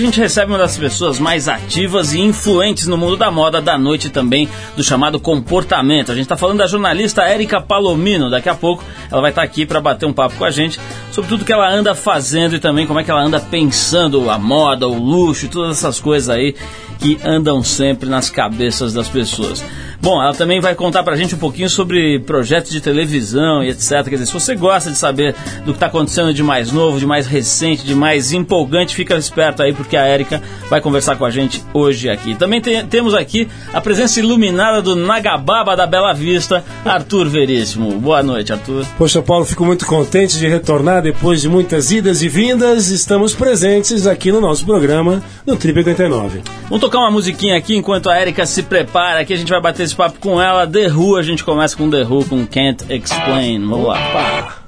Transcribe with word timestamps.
a 0.00 0.02
gente 0.02 0.18
recebe 0.18 0.50
uma 0.50 0.58
das 0.58 0.78
pessoas 0.78 1.18
mais 1.18 1.46
ativas 1.46 2.14
e 2.14 2.20
influentes 2.20 2.86
no 2.86 2.96
mundo 2.96 3.18
da 3.18 3.30
moda, 3.30 3.60
da 3.60 3.76
noite 3.76 4.08
também, 4.08 4.48
do 4.74 4.82
chamado 4.82 5.20
comportamento. 5.20 6.10
A 6.10 6.14
gente 6.14 6.22
está 6.22 6.38
falando 6.38 6.58
da 6.58 6.66
jornalista 6.66 7.22
Érica 7.22 7.60
Palomino. 7.60 8.30
Daqui 8.30 8.48
a 8.48 8.54
pouco 8.54 8.82
ela 9.10 9.20
vai 9.20 9.30
estar 9.30 9.42
tá 9.42 9.46
aqui 9.46 9.66
para 9.66 9.78
bater 9.78 10.06
um 10.06 10.12
papo 10.12 10.36
com 10.36 10.44
a 10.44 10.50
gente 10.50 10.80
sobre 11.12 11.28
tudo 11.28 11.44
que 11.44 11.52
ela 11.52 11.70
anda 11.70 11.94
fazendo 11.94 12.56
e 12.56 12.58
também 12.58 12.86
como 12.86 12.98
é 12.98 13.04
que 13.04 13.10
ela 13.10 13.22
anda 13.22 13.38
pensando 13.38 14.30
a 14.30 14.38
moda, 14.38 14.88
o 14.88 14.98
luxo, 14.98 15.48
todas 15.48 15.76
essas 15.76 16.00
coisas 16.00 16.30
aí 16.30 16.54
que 17.00 17.18
andam 17.24 17.64
sempre 17.64 18.08
nas 18.08 18.28
cabeças 18.28 18.92
das 18.92 19.08
pessoas. 19.08 19.64
Bom, 20.02 20.22
ela 20.22 20.32
também 20.32 20.60
vai 20.60 20.74
contar 20.74 21.02
pra 21.02 21.14
gente 21.14 21.34
um 21.34 21.38
pouquinho 21.38 21.68
sobre 21.68 22.20
projetos 22.20 22.72
de 22.72 22.80
televisão 22.80 23.62
e 23.62 23.68
etc. 23.68 24.02
Quer 24.04 24.10
dizer, 24.12 24.26
se 24.26 24.32
você 24.32 24.54
gosta 24.54 24.90
de 24.90 24.96
saber 24.96 25.34
do 25.58 25.72
que 25.72 25.76
está 25.76 25.86
acontecendo 25.86 26.32
de 26.32 26.42
mais 26.42 26.72
novo, 26.72 26.98
de 26.98 27.06
mais 27.06 27.26
recente, 27.26 27.84
de 27.84 27.94
mais 27.94 28.32
empolgante, 28.32 28.94
fica 28.94 29.14
esperto 29.16 29.62
aí 29.62 29.74
porque 29.74 29.98
a 29.98 30.06
Érica 30.06 30.42
vai 30.70 30.80
conversar 30.80 31.16
com 31.16 31.24
a 31.26 31.30
gente 31.30 31.62
hoje 31.74 32.08
aqui. 32.08 32.34
Também 32.34 32.62
te 32.62 32.82
temos 32.84 33.12
aqui 33.12 33.46
a 33.74 33.80
presença 33.80 34.20
iluminada 34.20 34.80
do 34.80 34.96
Nagababa 34.96 35.76
da 35.76 35.86
Bela 35.86 36.14
Vista, 36.14 36.64
Arthur 36.82 37.28
Veríssimo. 37.28 38.00
Boa 38.00 38.22
noite, 38.22 38.52
Arthur. 38.52 38.86
Poxa, 38.96 39.20
Paulo, 39.20 39.44
fico 39.44 39.66
muito 39.66 39.84
contente 39.84 40.38
de 40.38 40.48
retornar 40.48 41.02
depois 41.02 41.42
de 41.42 41.48
muitas 41.48 41.90
idas 41.90 42.22
e 42.22 42.28
vindas. 42.28 42.88
Estamos 42.88 43.34
presentes 43.34 44.06
aqui 44.06 44.32
no 44.32 44.40
nosso 44.40 44.64
programa, 44.64 45.22
no 45.46 45.56
Trip 45.56 45.78
89. 45.78 46.40
Vamos 46.64 46.80
tocar 46.90 46.98
uma 47.04 47.10
musiquinha 47.12 47.56
aqui 47.56 47.76
enquanto 47.76 48.10
a 48.10 48.16
Érica 48.16 48.44
se 48.44 48.64
prepara. 48.64 49.20
Aqui 49.20 49.32
a 49.32 49.36
gente 49.36 49.48
vai 49.48 49.60
bater 49.60 49.84
esse 49.84 49.94
papo 49.94 50.18
com 50.18 50.42
ela. 50.42 50.66
The 50.66 50.88
Who, 50.88 51.16
a 51.16 51.22
gente 51.22 51.44
começa 51.44 51.76
com 51.76 51.88
The 51.88 52.02
Who, 52.02 52.24
com 52.24 52.44
Can't 52.44 52.84
Explain. 52.92 53.60
Vamos 53.60 53.86
lá. 53.86 53.98
Pá. 54.12 54.59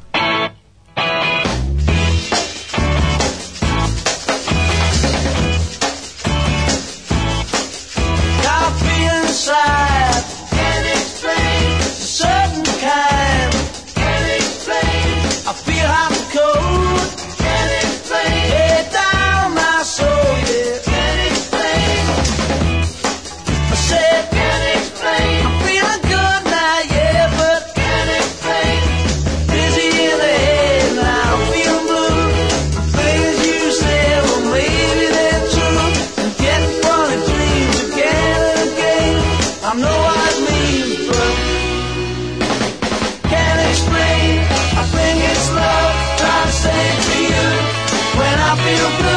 Bom, 48.72 49.11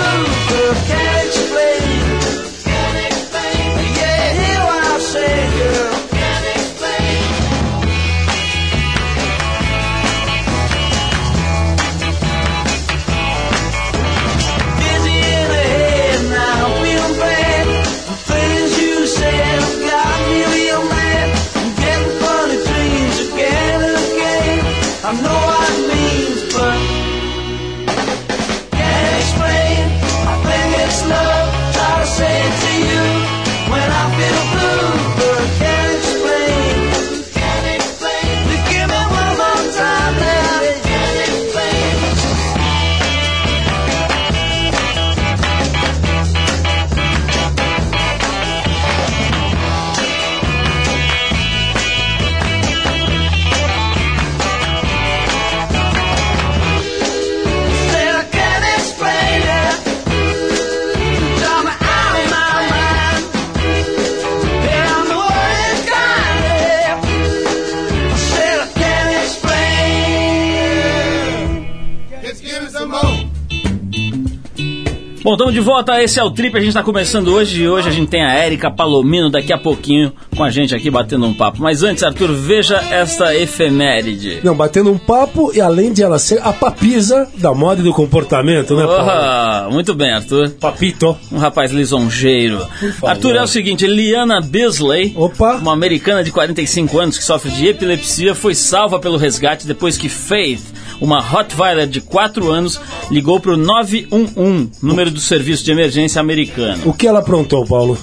volta, 75.66 76.00
esse 76.04 76.20
é 76.20 76.24
o 76.24 76.30
Trip, 76.30 76.56
a 76.56 76.60
gente 76.60 76.70
está 76.70 76.84
começando 76.84 77.30
hoje 77.30 77.64
e 77.64 77.68
hoje 77.68 77.90
a 77.90 77.92
gente 77.92 78.08
tem 78.08 78.24
a 78.24 78.36
Érica 78.36 78.70
Palomino 78.70 79.32
daqui 79.32 79.52
a 79.52 79.58
pouquinho 79.58 80.14
com 80.38 80.44
a 80.44 80.52
gente 80.52 80.76
aqui 80.76 80.92
batendo 80.92 81.26
um 81.26 81.34
papo. 81.34 81.60
Mas 81.60 81.82
antes, 81.82 82.04
Arthur, 82.04 82.32
veja 82.34 82.76
esta 82.92 83.36
efeméride. 83.36 84.42
Não, 84.44 84.56
batendo 84.56 84.92
um 84.92 84.98
papo 84.98 85.52
e 85.56 85.60
além 85.60 85.92
de 85.92 86.04
ela 86.04 86.20
ser 86.20 86.40
a 86.44 86.54
papisa 86.54 87.28
da 87.38 87.52
moda 87.52 87.82
e 87.82 87.84
do 87.84 87.92
comportamento, 87.92 88.76
né, 88.76 88.86
Paulo? 88.86 89.72
muito 89.74 89.96
bem, 89.96 90.14
Arthur. 90.14 90.52
Papito. 90.52 91.18
Um 91.32 91.40
rapaz 91.40 91.72
lisonjeiro. 91.72 92.64
Arthur, 93.04 93.36
é 93.36 93.42
o 93.42 93.48
seguinte, 93.48 93.88
Liana 93.88 94.40
Beasley, 94.42 95.14
Opa. 95.16 95.56
uma 95.56 95.74
americana 95.74 96.24
de 96.24 96.32
45 96.32 97.00
anos 97.00 97.18
que 97.18 97.24
sofre 97.24 97.50
de 97.50 97.70
epilepsia, 97.70 98.36
foi 98.36 98.54
salva 98.54 99.00
pelo 99.00 99.18
resgate 99.18 99.66
depois 99.66 99.98
que 99.98 100.10
Faith 100.10 100.76
uma 101.00 101.20
Rottweiler 101.20 101.88
de 101.88 102.02
4 102.02 102.52
anos 102.52 102.80
ligou 103.12 103.40
para 103.40 103.54
o 103.54 103.58
911, 103.58 104.72
número 104.82 105.12
do 105.12 105.20
serviço 105.20 105.64
de 105.64 105.72
emergência 105.72 106.20
americano. 106.20 106.84
O 106.86 106.94
que 106.94 107.08
ela 107.08 107.20
aprontou, 107.20 107.66
Paulo? 107.66 107.98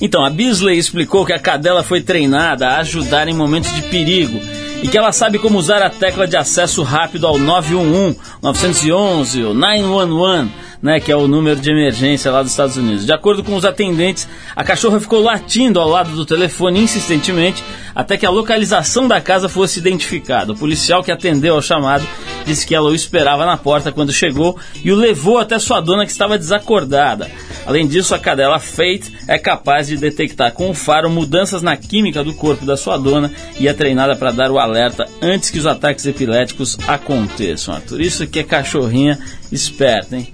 Então, 0.00 0.24
a 0.24 0.30
Beasley 0.30 0.76
explicou 0.76 1.24
que 1.24 1.32
a 1.32 1.38
cadela 1.38 1.82
foi 1.82 2.00
treinada 2.00 2.68
a 2.68 2.78
ajudar 2.78 3.28
em 3.28 3.34
momentos 3.34 3.72
de 3.74 3.82
perigo 3.82 4.40
e 4.82 4.88
que 4.88 4.98
ela 4.98 5.12
sabe 5.12 5.38
como 5.38 5.58
usar 5.58 5.82
a 5.82 5.88
tecla 5.88 6.26
de 6.26 6.36
acesso 6.36 6.82
rápido 6.82 7.26
ao 7.26 7.38
911, 7.38 8.18
911 8.42 9.44
ou 9.44 9.54
911 9.54 10.63
né, 10.84 11.00
que 11.00 11.10
é 11.10 11.16
o 11.16 11.26
número 11.26 11.58
de 11.58 11.70
emergência 11.70 12.30
lá 12.30 12.42
dos 12.42 12.50
Estados 12.50 12.76
Unidos. 12.76 13.06
De 13.06 13.12
acordo 13.12 13.42
com 13.42 13.56
os 13.56 13.64
atendentes, 13.64 14.28
a 14.54 14.62
cachorra 14.62 15.00
ficou 15.00 15.22
latindo 15.22 15.80
ao 15.80 15.88
lado 15.88 16.10
do 16.10 16.26
telefone 16.26 16.78
insistentemente 16.78 17.64
até 17.94 18.18
que 18.18 18.26
a 18.26 18.30
localização 18.30 19.08
da 19.08 19.18
casa 19.18 19.48
fosse 19.48 19.78
identificada. 19.78 20.52
O 20.52 20.56
policial 20.56 21.02
que 21.02 21.10
atendeu 21.10 21.54
ao 21.54 21.62
chamado 21.62 22.06
disse 22.44 22.66
que 22.66 22.74
ela 22.74 22.90
o 22.90 22.94
esperava 22.94 23.46
na 23.46 23.56
porta 23.56 23.90
quando 23.90 24.12
chegou 24.12 24.58
e 24.84 24.92
o 24.92 24.96
levou 24.96 25.38
até 25.38 25.58
sua 25.58 25.80
dona 25.80 26.04
que 26.04 26.12
estava 26.12 26.36
desacordada. 26.36 27.30
Além 27.64 27.86
disso, 27.86 28.14
a 28.14 28.18
cadela 28.18 28.58
Fate 28.58 29.16
é 29.26 29.38
capaz 29.38 29.86
de 29.86 29.96
detectar 29.96 30.52
com 30.52 30.68
o 30.68 30.74
faro 30.74 31.08
mudanças 31.08 31.62
na 31.62 31.78
química 31.78 32.22
do 32.22 32.34
corpo 32.34 32.66
da 32.66 32.76
sua 32.76 32.98
dona 32.98 33.32
e 33.58 33.66
é 33.68 33.72
treinada 33.72 34.14
para 34.16 34.32
dar 34.32 34.50
o 34.50 34.58
alerta 34.58 35.06
antes 35.22 35.48
que 35.48 35.58
os 35.58 35.66
ataques 35.66 36.04
epiléticos 36.04 36.76
aconteçam. 36.86 37.74
Arthur, 37.74 38.02
isso 38.02 38.26
que 38.26 38.40
é 38.40 38.42
cachorrinha 38.42 39.18
esperta, 39.54 40.16
hein? 40.16 40.28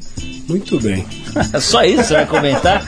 Muito 0.49 0.81
bem. 0.81 1.07
Só 1.61 1.85
isso 1.85 2.05
você 2.05 2.15
vai 2.15 2.27
comentar? 2.27 2.85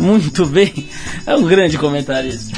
Muito 0.00 0.46
bem. 0.46 0.88
É 1.26 1.36
um 1.36 1.44
grande 1.44 1.78
comentarista. 1.78 2.56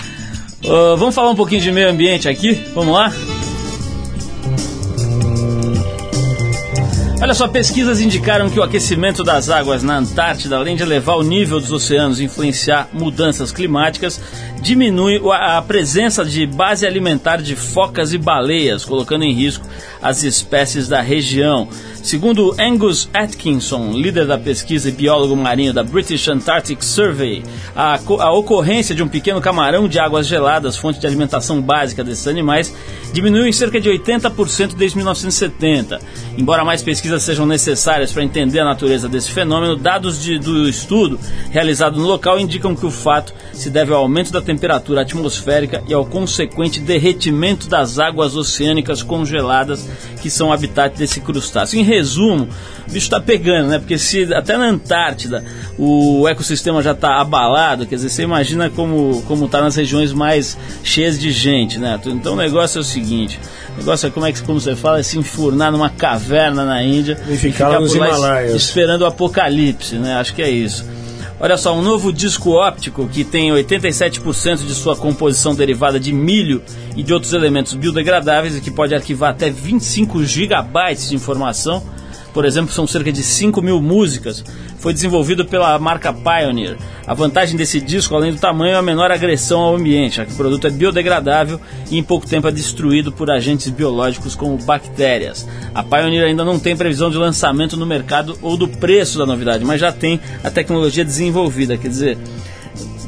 Uh, 0.64 0.96
vamos 0.96 1.14
falar 1.14 1.30
um 1.30 1.36
pouquinho 1.36 1.60
de 1.60 1.70
meio 1.70 1.90
ambiente 1.90 2.28
aqui? 2.28 2.54
Vamos 2.74 2.94
lá? 2.94 3.12
Olha 7.20 7.34
só, 7.34 7.48
pesquisas 7.48 8.00
indicaram 8.00 8.48
que 8.48 8.60
o 8.60 8.62
aquecimento 8.62 9.24
das 9.24 9.50
águas 9.50 9.82
na 9.82 9.98
Antártida, 9.98 10.56
além 10.56 10.76
de 10.76 10.84
elevar 10.84 11.16
o 11.16 11.22
nível 11.24 11.58
dos 11.58 11.72
oceanos 11.72 12.20
e 12.20 12.24
influenciar 12.24 12.88
mudanças 12.92 13.50
climáticas, 13.50 14.20
diminui 14.62 15.20
a 15.32 15.60
presença 15.60 16.24
de 16.24 16.46
base 16.46 16.86
alimentar 16.86 17.38
de 17.38 17.56
focas 17.56 18.12
e 18.12 18.18
baleias, 18.18 18.84
colocando 18.84 19.24
em 19.24 19.32
risco 19.32 19.66
as 20.00 20.22
espécies 20.22 20.86
da 20.86 21.00
região. 21.00 21.68
Segundo 22.08 22.56
Angus 22.58 23.06
Atkinson, 23.12 23.92
líder 23.92 24.26
da 24.26 24.38
pesquisa 24.38 24.88
e 24.88 24.92
biólogo 24.92 25.36
marinho 25.36 25.74
da 25.74 25.84
British 25.84 26.26
Antarctic 26.26 26.82
Survey, 26.82 27.42
a, 27.76 28.00
a 28.20 28.32
ocorrência 28.32 28.94
de 28.94 29.02
um 29.02 29.08
pequeno 29.08 29.42
camarão 29.42 29.86
de 29.86 29.98
águas 29.98 30.26
geladas, 30.26 30.74
fonte 30.74 30.98
de 30.98 31.06
alimentação 31.06 31.60
básica 31.60 32.02
desses 32.02 32.26
animais, 32.26 32.74
diminuiu 33.12 33.46
em 33.46 33.52
cerca 33.52 33.78
de 33.78 33.90
80% 33.90 34.74
desde 34.74 34.96
1970. 34.96 36.00
Embora 36.38 36.64
mais 36.64 36.82
pesquisas 36.82 37.22
sejam 37.22 37.44
necessárias 37.44 38.10
para 38.10 38.24
entender 38.24 38.60
a 38.60 38.64
natureza 38.64 39.06
desse 39.06 39.30
fenômeno, 39.30 39.76
dados 39.76 40.22
de, 40.22 40.38
do 40.38 40.66
estudo 40.66 41.20
realizado 41.50 42.00
no 42.00 42.06
local 42.06 42.40
indicam 42.40 42.74
que 42.74 42.86
o 42.86 42.90
fato 42.90 43.34
se 43.52 43.68
deve 43.68 43.92
ao 43.92 44.00
aumento 44.00 44.32
da 44.32 44.40
temperatura 44.40 45.02
atmosférica 45.02 45.82
e 45.86 45.92
ao 45.92 46.06
consequente 46.06 46.80
derretimento 46.80 47.68
das 47.68 47.98
águas 47.98 48.34
oceânicas 48.34 49.02
congeladas 49.02 49.86
que 50.22 50.30
são 50.30 50.50
habitat 50.50 50.96
desse 50.96 51.20
crustáceo. 51.20 51.78
Em 51.78 51.82
resumo, 51.98 52.48
o 52.86 52.90
bicho 52.90 53.06
está 53.06 53.20
pegando, 53.20 53.68
né? 53.68 53.78
Porque 53.78 53.98
se 53.98 54.32
até 54.32 54.56
na 54.56 54.68
Antártida 54.68 55.44
o 55.78 56.26
ecossistema 56.28 56.82
já 56.82 56.92
está 56.92 57.20
abalado, 57.20 57.86
quer 57.86 57.96
dizer, 57.96 58.08
você 58.08 58.22
imagina 58.22 58.70
como 58.70 59.22
como 59.22 59.46
está 59.46 59.60
nas 59.60 59.76
regiões 59.76 60.12
mais 60.12 60.56
cheias 60.82 61.18
de 61.18 61.30
gente, 61.30 61.78
né? 61.78 62.00
Então 62.06 62.34
o 62.34 62.36
negócio 62.36 62.78
é 62.78 62.80
o 62.80 62.84
seguinte, 62.84 63.38
o 63.74 63.78
negócio 63.78 64.06
é 64.06 64.10
como 64.10 64.26
é 64.26 64.32
que 64.32 64.42
como 64.42 64.60
você 64.60 64.74
fala, 64.74 65.00
é 65.00 65.02
se 65.02 65.18
enfurnar 65.18 65.70
numa 65.70 65.90
caverna 65.90 66.64
na 66.64 66.82
Índia 66.82 67.18
e 67.28 67.36
ficar, 67.36 67.36
e 67.36 67.38
ficar 67.38 67.80
nos 67.80 67.94
Himalaias 67.94 68.54
esperando 68.54 69.02
o 69.02 69.06
apocalipse, 69.06 69.96
né? 69.96 70.16
Acho 70.16 70.34
que 70.34 70.42
é 70.42 70.50
isso. 70.50 70.84
Olha 71.40 71.56
só, 71.56 71.72
um 71.72 71.82
novo 71.82 72.12
disco 72.12 72.50
óptico 72.50 73.06
que 73.06 73.22
tem 73.22 73.50
87% 73.50 74.66
de 74.66 74.74
sua 74.74 74.96
composição 74.96 75.54
derivada 75.54 76.00
de 76.00 76.12
milho 76.12 76.60
e 76.96 77.02
de 77.02 77.14
outros 77.14 77.32
elementos 77.32 77.74
biodegradáveis 77.74 78.56
e 78.56 78.60
que 78.60 78.72
pode 78.72 78.92
arquivar 78.92 79.30
até 79.30 79.48
25 79.48 80.24
gigabytes 80.24 81.10
de 81.10 81.14
informação 81.14 81.80
por 82.32 82.44
exemplo, 82.44 82.72
são 82.72 82.86
cerca 82.86 83.12
de 83.12 83.22
5 83.22 83.60
mil 83.62 83.80
músicas, 83.80 84.44
foi 84.78 84.92
desenvolvido 84.92 85.44
pela 85.44 85.78
marca 85.78 86.12
Pioneer. 86.12 86.76
A 87.06 87.14
vantagem 87.14 87.56
desse 87.56 87.80
disco, 87.80 88.14
além 88.14 88.32
do 88.32 88.38
tamanho, 88.38 88.74
é 88.74 88.76
a 88.76 88.82
menor 88.82 89.10
agressão 89.10 89.60
ao 89.60 89.76
ambiente, 89.76 90.16
já 90.16 90.26
que 90.26 90.32
o 90.32 90.36
produto 90.36 90.66
é 90.66 90.70
biodegradável 90.70 91.60
e 91.90 91.98
em 91.98 92.02
pouco 92.02 92.26
tempo 92.26 92.46
é 92.46 92.52
destruído 92.52 93.10
por 93.10 93.30
agentes 93.30 93.68
biológicos 93.68 94.34
como 94.34 94.56
bactérias. 94.58 95.48
A 95.74 95.82
Pioneer 95.82 96.26
ainda 96.26 96.44
não 96.44 96.58
tem 96.58 96.76
previsão 96.76 97.10
de 97.10 97.16
lançamento 97.16 97.76
no 97.76 97.86
mercado 97.86 98.38
ou 98.42 98.56
do 98.56 98.68
preço 98.68 99.18
da 99.18 99.26
novidade, 99.26 99.64
mas 99.64 99.80
já 99.80 99.90
tem 99.90 100.20
a 100.44 100.50
tecnologia 100.50 101.04
desenvolvida, 101.04 101.76
quer 101.76 101.88
dizer, 101.88 102.18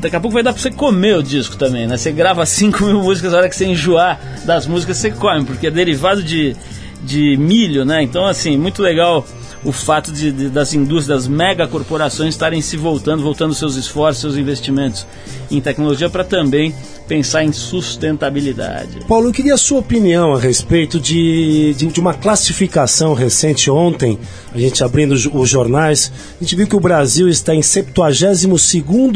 daqui 0.00 0.16
a 0.16 0.20
pouco 0.20 0.34
vai 0.34 0.42
dar 0.42 0.52
pra 0.52 0.60
você 0.60 0.70
comer 0.70 1.16
o 1.16 1.22
disco 1.22 1.56
também, 1.56 1.86
né? 1.86 1.96
Você 1.96 2.10
grava 2.10 2.44
5 2.44 2.84
mil 2.84 3.02
músicas, 3.02 3.34
a 3.34 3.38
hora 3.38 3.48
que 3.48 3.54
você 3.54 3.66
enjoar 3.66 4.18
das 4.44 4.66
músicas, 4.66 4.96
você 4.96 5.10
come, 5.10 5.44
porque 5.44 5.66
é 5.66 5.70
derivado 5.70 6.22
de 6.22 6.56
de 7.02 7.36
milho, 7.36 7.84
né? 7.84 8.02
Então, 8.02 8.26
assim, 8.26 8.56
muito 8.56 8.82
legal 8.82 9.26
o 9.64 9.72
fato 9.72 10.10
de, 10.12 10.32
de, 10.32 10.48
das 10.48 10.72
indústrias, 10.72 11.24
das 11.24 11.28
megacorporações 11.28 12.34
estarem 12.34 12.62
se 12.62 12.76
voltando, 12.76 13.22
voltando 13.22 13.54
seus 13.54 13.76
esforços, 13.76 14.20
seus 14.20 14.36
investimentos 14.36 15.06
em 15.50 15.60
tecnologia 15.60 16.08
para 16.08 16.24
também 16.24 16.74
pensar 17.10 17.42
em 17.42 17.50
sustentabilidade. 17.50 19.00
Paulo, 19.08 19.30
eu 19.30 19.32
queria 19.32 19.54
a 19.54 19.58
sua 19.58 19.80
opinião 19.80 20.32
a 20.32 20.38
respeito 20.38 21.00
de, 21.00 21.74
de, 21.74 21.86
de 21.88 21.98
uma 21.98 22.14
classificação 22.14 23.14
recente. 23.14 23.68
Ontem, 23.68 24.16
a 24.54 24.58
gente 24.58 24.84
abrindo 24.84 25.10
os 25.10 25.48
jornais, 25.48 26.12
a 26.40 26.44
gente 26.44 26.54
viu 26.54 26.68
que 26.68 26.76
o 26.76 26.80
Brasil 26.80 27.28
está 27.28 27.52
em 27.52 27.62
72 27.62 28.44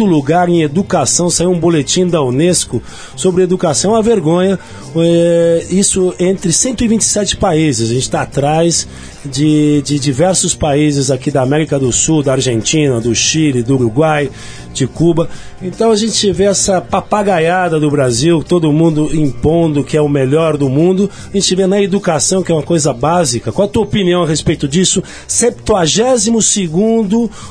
lugar 0.09 0.49
em 0.49 0.63
educação, 0.63 1.31
saiu 1.31 1.53
um 1.53 1.61
boletim 1.61 2.09
da 2.09 2.21
Unesco 2.21 2.83
sobre 3.15 3.45
educação, 3.45 3.93
uma 3.93 4.03
vergonha, 4.03 4.59
é, 4.97 5.65
isso 5.71 6.13
entre 6.19 6.53
127 6.53 7.37
países, 7.37 7.91
a 7.91 7.95
gente 7.95 8.03
está 8.03 8.23
atrás 8.23 8.89
de, 9.25 9.83
de 9.83 9.99
diversos 9.99 10.55
países 10.55 11.11
aqui 11.11 11.31
da 11.31 11.43
América 11.43 11.79
do 11.79 11.91
Sul, 11.93 12.23
da 12.23 12.33
Argentina, 12.33 13.01
do 13.01 13.15
Chile, 13.15 13.63
do 13.63 13.75
Uruguai, 13.75 14.31
de 14.73 14.87
Cuba. 14.87 15.29
Então 15.63 15.91
a 15.91 15.97
gente 15.97 16.31
vê 16.33 16.45
essa 16.45 16.81
papagaiada 16.81 17.81
do 17.81 17.91
Brasil, 17.91 18.43
todo 18.43 18.73
mundo 18.73 19.09
impondo 19.15 19.85
que 19.85 19.97
é 19.97 20.01
o 20.01 20.09
melhor 20.09 20.57
do 20.57 20.69
mundo. 20.69 21.11
A 21.33 21.37
gente 21.37 21.55
vê 21.55 21.67
na 21.67 21.81
educação, 21.81 22.43
que 22.43 22.53
é 22.53 22.55
uma 22.55 22.63
coisa 22.63 22.93
básica. 22.93 23.53
Qual 23.53 23.67
a 23.67 23.71
tua 23.71 23.83
opinião 23.83 24.23
a 24.23 24.27
respeito 24.27 24.69
disso? 24.69 25.03
72 25.27 26.51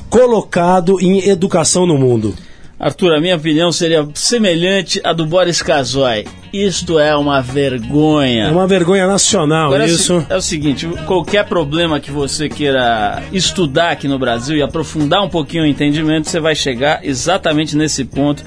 colocado 0.09 0.99
em 1.01 1.27
educação 1.27 1.85
no 1.85 1.97
mundo. 1.97 2.33
Arthur, 2.79 3.13
a 3.13 3.21
minha 3.21 3.35
opinião 3.35 3.71
seria 3.71 4.07
semelhante 4.13 4.99
à 5.03 5.13
do 5.13 5.25
Boris 5.25 5.61
Casoy. 5.61 6.25
Isto 6.53 6.99
é 6.99 7.15
uma 7.17 7.41
vergonha. 7.41 8.43
É 8.43 8.51
uma 8.51 8.67
vergonha 8.67 9.07
nacional, 9.07 9.65
Agora 9.65 9.87
isso. 9.87 10.23
É 10.29 10.35
o, 10.35 10.41
seguinte, 10.41 10.87
qualquer 11.07 11.45
problema 11.45 11.99
que 11.99 12.11
você 12.11 12.47
queira 12.47 13.23
estudar 13.31 13.89
aqui 13.89 14.07
no 14.07 14.19
Brasil 14.19 14.55
e 14.55 14.61
aprofundar 14.61 15.23
um 15.23 15.29
pouquinho 15.29 15.63
o 15.63 15.65
entendimento, 15.65 16.29
você 16.29 16.39
vai 16.39 16.53
chegar 16.53 17.03
exatamente 17.03 17.75
nesse 17.75 18.05
ponto 18.05 18.43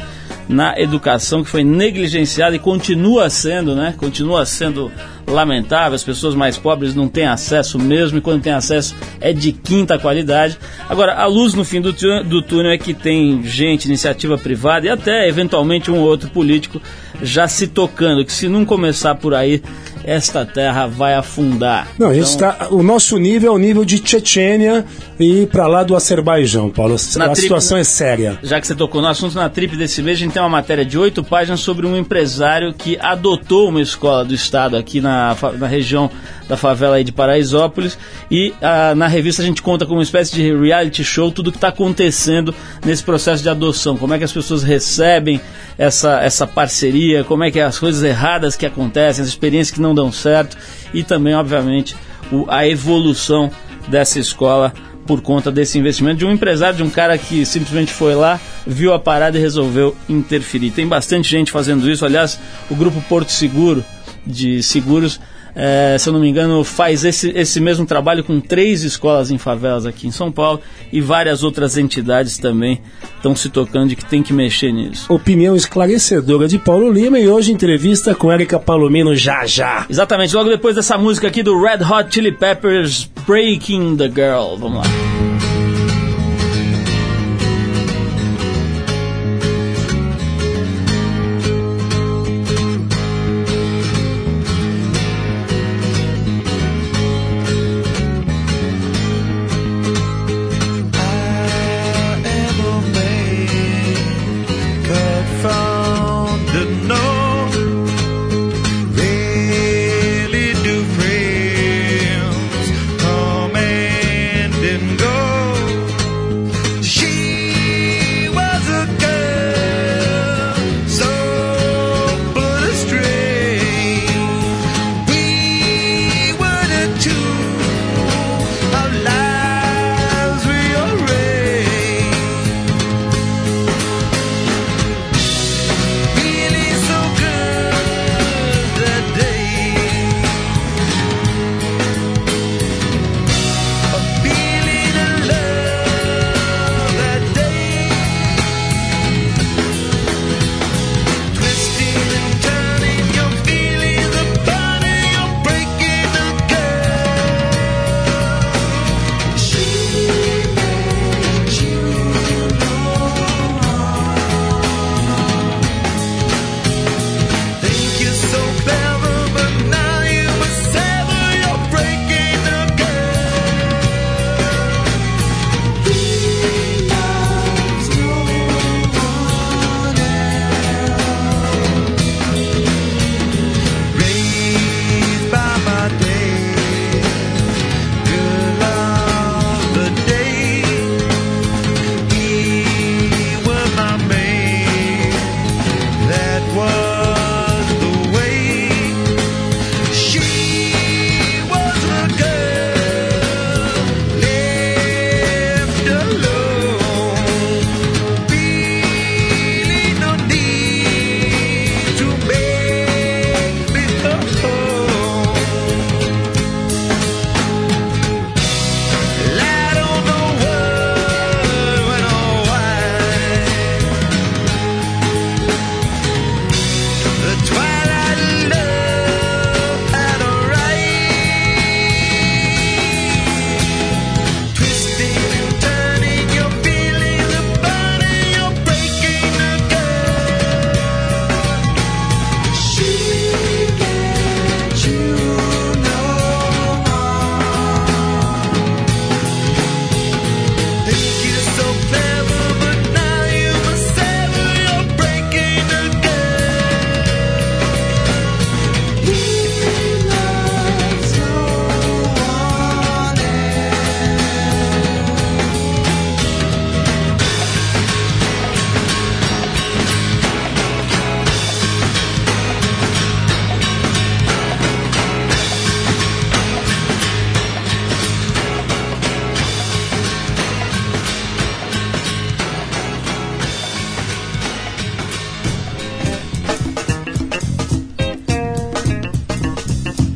na 0.49 0.79
educação 0.79 1.43
que 1.43 1.51
foi 1.51 1.65
negligenciada 1.65 2.55
e 2.55 2.59
continua 2.59 3.29
sendo, 3.29 3.75
né? 3.75 3.95
Continua 3.97 4.47
sendo 4.47 4.91
lamentável, 5.27 5.95
as 5.95 6.05
pessoas 6.05 6.35
mais 6.35 6.57
pobres 6.57 6.95
não 6.95 7.09
têm 7.09 7.27
acesso 7.27 7.79
mesmo, 7.79 8.19
e 8.19 8.21
quando 8.21 8.43
tem 8.43 8.53
acesso 8.53 8.95
é 9.21 9.33
de 9.33 9.51
quinta 9.53 9.99
qualidade. 9.99 10.57
Agora, 10.89 11.15
a 11.15 11.27
luz 11.27 11.53
no 11.55 11.65
fim 11.65 11.81
do, 11.81 11.93
do 12.23 12.43
túnel 12.43 12.71
é 12.71 12.79
que 12.79 12.95
tem 12.95 13.43
gente, 13.43 13.87
iniciativa 13.87 14.39
privada 14.39 14.87
e 14.87 14.89
até 14.89 15.29
eventualmente 15.29 15.91
um 15.91 15.99
ou 15.99 16.07
outro 16.07 16.31
político 16.31 16.81
já 17.21 17.49
se 17.49 17.67
tocando, 17.67 18.25
que 18.25 18.33
se 18.33 18.49
não 18.49 18.65
começar 18.65 19.15
por 19.17 19.35
aí, 19.35 19.63
esta 20.07 20.47
terra 20.47 20.87
vai 20.87 21.15
afundar. 21.15 21.89
Não, 21.99 22.13
então... 22.13 22.23
está, 22.23 22.69
o 22.71 22.83
nosso 22.83 23.19
nível 23.19 23.53
é 23.53 23.55
o 23.55 23.59
nível 23.59 23.85
de 23.85 24.01
Chechênia 24.03 24.85
e 25.19 25.47
para 25.47 25.67
lá 25.67 25.83
do 25.83 25.97
Azerbaijão, 25.97 26.71
Paulo. 26.71 26.95
a 26.95 27.29
trip, 27.31 27.37
situação 27.41 27.77
é 27.77 27.83
séria. 27.83 28.39
Já 28.43 28.61
que 28.61 28.67
você 28.67 28.75
tocou 28.75 29.03
no 29.03 29.09
assunto, 29.09 29.35
na 29.35 29.49
trip 29.49 29.77
desse 29.77 30.01
mês 30.03 30.17
a 30.19 30.21
gente 30.21 30.33
tem 30.33 30.41
uma 30.41 30.49
matéria 30.49 30.85
de 30.85 30.97
oito 30.97 31.25
páginas 31.25 31.61
sobre 31.61 31.87
um 31.87 31.97
empresário 31.97 32.73
que 32.73 32.97
adotou 33.01 33.69
uma 33.69 33.81
escola 33.81 34.25
do 34.25 34.33
estado 34.33 34.77
aqui 34.77 35.01
na, 35.01 35.37
na 35.59 35.67
região 35.67 36.09
da 36.49 36.57
favela 36.57 36.97
aí 36.97 37.03
de 37.03 37.11
Paraisópolis 37.11 37.99
e 38.31 38.55
a, 38.63 38.95
na 38.95 39.09
revista 39.09 39.43
a 39.43 39.45
gente 39.45 39.61
conta 39.61 39.85
como 39.85 39.99
uma 39.99 40.05
espécie 40.05 40.33
de 40.33 40.57
reality 40.57 41.03
show 41.03 41.33
tudo 41.33 41.51
que 41.51 41.57
está 41.57 41.69
acontecendo 41.69 42.55
nesse 42.85 43.03
processo 43.03 43.43
de 43.43 43.49
adoção, 43.49 43.97
como 43.97 44.15
é 44.15 44.19
que 44.19 44.25
as 44.25 44.33
pessoas 44.33 44.63
recebem 44.63 45.41
essa, 45.77 46.21
essa 46.21 46.47
parceria, 46.47 47.25
como 47.25 47.43
é 47.43 47.51
que 47.51 47.59
é 47.59 47.65
as 47.65 47.79
coisas 47.79 48.03
erradas 48.03 48.55
que 48.55 48.65
acontecem, 48.65 49.23
as 49.23 49.29
experiências 49.29 49.75
que 49.75 49.81
não 49.81 49.95
dão 49.97 50.13
certo 50.13 50.57
e 50.95 51.03
também, 51.03 51.35
obviamente, 51.35 51.97
o, 52.31 52.45
a 52.49 52.67
evolução 52.67 53.51
dessa 53.89 54.21
escola 54.21 54.73
por 55.07 55.21
conta 55.21 55.53
desse 55.53 55.79
investimento 55.79 56.19
de 56.19 56.27
um 56.27 56.33
empresário, 56.33 56.77
de 56.77 56.83
um 56.83 56.91
cara 56.91 57.17
que 57.17 57.47
simplesmente 57.47 57.93
foi 57.93 58.15
lá, 58.15 58.41
viu 58.67 58.93
a 58.93 58.99
parada 58.99 59.39
e 59.39 59.41
resolveu 59.41 59.97
interferir. 60.09 60.73
Tem 60.73 60.87
bastante 60.87 61.31
gente 61.31 61.53
fazendo 61.53 61.89
isso. 61.89 62.05
Aliás, 62.05 62.39
o 62.69 62.75
grupo 62.75 63.01
Porto 63.03 63.31
Seguro 63.31 63.85
de 64.27 64.63
seguros 64.63 65.21
é, 65.59 65.97
se 65.99 66.07
eu 66.07 66.13
não 66.13 66.21
me 66.21 66.29
engano, 66.29 66.63
faz 66.63 67.03
esse, 67.03 67.31
esse 67.31 67.59
mesmo 67.61 67.87
trabalho 67.87 68.23
com 68.23 68.39
três 68.39 68.85
escolas 68.85 69.31
em 69.31 69.39
favelas 69.39 69.87
aqui 69.87 70.07
em 70.07 70.11
São 70.11 70.31
Paulo 70.31 70.61
e 70.93 71.01
várias 71.01 71.43
outras 71.43 71.79
entidades 71.79 72.37
também 72.37 72.83
estão 73.17 73.35
se 73.35 73.49
tocando 73.49 73.89
de 73.89 73.97
que 73.97 74.05
tem 74.05 74.23
que 74.23 74.35
mexer 74.35 74.71
nisso. 74.71 75.11
Opinião 75.11 75.57
esclarecedora 75.57 76.47
de 76.47 76.59
Paulo 76.59 76.93
Lima 76.93 77.19
e 77.19 77.27
hoje 77.27 77.53
entrevista 77.53 78.15
com 78.15 78.31
Erika 78.31 78.61
Palomino 78.61 79.17
já 79.17 79.47
já. 79.47 79.87
Exatamente, 79.89 80.37
logo 80.37 80.51
depois 80.51 80.77
dessa 80.77 80.99
música 80.99 81.29
aqui 81.29 81.43
do 81.43 81.59
Red 81.59 81.83
Hot 81.83 82.13
Chili 82.13 82.33
Peppers 82.33 83.11
Breaking 83.27 83.97
the 83.97 84.09
Girl. 84.09 84.57
Vamos 84.59 84.79
lá. 84.79 85.36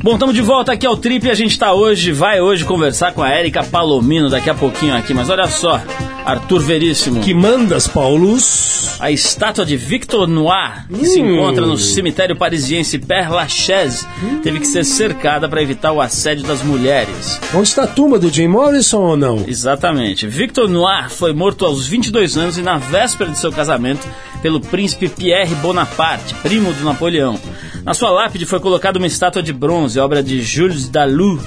Bom, 0.03 0.13
estamos 0.13 0.33
de 0.33 0.41
volta 0.41 0.71
aqui 0.71 0.87
ao 0.87 0.97
Trip 0.97 1.27
e 1.27 1.29
a 1.29 1.35
gente 1.35 1.51
está 1.51 1.73
hoje, 1.73 2.11
vai 2.11 2.41
hoje 2.41 2.65
conversar 2.65 3.13
com 3.13 3.21
a 3.21 3.29
Érica 3.29 3.63
Palomino 3.63 4.31
daqui 4.31 4.49
a 4.49 4.55
pouquinho 4.55 4.95
aqui, 4.95 5.13
mas 5.13 5.29
olha 5.29 5.45
só, 5.45 5.79
Arthur 6.25 6.59
Veríssimo. 6.59 7.21
Que 7.21 7.35
mandas, 7.35 7.87
Paulus? 7.87 8.99
A 8.99 9.11
estátua 9.11 9.63
de 9.63 9.77
Victor 9.77 10.27
Noir, 10.27 10.87
que 10.87 11.01
hum. 11.01 11.05
se 11.05 11.19
encontra 11.19 11.67
no 11.67 11.77
cemitério 11.77 12.35
parisiense 12.35 12.97
Père 12.97 13.29
Lachaise, 13.29 14.07
hum. 14.23 14.39
teve 14.41 14.59
que 14.59 14.67
ser 14.67 14.83
cercada 14.85 15.47
para 15.47 15.61
evitar 15.61 15.91
o 15.91 16.01
assédio 16.01 16.47
das 16.47 16.63
mulheres. 16.63 17.39
Onde 17.53 17.67
está 17.67 17.83
a 17.83 17.87
tumba 17.87 18.17
do 18.17 18.29
Jim 18.29 18.47
Morrison 18.47 19.01
ou 19.01 19.17
não? 19.17 19.45
Exatamente. 19.47 20.25
Victor 20.25 20.67
Noir 20.67 21.11
foi 21.11 21.31
morto 21.31 21.63
aos 21.63 21.85
22 21.85 22.37
anos 22.37 22.57
e 22.57 22.63
na 22.63 22.79
véspera 22.79 23.29
de 23.29 23.37
seu 23.37 23.51
casamento 23.51 24.07
pelo 24.41 24.59
príncipe 24.59 25.07
Pierre 25.09 25.53
Bonaparte, 25.55 26.33
primo 26.41 26.73
do 26.73 26.83
Napoleão. 26.83 27.39
Na 27.83 27.93
sua 27.93 28.11
lápide 28.11 28.45
foi 28.45 28.59
colocada 28.59 28.97
uma 28.99 29.07
estátua 29.07 29.41
de 29.41 29.51
bronze, 29.51 29.99
obra 29.99 30.21
de 30.21 30.41
Jules 30.41 30.87
Dalou. 30.87 31.39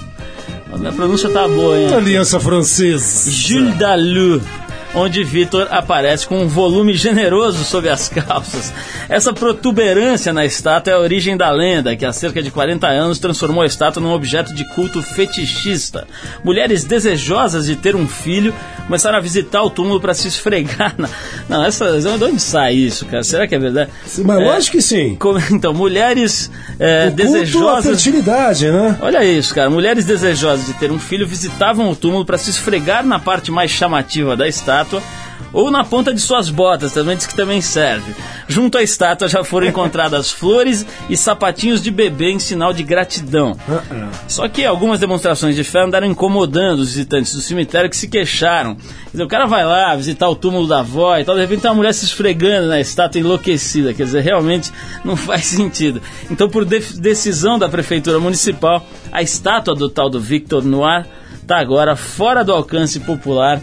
A 0.73 0.93
pronúncia 0.93 1.31
tá 1.31 1.47
boa, 1.47 1.79
hein? 1.79 1.95
Aliança 1.95 2.41
Francesa. 2.41 3.31
Jules 3.31 3.79
Dalou 3.79 4.41
onde 4.95 5.25
Vitor 5.25 5.67
aparece 5.71 6.27
com 6.27 6.41
um 6.43 6.49
volume 6.49 6.95
generoso 6.95 7.65
sob 7.65 7.89
as 7.89 8.09
calças. 8.09 8.73
Essa 9.09 9.33
protuberância 9.33 10.33
na 10.33 10.45
estátua 10.45 10.93
é 10.93 10.97
a 10.97 11.01
origem 11.01 11.37
da 11.37 11.51
lenda, 11.51 11.97
que 11.97 12.05
há 12.05 12.13
cerca 12.13 12.43
de 12.43 12.51
40 12.51 12.87
anos 12.87 13.19
transformou 13.19 13.63
a 13.63 13.67
estátua 13.67 14.03
num 14.03 14.13
objeto 14.13 14.55
de 14.55 14.65
culto 14.75 15.03
fetichista. 15.03 16.07
Mulheres 16.45 16.85
desejosas 16.85 17.67
de 17.67 17.77
ter 17.77 17.97
um 17.97 18.07
filho 18.07 18.55
começaram 18.87 19.19
a 19.19 19.21
visitar 19.21 19.63
o 19.63 19.71
túmulo 19.71 20.01
para 20.01 20.15
se 20.15 20.29
esfregar. 20.29 20.95
Na... 20.97 21.09
Não, 21.49 21.65
essa, 21.65 22.01
de 22.01 22.25
onde 22.25 22.41
sai 22.41 22.75
isso, 22.75 23.05
cara? 23.07 23.25
Será 23.25 23.49
que 23.49 23.55
é 23.55 23.59
verdade? 23.59 23.91
Mas 24.19 24.41
é, 24.41 24.45
lógico 24.45 24.77
que 24.77 24.83
sim. 24.83 25.19
Então, 25.51 25.73
mulheres 25.73 26.51
é, 26.79 27.09
o 27.09 27.11
desejosas. 27.11 27.87
A 27.87 27.91
fertilidade, 27.91 28.71
né? 28.71 28.99
Olha 29.01 29.25
isso, 29.25 29.55
cara. 29.55 29.69
Mulheres 29.71 30.05
desejosas 30.05 30.67
de 30.67 30.75
ter 30.75 30.91
um 30.91 30.99
filho 30.99 31.27
visitavam 31.27 31.91
o 31.91 31.97
túmulo 31.97 32.25
para 32.25 32.39
se 32.39 32.51
esfregar 32.51 33.05
na 33.05 33.19
parte 33.19 33.51
mais 33.51 33.71
chamativa 33.71 34.37
da 34.37 34.47
estátua 34.47 34.84
estátua 34.85 35.03
ou 35.53 35.71
na 35.71 35.85
ponta 35.85 36.13
de 36.13 36.21
suas 36.21 36.51
botas, 36.51 36.93
também 36.93 37.17
diz 37.17 37.27
que 37.27 37.35
também 37.35 37.61
serve. 37.61 38.13
Junto 38.49 38.77
à 38.77 38.83
estátua 38.83 39.29
já 39.29 39.45
foram 39.45 39.69
encontradas 39.69 40.31
flores 40.33 40.85
e 41.09 41.17
sapatinhos 41.17 41.81
de 41.81 41.93
bebê 41.93 42.31
em 42.31 42.41
sinal 42.41 42.73
de 42.73 42.83
gratidão. 42.83 43.53
Uh-uh. 43.69 44.09
Só 44.27 44.49
que 44.49 44.65
algumas 44.65 44.99
demonstrações 44.99 45.55
de 45.55 45.63
fé 45.63 45.85
andaram 45.85 46.09
incomodando 46.09 46.81
os 46.81 46.89
visitantes 46.89 47.33
do 47.35 47.41
cemitério 47.41 47.89
que 47.89 47.97
se 47.97 48.09
queixaram. 48.09 48.77
Dizer, 49.13 49.23
o 49.23 49.29
cara 49.29 49.47
vai 49.47 49.65
lá 49.65 49.95
visitar 49.95 50.29
o 50.29 50.35
túmulo 50.35 50.67
da 50.67 50.81
avó 50.81 51.17
e 51.17 51.25
tal, 51.25 51.37
de 51.37 51.43
repente 51.43 51.63
tem 51.63 51.71
uma 51.71 51.77
mulher 51.77 51.95
se 51.95 52.05
esfregando 52.05 52.67
na 52.67 52.81
estátua 52.81 53.21
enlouquecida. 53.21 53.95
Quer 53.95 54.05
dizer, 54.05 54.23
realmente 54.23 54.73
não 55.05 55.15
faz 55.17 55.47
sentido. 55.47 56.03
Então, 56.29 56.49
por 56.49 56.65
de- 56.65 57.01
decisão 57.01 57.61
da 57.61 57.69
prefeitura 57.69 58.19
municipal, 58.19 58.85
a 59.13 59.23
estátua 59.23 59.75
do 59.75 59.89
tal 59.89 60.11
do 60.11 60.21
Victor 60.21 60.65
Noir 60.65 61.07
está 61.41 61.59
agora 61.59 61.95
fora 61.95 62.43
do 62.43 62.53
alcance 62.53 62.99
popular 62.99 63.61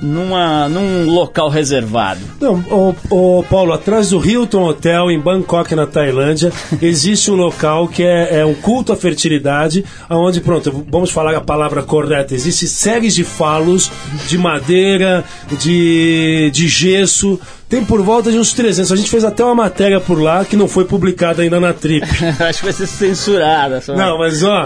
numa, 0.00 0.68
num 0.68 1.10
local 1.10 1.48
reservado. 1.48 2.20
Não, 2.40 2.54
o, 2.70 2.94
o, 3.10 3.42
Paulo, 3.44 3.72
atrás 3.72 4.10
do 4.10 4.24
Hilton 4.24 4.64
Hotel, 4.64 5.10
em 5.10 5.18
Bangkok, 5.18 5.74
na 5.74 5.86
Tailândia, 5.86 6.52
existe 6.80 7.30
um 7.30 7.36
local 7.36 7.88
que 7.88 8.02
é, 8.02 8.40
é 8.40 8.46
um 8.46 8.54
culto 8.54 8.92
à 8.92 8.96
fertilidade, 8.96 9.84
onde, 10.10 10.40
pronto, 10.40 10.84
vamos 10.88 11.10
falar 11.10 11.34
a 11.34 11.40
palavra 11.40 11.82
correta, 11.82 12.34
existe 12.34 12.66
séries 12.66 13.14
de 13.14 13.24
falos 13.24 13.90
de 14.28 14.38
madeira, 14.38 15.24
de, 15.58 16.50
de 16.52 16.68
gesso, 16.68 17.40
tem 17.68 17.84
por 17.84 18.02
volta 18.02 18.30
de 18.30 18.38
uns 18.38 18.52
300. 18.52 18.92
A 18.92 18.96
gente 18.96 19.10
fez 19.10 19.24
até 19.24 19.44
uma 19.44 19.54
matéria 19.54 20.00
por 20.00 20.20
lá 20.20 20.44
que 20.44 20.56
não 20.56 20.68
foi 20.68 20.84
publicada 20.84 21.42
ainda 21.42 21.58
na 21.58 21.72
Trip. 21.72 22.06
Acho 22.40 22.58
que 22.58 22.64
vai 22.64 22.72
ser 22.72 22.86
censurada. 22.86 23.80
Só. 23.80 23.94
Não, 23.94 24.18
mas 24.18 24.42
ó, 24.42 24.64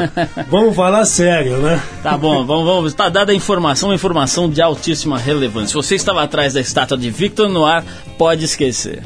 vamos 0.48 0.74
falar 0.74 1.04
sério, 1.04 1.58
né? 1.58 1.80
Tá 2.02 2.16
bom, 2.16 2.44
vamos, 2.44 2.66
vamos. 2.66 2.92
Está 2.92 3.08
dada 3.08 3.32
a 3.32 3.34
informação, 3.34 3.90
uma 3.90 3.94
informação 3.94 4.48
de 4.48 4.60
altíssima 4.60 5.18
relevância. 5.18 5.68
Se 5.68 5.74
você 5.74 5.94
estava 5.94 6.22
atrás 6.22 6.54
da 6.54 6.60
estátua 6.60 6.96
de 6.96 7.10
Victor 7.10 7.48
Noir, 7.48 7.84
pode 8.16 8.44
esquecer. 8.44 9.02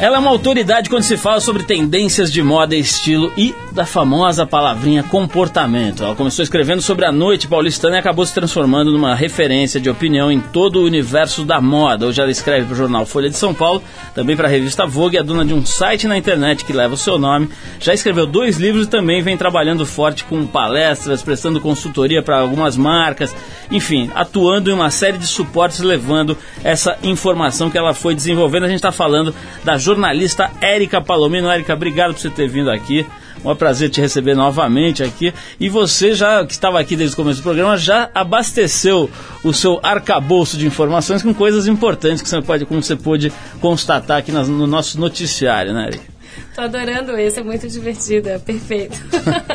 Ela 0.00 0.16
é 0.16 0.18
uma 0.18 0.30
autoridade 0.30 0.88
quando 0.88 1.02
se 1.02 1.18
fala 1.18 1.40
sobre 1.40 1.62
tendências 1.62 2.32
de 2.32 2.42
moda 2.42 2.74
e 2.74 2.80
estilo 2.80 3.30
e 3.36 3.54
da 3.80 3.86
famosa 3.86 4.44
palavrinha 4.44 5.02
comportamento. 5.02 6.04
Ela 6.04 6.14
começou 6.14 6.42
escrevendo 6.42 6.82
sobre 6.82 7.06
a 7.06 7.10
noite 7.10 7.48
paulistana 7.48 7.96
e 7.96 7.98
acabou 7.98 8.26
se 8.26 8.34
transformando 8.34 8.92
numa 8.92 9.14
referência 9.14 9.80
de 9.80 9.88
opinião 9.88 10.30
em 10.30 10.38
todo 10.38 10.80
o 10.80 10.84
universo 10.84 11.46
da 11.46 11.62
moda. 11.62 12.06
Hoje 12.06 12.20
ela 12.20 12.30
escreve 12.30 12.66
para 12.66 12.74
o 12.74 12.76
jornal 12.76 13.06
Folha 13.06 13.30
de 13.30 13.38
São 13.38 13.54
Paulo, 13.54 13.82
também 14.14 14.36
para 14.36 14.48
a 14.48 14.50
revista 14.50 14.84
Vogue, 14.84 15.16
é 15.16 15.22
dona 15.22 15.46
de 15.46 15.54
um 15.54 15.64
site 15.64 16.06
na 16.06 16.18
internet 16.18 16.62
que 16.62 16.74
leva 16.74 16.92
o 16.92 16.96
seu 16.98 17.18
nome. 17.18 17.48
Já 17.80 17.94
escreveu 17.94 18.26
dois 18.26 18.58
livros 18.58 18.84
e 18.84 18.90
também 18.90 19.22
vem 19.22 19.38
trabalhando 19.38 19.86
forte 19.86 20.24
com 20.24 20.46
palestras, 20.46 21.22
prestando 21.22 21.58
consultoria 21.58 22.22
para 22.22 22.38
algumas 22.38 22.76
marcas, 22.76 23.34
enfim, 23.70 24.10
atuando 24.14 24.70
em 24.70 24.74
uma 24.74 24.90
série 24.90 25.16
de 25.16 25.26
suportes 25.26 25.80
levando 25.80 26.36
essa 26.62 26.98
informação 27.02 27.70
que 27.70 27.78
ela 27.78 27.94
foi 27.94 28.14
desenvolvendo. 28.14 28.64
A 28.64 28.68
gente 28.68 28.76
está 28.76 28.92
falando 28.92 29.34
da 29.64 29.78
jornalista 29.78 30.50
Érica 30.60 31.00
Palomino. 31.00 31.48
Érica, 31.48 31.72
obrigado 31.72 32.12
por 32.12 32.20
você 32.20 32.28
ter 32.28 32.46
vindo 32.46 32.70
aqui. 32.70 33.06
Um 33.44 33.54
prazer 33.54 33.90
te 33.90 34.00
receber 34.00 34.34
novamente 34.34 35.02
aqui. 35.02 35.32
E 35.58 35.68
você 35.68 36.14
já, 36.14 36.44
que 36.44 36.52
estava 36.52 36.78
aqui 36.78 36.96
desde 36.96 37.14
o 37.14 37.16
começo 37.16 37.40
do 37.40 37.42
programa, 37.42 37.76
já 37.76 38.10
abasteceu 38.14 39.10
o 39.42 39.52
seu 39.52 39.80
arcabouço 39.82 40.56
de 40.56 40.66
informações 40.66 41.22
com 41.22 41.32
coisas 41.32 41.66
importantes 41.66 42.22
que 42.22 42.28
você 42.28 42.42
pode, 42.42 42.66
como 42.66 42.82
você 42.82 42.96
pôde 42.96 43.32
constatar 43.60 44.18
aqui 44.18 44.30
no, 44.30 44.44
no 44.46 44.66
nosso 44.66 45.00
noticiário, 45.00 45.72
né, 45.72 45.86
Erika? 45.88 46.20
Tô 46.54 46.62
adorando 46.62 47.16
esse, 47.16 47.40
é 47.40 47.42
muito 47.42 47.68
divertido, 47.68 48.28
é 48.28 48.38
perfeito. 48.38 49.00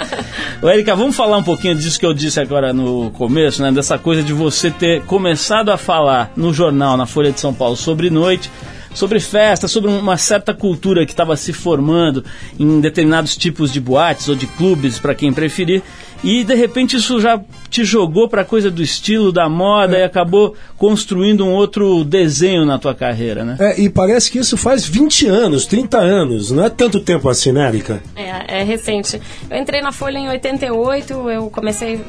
Ô, 0.61 0.69
Erika, 0.69 0.95
vamos 0.95 1.15
falar 1.15 1.37
um 1.37 1.43
pouquinho 1.43 1.75
disso 1.75 1.99
que 1.99 2.05
eu 2.05 2.13
disse 2.13 2.39
agora 2.39 2.73
no 2.73 3.11
começo, 3.11 3.61
né? 3.61 3.71
Dessa 3.71 3.97
coisa 3.97 4.23
de 4.23 4.33
você 4.33 4.71
ter 4.71 5.03
começado 5.03 5.69
a 5.69 5.77
falar 5.77 6.31
no 6.35 6.53
jornal, 6.53 6.97
na 6.97 7.05
Folha 7.05 7.31
de 7.31 7.39
São 7.39 7.53
Paulo, 7.53 7.75
sobre 7.75 8.09
noite 8.09 8.49
sobre 8.95 9.19
festa, 9.19 9.67
sobre 9.67 9.91
uma 9.91 10.17
certa 10.17 10.53
cultura 10.53 11.05
que 11.05 11.11
estava 11.11 11.35
se 11.35 11.53
formando 11.53 12.23
em 12.57 12.79
determinados 12.79 13.37
tipos 13.37 13.71
de 13.71 13.79
boates 13.79 14.27
ou 14.27 14.35
de 14.35 14.47
clubes, 14.47 14.97
para 14.97 15.13
quem 15.13 15.31
preferir. 15.31 15.83
E 16.23 16.43
de 16.43 16.55
repente 16.55 16.95
isso 16.95 17.21
já 17.21 17.39
te 17.69 17.83
jogou 17.83 18.27
para 18.27 18.41
a 18.41 18.45
coisa 18.45 18.71
do 18.71 18.81
estilo, 18.81 19.31
da 19.31 19.47
moda 19.47 19.97
é. 19.97 20.01
e 20.01 20.03
acabou 20.03 20.55
construindo 20.77 21.45
um 21.45 21.51
outro 21.51 22.03
desenho 22.03 22.65
na 22.65 22.79
tua 22.79 22.95
carreira, 22.95 23.43
né? 23.43 23.57
É, 23.59 23.79
e 23.79 23.89
parece 23.89 24.31
que 24.31 24.39
isso 24.39 24.57
faz 24.57 24.87
20 24.87 25.27
anos, 25.27 25.67
30 25.67 25.97
anos, 25.99 26.49
não 26.49 26.65
é 26.65 26.69
tanto 26.69 26.99
tempo 26.99 27.29
assim, 27.29 27.51
né, 27.51 27.67
Erika? 27.67 28.01
É, 28.15 28.61
é 28.61 28.63
recente. 28.63 29.21
Eu 29.49 29.57
entrei 29.57 29.81
na 29.81 29.91
Folha 29.91 30.17
em 30.17 30.29
88, 30.29 31.13
eu 31.29 31.49
comecei 31.51 32.01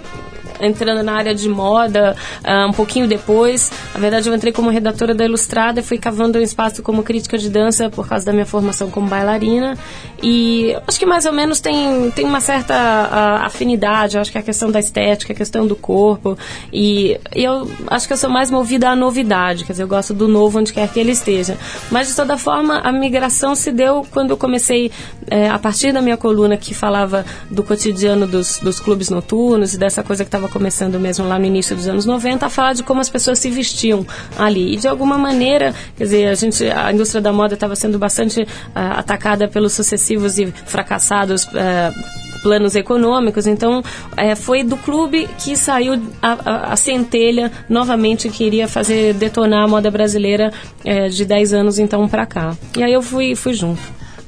entrando 0.60 1.02
na 1.02 1.14
área 1.14 1.34
de 1.34 1.48
moda 1.48 2.16
uh, 2.44 2.68
um 2.68 2.72
pouquinho 2.72 3.06
depois. 3.06 3.70
Na 3.94 4.00
verdade, 4.00 4.28
eu 4.28 4.34
entrei 4.34 4.52
como 4.52 4.70
redatora 4.70 5.14
da 5.14 5.24
Ilustrada, 5.24 5.82
fui 5.82 5.98
cavando 5.98 6.38
um 6.38 6.42
espaço 6.42 6.82
como 6.82 7.02
crítica 7.02 7.38
de 7.38 7.48
dança 7.48 7.90
por 7.90 8.08
causa 8.08 8.26
da 8.26 8.32
minha 8.32 8.46
formação 8.46 8.90
como 8.90 9.08
bailarina. 9.08 9.76
E 10.22 10.76
acho 10.86 10.98
que 10.98 11.06
mais 11.06 11.26
ou 11.26 11.32
menos 11.32 11.60
tem, 11.60 12.10
tem 12.12 12.24
uma 12.24 12.40
certa 12.40 12.74
uh, 12.74 13.44
afinidade, 13.44 14.18
acho 14.18 14.30
que 14.30 14.38
é 14.38 14.40
a 14.40 14.44
questão 14.44 14.70
da 14.70 14.80
estética, 14.80 15.32
a 15.32 15.36
questão 15.36 15.66
do 15.66 15.76
corpo. 15.76 16.38
E, 16.72 17.18
e 17.34 17.44
eu 17.44 17.70
acho 17.88 18.06
que 18.06 18.12
eu 18.12 18.16
sou 18.16 18.30
mais 18.30 18.50
movida 18.50 18.90
à 18.90 18.96
novidade, 18.96 19.64
quer 19.64 19.72
dizer, 19.72 19.82
eu 19.84 19.88
gosto 19.88 20.14
do 20.14 20.26
novo 20.26 20.58
onde 20.58 20.72
quer 20.72 20.88
que 20.88 20.98
ele 20.98 21.12
esteja. 21.12 21.56
Mas, 21.90 22.08
de 22.08 22.16
toda 22.16 22.36
forma, 22.38 22.78
a 22.78 22.92
migração 22.92 23.54
se 23.54 23.70
deu 23.70 24.06
quando 24.10 24.30
eu 24.30 24.36
comecei, 24.36 24.90
eh, 25.30 25.48
a 25.48 25.58
partir 25.58 25.92
da 25.92 26.00
minha 26.00 26.16
coluna 26.16 26.56
que 26.56 26.74
falava 26.74 27.24
do 27.50 27.62
cotidiano 27.62 28.26
dos, 28.26 28.58
dos 28.58 28.80
clubes 28.80 29.10
noturnos 29.10 29.74
e 29.74 29.78
dessa 29.78 30.02
coisa 30.02 30.24
que 30.24 30.28
estava 30.28 30.45
estava 30.46 30.48
começando 30.48 30.98
mesmo 30.98 31.26
lá 31.26 31.38
no 31.38 31.44
início 31.44 31.76
dos 31.76 31.86
anos 31.86 32.06
90 32.06 32.46
a 32.46 32.48
falar 32.48 32.72
de 32.72 32.82
como 32.82 33.00
as 33.00 33.10
pessoas 33.10 33.38
se 33.38 33.50
vestiam 33.50 34.06
ali. 34.38 34.74
E 34.74 34.76
de 34.76 34.88
alguma 34.88 35.18
maneira, 35.18 35.74
quer 35.96 36.04
dizer, 36.04 36.28
a, 36.28 36.34
gente, 36.34 36.64
a 36.64 36.92
indústria 36.92 37.20
da 37.20 37.32
moda 37.32 37.54
estava 37.54 37.76
sendo 37.76 37.98
bastante 37.98 38.42
uh, 38.42 38.46
atacada 38.74 39.48
pelos 39.48 39.72
sucessivos 39.72 40.38
e 40.38 40.46
fracassados. 40.46 41.44
Uh, 41.44 42.26
planos 42.42 42.76
econômicos. 42.76 43.48
Então, 43.48 43.82
é, 44.16 44.36
foi 44.36 44.62
do 44.62 44.76
clube 44.76 45.28
que 45.42 45.56
saiu 45.56 46.00
a, 46.22 46.32
a, 46.32 46.72
a, 46.74 46.76
centelha 46.76 47.50
novamente 47.68 48.28
que 48.28 48.44
iria 48.44 48.68
fazer 48.68 49.14
detonar 49.14 49.64
a 49.64 49.66
moda 49.66 49.90
brasileira 49.90 50.52
é, 50.84 51.08
de 51.08 51.24
10 51.24 51.54
anos 51.54 51.78
então 51.80 52.06
para 52.06 52.24
cá. 52.24 52.56
E 52.76 52.84
aí 52.84 52.92
eu 52.92 53.02
fui, 53.02 53.34
fui 53.34 53.52
junto. 53.52 53.80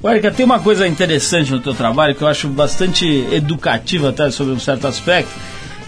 Erika, 0.04 0.30
tem 0.30 0.46
uma 0.46 0.60
coisa 0.60 0.86
interessante 0.86 1.50
no 1.52 1.58
teu 1.60 1.74
trabalho 1.74 2.14
que 2.14 2.22
eu 2.22 2.28
acho 2.28 2.48
bastante 2.48 3.04
educativa 3.32 4.10
até 4.10 4.30
sobre 4.30 4.52
um 4.52 4.58
certo 4.58 4.86
aspecto, 4.86 5.30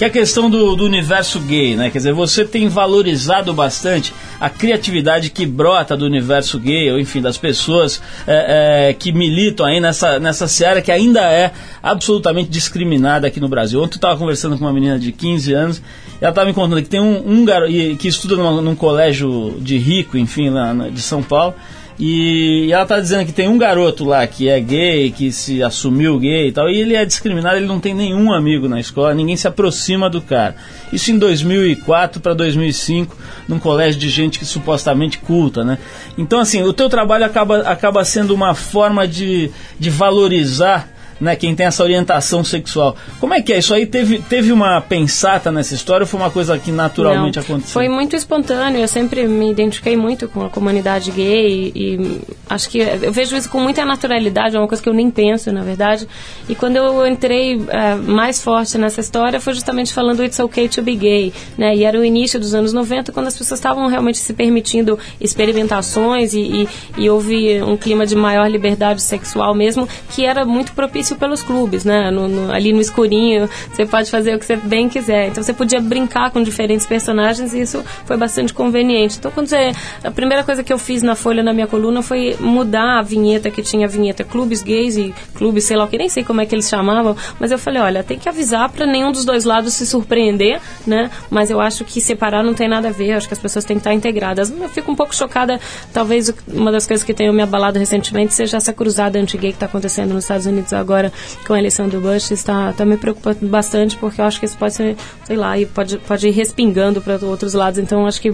que 0.01 0.05
é 0.05 0.07
a 0.07 0.11
questão 0.11 0.49
do, 0.49 0.75
do, 0.77 0.85
universo 0.87 1.39
gay, 1.41 1.77
né? 1.77 1.91
Quer 1.91 1.99
dizer, 1.99 2.15
você 2.15 2.43
tem 2.43 2.69
valorizado 2.69 3.53
bastante 3.53 4.15
a 4.41 4.49
criatividade 4.49 5.29
que 5.29 5.45
brota 5.45 5.95
do 5.95 6.07
universo 6.07 6.59
gay, 6.59 6.91
ou 6.91 6.99
enfim, 6.99 7.21
das 7.21 7.37
pessoas 7.37 8.01
é, 8.27 8.89
é, 8.89 8.93
que 8.95 9.13
militam 9.13 9.67
aí 9.67 9.79
nessa, 9.79 10.19
nessa 10.19 10.49
seara 10.49 10.81
que 10.81 10.91
ainda 10.91 11.21
é 11.31 11.53
absolutamente 11.83 12.49
discriminada 12.49 13.27
aqui 13.27 13.39
no 13.39 13.47
Brasil. 13.47 13.79
Ontem 13.79 13.97
eu 13.97 13.99
estava 13.99 14.17
conversando 14.17 14.57
com 14.57 14.65
uma 14.65 14.73
menina 14.73 14.99
de 14.99 15.13
15 15.13 15.53
anos 15.53 15.83
e 16.19 16.25
ela 16.25 16.31
estava 16.31 16.47
me 16.47 16.55
contando 16.55 16.83
que 16.83 16.89
tem 16.89 16.99
um, 17.01 17.23
um 17.33 17.45
garoto 17.45 17.71
que 17.71 18.09
estuda 18.09 18.37
numa, 18.37 18.63
num 18.63 18.75
colégio 18.75 19.59
de 19.61 19.77
rico, 19.77 20.17
enfim, 20.17 20.49
lá 20.49 20.73
de 20.73 21.03
São 21.03 21.23
Paulo, 21.23 21.55
E 22.03 22.73
ela 22.73 22.87
tá 22.87 22.99
dizendo 22.99 23.27
que 23.27 23.33
tem 23.33 23.47
um 23.47 23.59
garoto 23.59 24.07
lá 24.07 24.27
que 24.27 24.49
é 24.49 24.59
gay, 24.59 25.11
que 25.11 25.31
se 25.31 25.63
assumiu 25.63 26.19
gay 26.19 26.49
e 26.49 26.53
tal, 26.53 26.71
e 26.71 26.81
ele 26.81 26.95
é 26.95 27.05
discriminado, 27.05 27.59
ele 27.59 27.67
não 27.67 27.79
tem 27.79 27.93
nenhum 27.93 28.33
amigo 28.33 28.67
na 28.67 28.81
escola, 28.81 29.13
ninguém 29.13 29.37
se 29.37 29.47
aproxima 29.47 30.09
do 30.09 30.23
cara. 30.23 30.57
Isso 30.91 31.11
em 31.11 31.19
2004 31.19 32.23
para 32.23 32.33
2005, 32.33 33.15
num 33.47 33.59
colégio 33.59 34.01
de 34.01 34.09
gente 34.09 34.39
que 34.39 34.47
supostamente 34.47 35.19
culta, 35.19 35.63
né? 35.63 35.77
Então, 36.17 36.41
assim, 36.41 36.63
o 36.63 36.73
teu 36.73 36.89
trabalho 36.89 37.27
acaba, 37.27 37.59
acaba 37.59 38.03
sendo 38.03 38.35
uma 38.35 38.55
forma 38.55 39.07
de, 39.07 39.51
de 39.79 39.91
valorizar 39.91 40.89
né, 41.21 41.37
quem 41.37 41.55
tem 41.55 41.67
essa 41.67 41.83
orientação 41.83 42.43
sexual. 42.43 42.97
Como 43.21 43.35
é 43.35 43.43
que 43.43 43.53
é? 43.53 43.59
Isso 43.59 43.75
aí 43.75 43.87
teve, 43.87 44.21
teve 44.21 44.53
uma 44.53 44.81
pensata 44.81 45.53
nessa 45.53 45.75
história 45.75 46.05
ou 46.05 46.09
foi 46.09 46.19
uma 46.19 46.31
coisa 46.31 46.59
que 46.59 46.73
naturalmente 46.73 47.37
Não, 47.37 47.43
aconteceu? 47.43 47.73
Foi 47.73 47.89
muito 47.89 48.17
espontâneo, 48.17 48.81
eu 48.81 48.89
sempre 48.89 49.27
me 49.27 49.51
identifiquei 49.51 49.97
muito 49.97 50.29
com 50.29 50.45
a 50.47 50.51
comunidade 50.51 51.11
gay 51.11 51.73
e, 51.75 51.97
e 51.97 52.21
acho 52.49 52.69
que 52.71 52.79
eu 52.79 53.13
vejo 53.13 53.37
isso 53.37 53.51
com 53.51 53.61
muita 53.61 53.85
naturalidade, 53.85 54.57
é 54.57 54.59
uma 54.59 54.69
coisa 54.69 54.83
que 54.83 54.89
eu 54.89 54.95
nem 54.95 55.11
penso, 55.11 55.53
na 55.53 55.63
verdade. 55.63 56.09
E 56.49 56.55
quando 56.55 56.77
eu 56.77 57.07
entrei 57.07 57.61
é, 57.69 57.95
mais 57.95 58.43
forte 58.43 58.79
nessa 58.79 59.01
história 59.01 59.41
foi 59.41 59.53
justamente 59.53 59.93
falando 59.93 60.25
It's 60.25 60.39
okay 60.39 60.69
to 60.69 60.83
be 60.83 60.97
gay, 60.97 61.33
né? 61.59 61.77
E 61.77 61.85
era 61.85 61.99
o 61.99 62.05
início 62.05 62.41
dos 62.41 62.55
anos 62.55 62.73
90, 62.73 63.13
quando 63.13 63.27
as 63.27 63.37
pessoas 63.37 63.59
estavam 63.59 63.87
realmente 63.87 64.19
se 64.19 64.33
permitindo 64.33 64.99
experimentações 65.21 66.33
e, 66.33 66.41
e, 66.41 66.69
e 66.97 67.11
houve 67.11 67.63
um 67.63 67.77
clima 67.77 68.07
de 68.07 68.17
maior 68.17 68.47
liberdade 68.49 69.03
sexual 69.03 69.55
mesmo, 69.55 69.89
que 70.11 70.25
era 70.25 70.45
muito 70.45 70.73
propício 70.73 71.10
pelos 71.17 71.43
clubes, 71.43 71.85
né? 71.85 72.11
No, 72.11 72.29
no, 72.29 72.53
ali 72.53 72.73
no 72.73 72.81
escurinho, 72.81 73.49
você 73.73 73.87
pode 73.87 74.11
fazer 74.11 74.35
o 74.35 74.39
que 74.39 74.47
você 74.47 74.57
bem 74.57 74.89
quiser. 74.89 75.29
Então 75.29 75.43
você 75.43 75.53
podia 75.53 75.81
brincar 75.81 76.31
com 76.31 76.43
diferentes 76.43 76.87
personagens 76.87 77.53
e 77.55 77.61
isso 77.61 77.85
foi 78.05 78.17
bastante 78.17 78.53
conveniente. 78.53 79.17
Então 79.19 79.31
quando 79.31 79.49
você, 79.49 79.73
a 80.03 80.11
primeira 80.11 80.45
coisa 80.45 80.63
que 80.63 80.73
eu 80.73 80.79
fiz 80.79 81.03
na 81.03 81.15
Folha, 81.15 81.43
na 81.43 81.53
minha 81.53 81.67
coluna, 81.67 82.03
foi 82.03 82.37
mudar 82.41 82.99
a 82.99 83.03
vinheta 83.03 83.51
que 83.51 83.63
tinha 83.63 83.87
a 83.87 83.89
vinheta 83.89 84.25
clubes 84.25 84.63
gays 84.63 84.97
e 84.97 85.15
clubes, 85.35 85.65
sei 85.65 85.77
lá 85.77 85.87
que, 85.87 85.99
nem 85.99 86.09
sei 86.09 86.25
como 86.25 86.41
é 86.41 86.47
que 86.47 86.55
eles 86.55 86.69
chamavam, 86.69 87.17
mas 87.39 87.51
eu 87.51 87.59
falei, 87.59 87.81
olha, 87.81 88.03
tem 88.03 88.19
que 88.19 88.29
avisar 88.29 88.69
para 88.71 88.87
nenhum 88.87 89.13
dos 89.13 89.25
dois 89.25 89.45
lados 89.45 89.75
se 89.75 89.87
surpreender, 89.87 90.61
né? 90.87 91.11
Mas 91.31 91.51
eu 91.51 91.61
acho 91.61 91.85
que 91.85 92.01
separar 92.01 92.43
não 92.43 92.55
tem 92.55 92.69
nada 92.69 92.89
a 92.89 92.93
ver, 92.93 93.13
acho 93.13 93.27
que 93.27 93.35
as 93.35 93.41
pessoas 93.41 93.65
têm 93.65 93.77
que 93.77 93.81
estar 93.81 93.95
integradas. 93.95 94.51
Eu 94.51 94.69
fico 94.69 94.91
um 94.93 94.97
pouco 94.97 95.15
chocada, 95.15 95.61
talvez 95.93 96.33
uma 96.49 96.71
das 96.73 96.87
coisas 96.87 97.05
que 97.05 97.15
tenha 97.15 97.33
me 97.33 97.43
abalado 97.43 97.79
recentemente 97.79 98.35
seja 98.35 98.57
essa 98.57 98.73
cruzada 98.73 99.19
anti-gay 99.19 99.51
que 99.51 99.57
está 99.57 99.67
acontecendo 99.67 100.13
nos 100.13 100.25
Estados 100.25 100.47
Unidos 100.47 100.73
agora 100.73 101.00
com 101.47 101.55
a 101.55 101.59
eleição 101.59 101.89
do 101.89 102.01
Bush 102.01 102.33
está, 102.33 102.71
está 102.71 102.85
me 102.85 102.97
preocupando 102.97 103.47
bastante 103.47 103.97
porque 103.97 104.21
eu 104.21 104.25
acho 104.25 104.41
que 104.41 104.47
isso 104.47 104.59
pode 104.59 104.75
ser, 104.75 104.97
sei 105.25 105.37
lá, 105.37 105.59
e 105.59 105.67
pode, 105.67 105.99
pode 105.99 106.29
ir 106.29 106.33
respingando 106.33 107.01
para 107.01 107.19
outros 107.25 107.55
lados. 107.55 107.79
Então 107.79 108.07
acho 108.07 108.21
que 108.21 108.33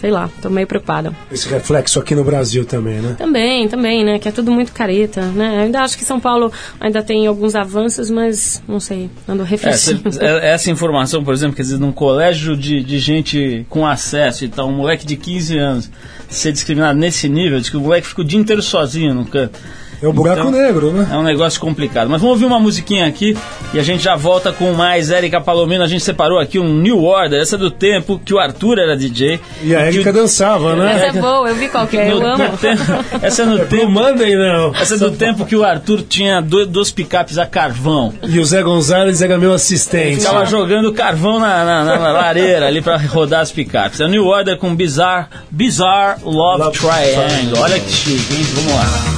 sei 0.00 0.10
lá, 0.10 0.30
tô 0.40 0.48
meio 0.48 0.66
preocupada. 0.66 1.12
Esse 1.30 1.48
reflexo 1.48 1.98
aqui 1.98 2.14
no 2.14 2.22
Brasil 2.22 2.64
também, 2.64 3.00
né? 3.00 3.16
Também, 3.18 3.68
também, 3.68 4.04
né? 4.04 4.18
Que 4.18 4.28
é 4.28 4.32
tudo 4.32 4.50
muito 4.50 4.72
careta, 4.72 5.22
né? 5.22 5.56
Eu 5.56 5.60
ainda 5.62 5.80
acho 5.80 5.98
que 5.98 6.04
São 6.04 6.20
Paulo 6.20 6.52
ainda 6.80 7.02
tem 7.02 7.26
alguns 7.26 7.54
avanços, 7.54 8.10
mas 8.10 8.62
não 8.66 8.78
sei, 8.78 9.10
ando 9.26 9.42
refletindo. 9.42 10.08
Essa, 10.08 10.24
essa 10.24 10.70
informação, 10.70 11.24
por 11.24 11.34
exemplo, 11.34 11.56
quer 11.56 11.62
dizer, 11.62 11.78
num 11.78 11.92
colégio 11.92 12.56
de, 12.56 12.82
de 12.82 12.98
gente 12.98 13.66
com 13.68 13.86
acesso 13.86 14.44
e 14.44 14.48
tal, 14.48 14.68
um 14.68 14.76
moleque 14.76 15.04
de 15.04 15.16
15 15.16 15.58
anos 15.58 15.90
ser 16.28 16.52
discriminado 16.52 16.98
nesse 16.98 17.28
nível, 17.28 17.58
de 17.60 17.70
que 17.70 17.76
o 17.76 17.80
moleque 17.80 18.06
fica 18.06 18.20
o 18.20 18.24
dia 18.24 18.38
inteiro 18.38 18.62
sozinho 18.62 19.14
no 19.14 19.26
canto. 19.26 19.58
É 20.00 20.06
o 20.06 20.12
buraco 20.12 20.48
então, 20.48 20.50
negro, 20.52 20.92
né? 20.92 21.08
É 21.12 21.16
um 21.16 21.22
negócio 21.22 21.60
complicado. 21.60 22.08
Mas 22.08 22.20
vamos 22.20 22.34
ouvir 22.34 22.44
uma 22.44 22.60
musiquinha 22.60 23.06
aqui 23.06 23.36
e 23.74 23.78
a 23.78 23.82
gente 23.82 24.04
já 24.04 24.14
volta 24.14 24.52
com 24.52 24.72
mais 24.72 25.10
Érica 25.10 25.40
Palomino. 25.40 25.82
A 25.82 25.88
gente 25.88 26.04
separou 26.04 26.38
aqui 26.38 26.58
um 26.58 26.74
New 26.74 27.02
Order, 27.02 27.40
essa 27.40 27.56
é 27.56 27.58
do 27.58 27.70
tempo 27.70 28.20
que 28.24 28.32
o 28.32 28.38
Arthur 28.38 28.78
era 28.78 28.96
DJ. 28.96 29.40
E 29.62 29.74
a 29.74 29.80
Érica 29.80 30.10
o... 30.10 30.12
dançava, 30.12 30.76
né? 30.76 30.92
Essa 30.94 31.18
é 31.18 31.20
boa, 31.20 31.48
eu 31.48 31.54
vi 31.56 31.68
qualquer, 31.68 32.10
eu 32.10 32.24
amo. 32.24 32.56
Tempo, 32.58 32.82
essa 33.20 33.42
é 33.42 33.44
no 33.44 33.58
é 33.58 33.64
tempo. 33.64 33.90
Mandem, 33.90 34.36
não. 34.36 34.74
Essa 34.74 34.94
é 34.94 34.98
do 34.98 35.10
tempo 35.10 35.44
que 35.44 35.56
o 35.56 35.64
Arthur 35.64 36.02
tinha 36.02 36.40
dois, 36.40 36.68
dois 36.68 36.90
picapes 36.90 37.36
a 37.36 37.46
carvão. 37.46 38.14
E 38.22 38.38
o 38.38 38.44
Zé 38.44 38.62
Gonzalez 38.62 39.20
era 39.20 39.36
meu 39.36 39.52
assistente. 39.52 40.20
Ficava 40.20 40.44
jogando 40.44 40.92
carvão 40.92 41.40
na, 41.40 41.64
na, 41.64 41.84
na, 41.84 41.98
na 41.98 42.12
lareira 42.12 42.66
ali 42.66 42.80
pra 42.80 42.96
rodar 42.96 43.40
as 43.40 43.50
picapes. 43.50 44.00
É 44.00 44.04
o 44.04 44.08
New 44.08 44.26
Order 44.26 44.56
com 44.58 44.74
Bizarre, 44.74 45.26
Bizarre 45.50 46.20
Love, 46.22 46.62
Love 46.62 46.78
Triangle. 46.78 47.60
Olha 47.60 47.80
que 47.80 47.90
chique, 47.90 48.34
hein? 48.34 48.46
Vamos 48.54 48.72
lá. 48.74 49.17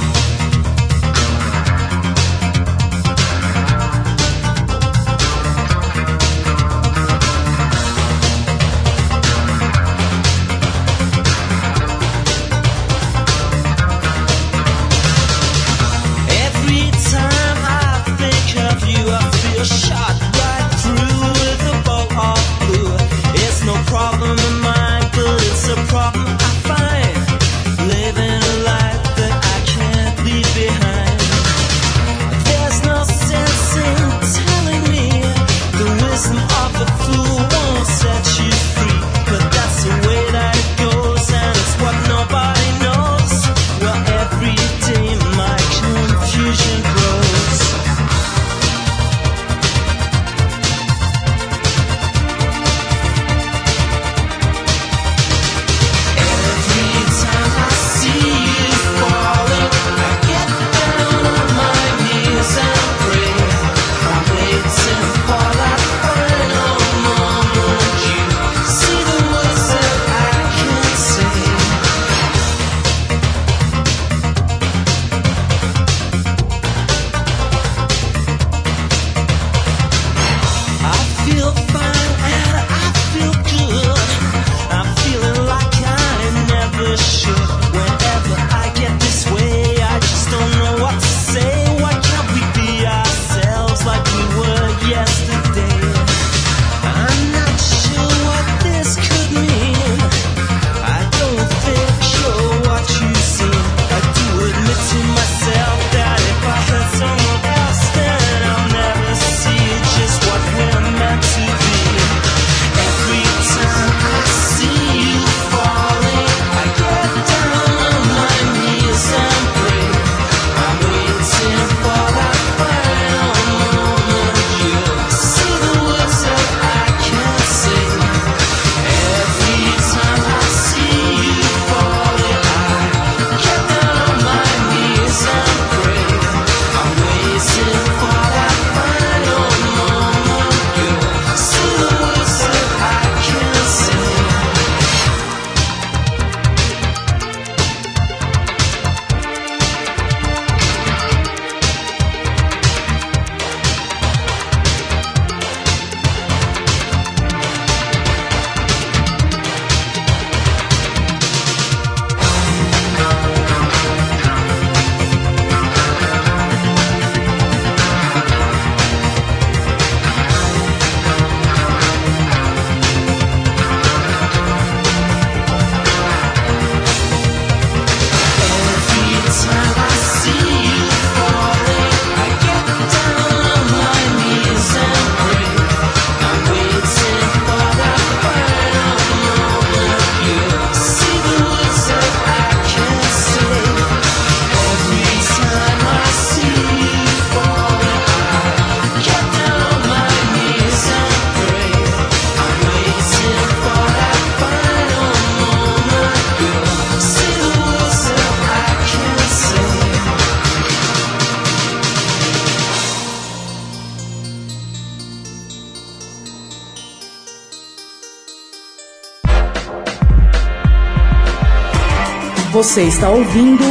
Você 222.71 222.83
está 222.83 223.09
ouvindo 223.09 223.65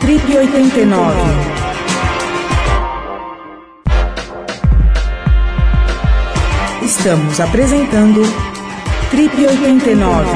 Trip 0.00 0.24
89. 0.34 1.20
Estamos 6.82 7.40
apresentando 7.40 8.22
Trip 9.10 9.36
89. 9.36 10.30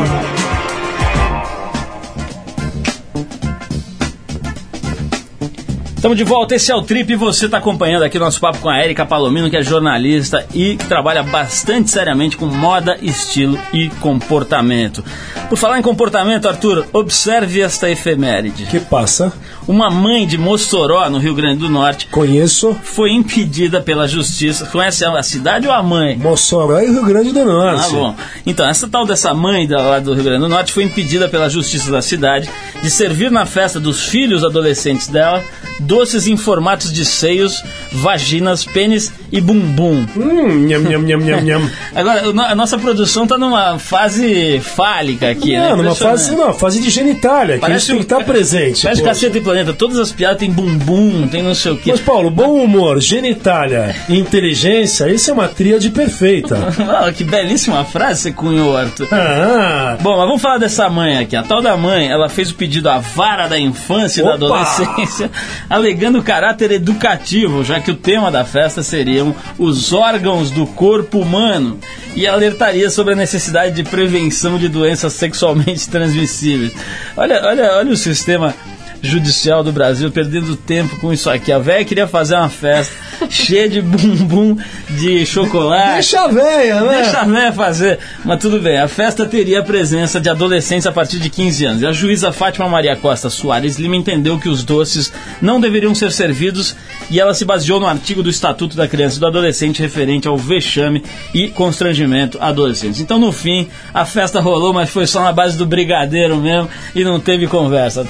Estamos 5.96 6.18
de 6.18 6.24
volta, 6.24 6.54
esse 6.54 6.70
é 6.70 6.74
o 6.74 6.82
Trip 6.82 7.10
e 7.10 7.16
você 7.16 7.46
está 7.46 7.56
acompanhando 7.56 8.02
aqui 8.02 8.18
nosso 8.18 8.38
papo 8.38 8.58
com 8.58 8.68
a 8.68 8.84
Erika 8.84 9.06
Palomino, 9.06 9.48
que 9.48 9.56
é 9.56 9.62
jornalista 9.62 10.44
e 10.52 10.76
trabalha 10.76 11.22
bastante 11.22 11.90
seriamente 11.90 12.36
com 12.36 12.44
moda, 12.44 12.98
estilo 13.00 13.58
e 13.72 13.88
comportamento. 13.88 15.02
Por 15.52 15.58
falar 15.58 15.78
em 15.78 15.82
comportamento, 15.82 16.48
Arthur, 16.48 16.86
observe 16.94 17.60
esta 17.60 17.90
efeméride. 17.90 18.64
Que 18.64 18.80
passa? 18.80 19.30
Uma 19.68 19.90
mãe 19.90 20.26
de 20.26 20.38
Mossoró, 20.38 21.06
no 21.10 21.18
Rio 21.18 21.34
Grande 21.34 21.58
do 21.58 21.68
Norte, 21.68 22.06
Conheço 22.06 22.74
foi 22.82 23.12
impedida 23.12 23.78
pela 23.78 24.08
justiça. 24.08 24.64
Conhece 24.64 25.04
a 25.04 25.22
cidade 25.22 25.68
ou 25.68 25.74
a 25.74 25.82
mãe? 25.82 26.16
Mossoró 26.16 26.80
e 26.80 26.90
Rio 26.90 27.04
Grande 27.04 27.32
do 27.32 27.44
Norte. 27.44 27.84
Ah, 27.84 27.90
bom. 27.90 28.16
Então, 28.46 28.66
essa 28.66 28.88
tal 28.88 29.04
dessa 29.04 29.34
mãe 29.34 29.68
da, 29.68 29.76
lá 29.76 29.98
do 29.98 30.14
Rio 30.14 30.24
Grande 30.24 30.40
do 30.40 30.48
Norte 30.48 30.72
foi 30.72 30.84
impedida 30.84 31.28
pela 31.28 31.50
justiça 31.50 31.92
da 31.92 32.00
cidade 32.00 32.48
de 32.82 32.88
servir 32.88 33.30
na 33.30 33.44
festa 33.44 33.78
dos 33.78 34.06
filhos 34.06 34.42
adolescentes 34.42 35.08
dela 35.08 35.44
doces 35.80 36.26
em 36.26 36.36
formatos 36.36 36.90
de 36.90 37.04
seios, 37.04 37.62
vaginas, 37.92 38.64
pênis 38.64 39.12
e 39.32 39.40
bumbum. 39.40 40.06
Hum, 40.14 40.66
nham, 40.66 40.82
nham, 40.82 41.02
nham, 41.02 41.20
nham, 41.20 41.40
nham. 41.40 41.70
Agora, 41.96 42.28
o 42.28 42.40
a 42.42 42.54
nossa 42.54 42.76
produção 42.76 43.26
tá 43.26 43.38
numa 43.38 43.78
fase 43.78 44.60
fálica 44.60 45.30
aqui, 45.30 45.52
né? 45.52 45.70
Não, 45.70 45.76
numa 45.78 45.90
Impressionante. 45.92 46.18
fase, 46.18 46.36
não, 46.36 46.52
fase 46.52 46.82
de 46.82 46.90
genitália, 46.90 47.54
que 47.54 47.60
Parece 47.62 47.78
isso 47.78 47.86
tem 47.88 47.96
que 47.96 48.02
estar 48.02 48.24
presente. 48.24 48.82
Parece 48.82 49.00
poxa. 49.00 49.14
Caceta 49.14 49.38
e 49.38 49.40
Planeta, 49.40 49.72
todas 49.72 49.98
as 49.98 50.12
piadas 50.12 50.38
tem 50.38 50.50
bumbum, 50.50 51.26
tem 51.28 51.42
não 51.42 51.54
sei 51.54 51.72
o 51.72 51.76
quê. 51.78 51.92
Mas, 51.92 52.00
Paulo, 52.00 52.30
bom 52.30 52.62
humor, 52.62 53.00
genitália 53.00 53.94
e 54.08 54.18
inteligência, 54.18 55.08
isso 55.08 55.30
é 55.30 55.32
uma 55.32 55.48
tríade 55.48 55.90
perfeita. 55.90 56.58
Ah, 56.92 57.10
que 57.10 57.24
belíssima 57.24 57.84
frase 57.84 58.20
você 58.22 58.32
cunhou, 58.32 58.76
Arthur. 58.76 59.08
Ah, 59.12 59.96
Bom, 60.00 60.16
mas 60.18 60.26
vamos 60.26 60.42
falar 60.42 60.58
dessa 60.58 60.90
mãe 60.90 61.16
aqui. 61.18 61.34
A 61.34 61.42
tal 61.42 61.62
da 61.62 61.74
mãe, 61.76 62.10
ela 62.10 62.28
fez 62.28 62.50
o 62.50 62.54
pedido 62.54 62.88
à 62.90 62.98
vara 62.98 63.48
da 63.48 63.58
infância 63.58 64.20
e 64.20 64.24
da 64.24 64.34
adolescência, 64.34 65.30
alegando 65.70 66.22
caráter 66.22 66.70
educativo, 66.72 67.64
já 67.64 67.80
que 67.80 67.90
o 67.90 67.94
tema 67.94 68.30
da 68.30 68.44
festa 68.44 68.82
seriam 69.22 69.34
os 69.58 69.92
órgãos 69.92 70.50
do 70.50 70.66
corpo 70.66 71.20
humano 71.20 71.78
e 72.16 72.26
alertaria 72.26 72.90
sobre 72.90 73.14
a 73.14 73.16
necessidade 73.16 73.74
de 73.74 73.84
prevenção 73.88 74.58
de 74.58 74.68
doenças 74.68 75.12
sexualmente 75.12 75.88
transmissíveis. 75.88 76.72
Olha, 77.16 77.40
olha, 77.44 77.72
olha 77.76 77.92
o 77.92 77.96
sistema 77.96 78.54
judicial 79.02 79.64
do 79.64 79.72
Brasil 79.72 80.10
perdendo 80.10 80.56
tempo 80.56 80.96
com 81.00 81.12
isso 81.12 81.28
aqui. 81.28 81.50
A 81.50 81.58
véia 81.58 81.84
queria 81.84 82.06
fazer 82.06 82.36
uma 82.36 82.48
festa 82.48 82.94
cheia 83.28 83.68
de 83.68 83.82
bumbum 83.82 84.56
de 84.90 85.26
chocolate. 85.26 85.94
deixa 85.94 86.20
a 86.20 86.28
véia, 86.28 86.80
né? 86.80 87.02
Deixa 87.02 87.18
a 87.18 87.24
véia 87.24 87.52
fazer. 87.52 87.98
Mas 88.24 88.40
tudo 88.40 88.60
bem, 88.60 88.78
a 88.78 88.86
festa 88.86 89.26
teria 89.26 89.60
a 89.60 89.62
presença 89.62 90.20
de 90.20 90.30
adolescentes 90.30 90.86
a 90.86 90.92
partir 90.92 91.18
de 91.18 91.28
15 91.28 91.64
anos. 91.64 91.82
E 91.82 91.86
a 91.86 91.92
juíza 91.92 92.32
Fátima 92.32 92.68
Maria 92.68 92.94
Costa 92.94 93.28
Soares 93.28 93.76
Lima 93.78 93.96
entendeu 93.96 94.38
que 94.38 94.48
os 94.48 94.62
doces 94.62 95.12
não 95.40 95.60
deveriam 95.60 95.94
ser 95.94 96.12
servidos 96.12 96.76
e 97.10 97.18
ela 97.18 97.34
se 97.34 97.44
baseou 97.44 97.80
no 97.80 97.86
artigo 97.86 98.22
do 98.22 98.30
Estatuto 98.30 98.76
da 98.76 98.86
Criança 98.86 99.16
e 99.16 99.20
do 99.20 99.26
Adolescente 99.26 99.82
referente 99.82 100.28
ao 100.28 100.36
vexame 100.36 101.02
e 101.34 101.48
constrangimento 101.48 102.38
a 102.40 102.48
adolescentes. 102.48 103.00
Então, 103.00 103.18
no 103.18 103.32
fim, 103.32 103.68
a 103.92 104.04
festa 104.04 104.40
rolou, 104.40 104.72
mas 104.72 104.90
foi 104.90 105.06
só 105.06 105.22
na 105.22 105.32
base 105.32 105.58
do 105.58 105.66
brigadeiro 105.66 106.36
mesmo 106.36 106.68
e 106.94 107.02
não 107.02 107.18
teve 107.18 107.46
conversa. 107.46 108.06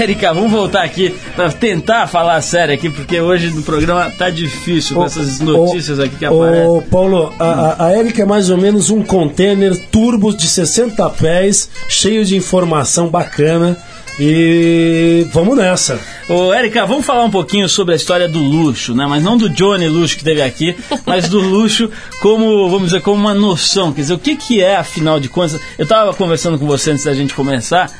Érica, 0.00 0.32
vamos 0.32 0.50
voltar 0.50 0.82
aqui 0.82 1.14
para 1.36 1.52
tentar 1.52 2.06
falar 2.06 2.40
sério 2.40 2.72
aqui, 2.72 2.88
porque 2.88 3.20
hoje 3.20 3.50
no 3.50 3.62
programa 3.62 4.10
tá 4.10 4.30
difícil 4.30 4.96
com 4.96 5.04
essas 5.04 5.40
notícias 5.40 6.00
aqui 6.00 6.16
que 6.16 6.24
aparecem. 6.24 6.66
Ô, 6.66 6.80
Paulo, 6.80 7.34
a, 7.38 7.44
a, 7.44 7.86
a 7.86 7.98
Erika 7.98 8.22
é 8.22 8.24
mais 8.24 8.48
ou 8.48 8.56
menos 8.56 8.88
um 8.88 9.02
container 9.02 9.76
turbo 9.90 10.34
de 10.34 10.48
60 10.48 11.10
pés, 11.10 11.68
cheio 11.86 12.24
de 12.24 12.34
informação 12.34 13.08
bacana. 13.08 13.76
E 14.18 15.26
vamos 15.32 15.56
nessa. 15.56 15.98
Ô, 16.28 16.52
Érica, 16.52 16.84
vamos 16.86 17.06
falar 17.06 17.24
um 17.24 17.30
pouquinho 17.30 17.68
sobre 17.68 17.94
a 17.94 17.96
história 17.96 18.28
do 18.28 18.38
luxo, 18.38 18.94
né? 18.94 19.06
Mas 19.06 19.22
não 19.22 19.36
do 19.36 19.48
Johnny 19.48 19.88
Luxo 19.88 20.16
que 20.16 20.24
teve 20.24 20.42
aqui, 20.42 20.76
mas 21.06 21.28
do 21.28 21.40
luxo 21.40 21.90
como, 22.20 22.68
vamos 22.68 22.88
dizer, 22.88 23.00
como 23.00 23.16
uma 23.16 23.34
noção. 23.34 23.92
Quer 23.92 24.02
dizer, 24.02 24.14
o 24.14 24.18
que, 24.18 24.36
que 24.36 24.62
é, 24.62 24.76
afinal 24.76 25.18
de 25.18 25.28
contas? 25.28 25.60
Eu 25.78 25.84
estava 25.84 26.12
conversando 26.12 26.58
com 26.58 26.66
você 26.66 26.90
antes 26.90 27.04
da 27.04 27.14
gente 27.14 27.34
começar, 27.34 27.90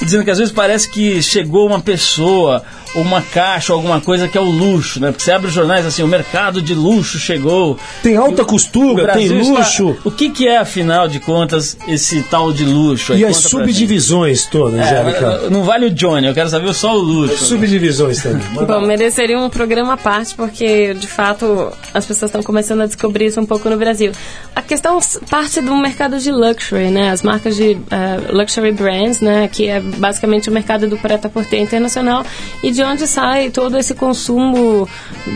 dizendo 0.00 0.24
que 0.24 0.30
às 0.30 0.38
vezes 0.38 0.52
parece 0.52 0.88
que 0.88 1.22
chegou 1.22 1.66
uma 1.66 1.80
pessoa, 1.80 2.62
ou 2.96 3.02
uma 3.02 3.20
caixa, 3.22 3.72
ou 3.72 3.78
alguma 3.78 4.00
coisa 4.00 4.26
que 4.28 4.36
é 4.36 4.40
o 4.40 4.44
luxo, 4.50 4.98
né? 5.00 5.08
Porque 5.12 5.22
você 5.22 5.32
abre 5.32 5.48
os 5.48 5.52
jornais 5.54 5.84
assim, 5.86 6.02
o 6.02 6.08
mercado 6.08 6.60
de 6.62 6.74
luxo 6.74 7.18
chegou. 7.18 7.78
Tem 8.02 8.16
alta 8.16 8.42
O 8.42 8.46
costura, 8.46 9.12
tem 9.12 9.28
Brasil 9.28 9.40
está- 9.40 9.58
luxo. 9.60 9.96
O 10.04 10.10
que, 10.10 10.30
que 10.30 10.48
é, 10.48 10.58
afinal 10.58 11.06
de 11.08 11.20
contas, 11.20 11.76
esse 11.86 12.22
tal 12.22 12.52
de 12.52 12.64
luxo? 12.64 13.12
aí? 13.12 13.20
E 13.20 13.24
as 13.24 13.36
subdivisões 13.36 14.46
todas, 14.46 14.80
É, 14.80 14.96
Érica. 15.00 15.50
não 15.50 15.62
vale 15.62 15.86
o 15.86 15.90
Johnny, 15.90 16.26
eu 16.26 16.34
quero 16.34 16.48
saber 16.48 16.72
só 16.74 16.94
o 16.94 16.98
luxo. 16.98 17.36
Subdivisões 17.44 18.22
também. 18.22 18.42
Bom, 18.66 18.80
mereceria 18.86 19.38
um 19.38 19.48
programa 19.50 19.94
à 19.94 19.96
parte, 19.96 20.34
porque 20.34 20.94
de 20.94 21.06
fato 21.06 21.70
as 21.92 22.04
pessoas 22.06 22.30
estão 22.30 22.42
começando 22.42 22.80
a 22.80 22.86
descobrir 22.86 23.26
isso 23.26 23.40
um 23.40 23.46
pouco 23.46 23.68
no 23.68 23.76
Brasil. 23.76 24.12
A 24.54 24.62
questão 24.62 24.98
parte 25.30 25.60
do 25.60 25.74
mercado 25.76 26.18
de 26.18 26.30
luxury, 26.32 26.90
né? 26.90 27.10
As 27.10 27.22
marcas 27.22 27.56
de 27.56 27.72
eh, 27.90 28.32
luxury 28.32 28.72
brands, 28.72 29.20
né? 29.20 29.48
Que 29.52 29.68
é 29.68 29.80
basicamente 29.80 30.48
o 30.48 30.52
mercado 30.52 30.86
do 30.88 30.96
preta-porter 30.96 31.60
internacional 31.60 32.24
e 32.62 32.70
de 32.70 32.82
onde 32.86 33.06
sai 33.06 33.50
todo 33.50 33.76
esse 33.78 33.94
consumo 33.94 34.88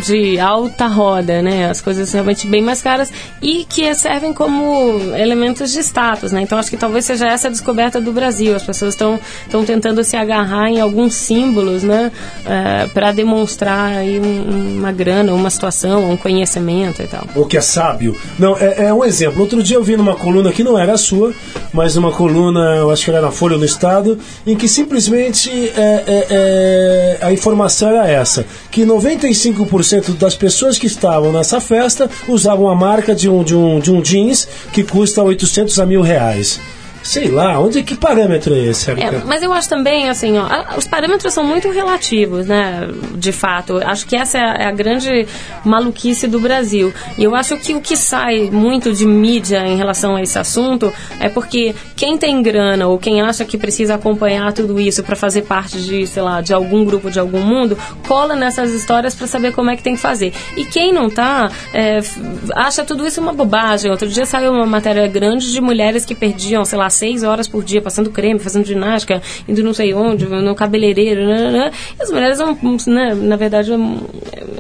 de 0.07 0.39
alta 0.39 0.87
roda, 0.87 1.43
né? 1.43 1.69
As 1.71 1.81
coisas 1.81 2.13
realmente 2.13 2.47
bem 2.47 2.63
mais 2.63 2.81
caras 2.83 3.13
e 3.43 3.65
que 3.65 3.93
servem 3.95 4.33
como 4.33 4.99
elementos 5.17 5.73
de 5.73 5.81
status, 5.81 6.33
né? 6.33 6.43
Então 6.43 6.59
acho 6.59 6.71
que 6.71 6.77
talvez 6.77 7.05
seja 7.05 7.27
essa 7.27 7.49
a 7.49 7.51
descoberta 7.51 8.01
do 8.01 8.13
Brasil. 8.13 8.55
As 8.55 8.63
pessoas 8.63 8.95
estão 8.95 9.19
tentando 9.67 10.03
se 10.05 10.17
agarrar 10.17 10.69
em 10.69 10.81
alguns 10.81 11.15
símbolos, 11.15 11.83
né? 11.83 12.11
para 12.95 13.13
demonstrar 13.13 13.97
aí 13.97 14.19
um- 14.19 14.79
uma 14.79 14.93
grana, 14.93 15.33
uma 15.33 15.51
situação, 15.51 16.11
um 16.11 16.17
conhecimento 16.17 17.03
e 17.03 17.07
tal. 17.07 17.25
O 17.35 17.45
que 17.47 17.57
é 17.57 17.61
sábio. 17.61 18.17
Não, 18.39 18.57
é, 18.57 18.87
é 18.87 18.95
um 18.95 19.05
exemplo. 19.05 19.41
Outro 19.41 19.63
dia 19.63 19.77
eu 19.77 19.83
vi 19.85 19.97
numa 19.97 20.15
coluna 20.17 20.53
que 20.53 20.63
não 20.65 20.79
era 20.79 20.97
sua, 20.97 21.33
mas 21.73 21.95
numa 21.97 22.11
coluna, 22.13 22.77
eu 22.77 22.91
acho 22.91 23.05
que 23.05 23.11
era 23.11 23.21
na 23.21 23.31
Folha 23.31 23.59
do 23.59 23.65
Estado, 23.65 24.19
em 24.47 24.57
que 24.57 24.69
simplesmente 24.69 25.51
é, 25.51 26.05
é, 26.07 26.27
é, 26.31 27.19
a 27.27 27.33
informação 27.41 27.89
era 27.89 28.07
essa: 28.07 28.45
que 28.71 28.85
95% 28.85 30.17
das 30.19 30.37
pessoas 30.37 30.79
que 30.79 30.87
estavam 30.87 31.33
nessa 31.33 31.61
festa 31.61 32.09
usavam 32.29 32.69
a 32.69 32.75
marca 32.75 33.15
de 33.15 33.29
um, 33.29 33.43
de 33.43 33.57
um, 33.57 33.81
de 33.81 33.91
um 33.91 34.03
jeans 34.03 34.47
que 34.73 34.85
custa 34.85 35.23
800 35.23 35.81
a 35.81 35.87
mil 35.87 36.03
reais. 36.03 36.61
Sei 37.03 37.29
lá, 37.29 37.59
onde 37.59 37.83
que 37.83 37.95
parâmetro 37.97 38.55
é 38.55 38.59
esse, 38.59 38.91
É, 38.91 39.23
mas 39.25 39.43
eu 39.43 39.53
acho 39.53 39.69
também, 39.69 40.09
assim, 40.09 40.39
ó, 40.39 40.77
os 40.77 40.87
parâmetros 40.87 41.33
são 41.33 41.45
muito 41.45 41.71
relativos, 41.71 42.47
né? 42.47 42.89
De 43.15 43.33
fato. 43.33 43.81
Acho 43.85 44.07
que 44.07 44.17
essa 44.17 44.39
é 44.39 44.43
a, 44.43 44.55
é 44.55 44.65
a 44.67 44.73
grande 44.73 45.27
maluquice 45.65 46.27
do 46.27 46.39
Brasil. 46.39 46.93
E 47.17 47.25
eu 47.25 47.35
acho 47.35 47.57
que 47.57 47.75
o 47.75 47.81
que 47.81 47.97
sai 47.97 48.51
muito 48.51 48.93
de 48.93 49.07
mídia 49.07 49.67
em 49.67 49.77
relação 49.77 50.17
a 50.17 50.23
esse 50.23 50.39
assunto 50.39 50.93
é 51.19 51.29
porque 51.29 51.75
quem 51.97 52.19
tem 52.19 52.43
grana 52.43 52.87
ou 52.87 52.99
quem 52.99 53.23
acha 53.23 53.45
que 53.45 53.57
precisa 53.57 53.95
acompanhar 53.95 54.53
tudo 54.53 54.79
isso 54.79 55.03
para 55.03 55.17
fazer 55.17 55.43
parte 55.43 55.81
de, 55.81 56.07
sei 56.07 56.23
lá, 56.23 56.41
de 56.41 56.53
algum 56.53 56.85
grupo, 56.85 57.11
de 57.11 57.19
algum 57.19 57.41
mundo, 57.41 57.79
cola 58.07 58.35
nessas 58.35 58.73
histórias 58.73 59.15
para 59.15 59.27
saber 59.27 59.53
como 59.53 59.71
é 59.71 59.77
que 59.77 59.83
tem 59.83 59.95
que 59.95 60.01
fazer. 60.01 60.33
E 60.57 60.65
quem 60.65 60.93
não 60.93 61.09
tá, 61.09 61.51
é, 61.73 62.01
acha 62.55 62.85
tudo 62.85 63.07
isso 63.07 63.21
uma 63.21 63.33
bobagem. 63.33 63.91
Outro 63.91 64.09
dia 64.09 64.27
saiu 64.27 64.53
uma 64.53 64.67
matéria 64.67 65.07
grande 65.07 65.51
de 65.51 65.61
mulheres 65.61 66.05
que 66.05 66.15
perdiam, 66.15 66.65
sei 66.65 66.79
lá, 66.79 66.90
seis 66.91 67.23
horas 67.23 67.49
por 67.49 67.65
dia 67.65 67.81
passando 67.81 68.11
creme, 68.11 68.39
fazendo 68.39 68.65
ginástica, 68.65 69.23
indo 69.49 69.63
não 69.63 69.73
sei 69.73 69.95
onde, 69.95 70.27
no 70.27 70.55
cabeleireiro, 70.55 71.27
né, 71.27 71.51
né. 71.51 71.71
E 71.99 72.03
as 72.03 72.11
mulheres, 72.11 72.39
né, 72.87 73.15
na 73.15 73.37
verdade, 73.37 73.73
é 73.73 73.77
um, 73.77 74.01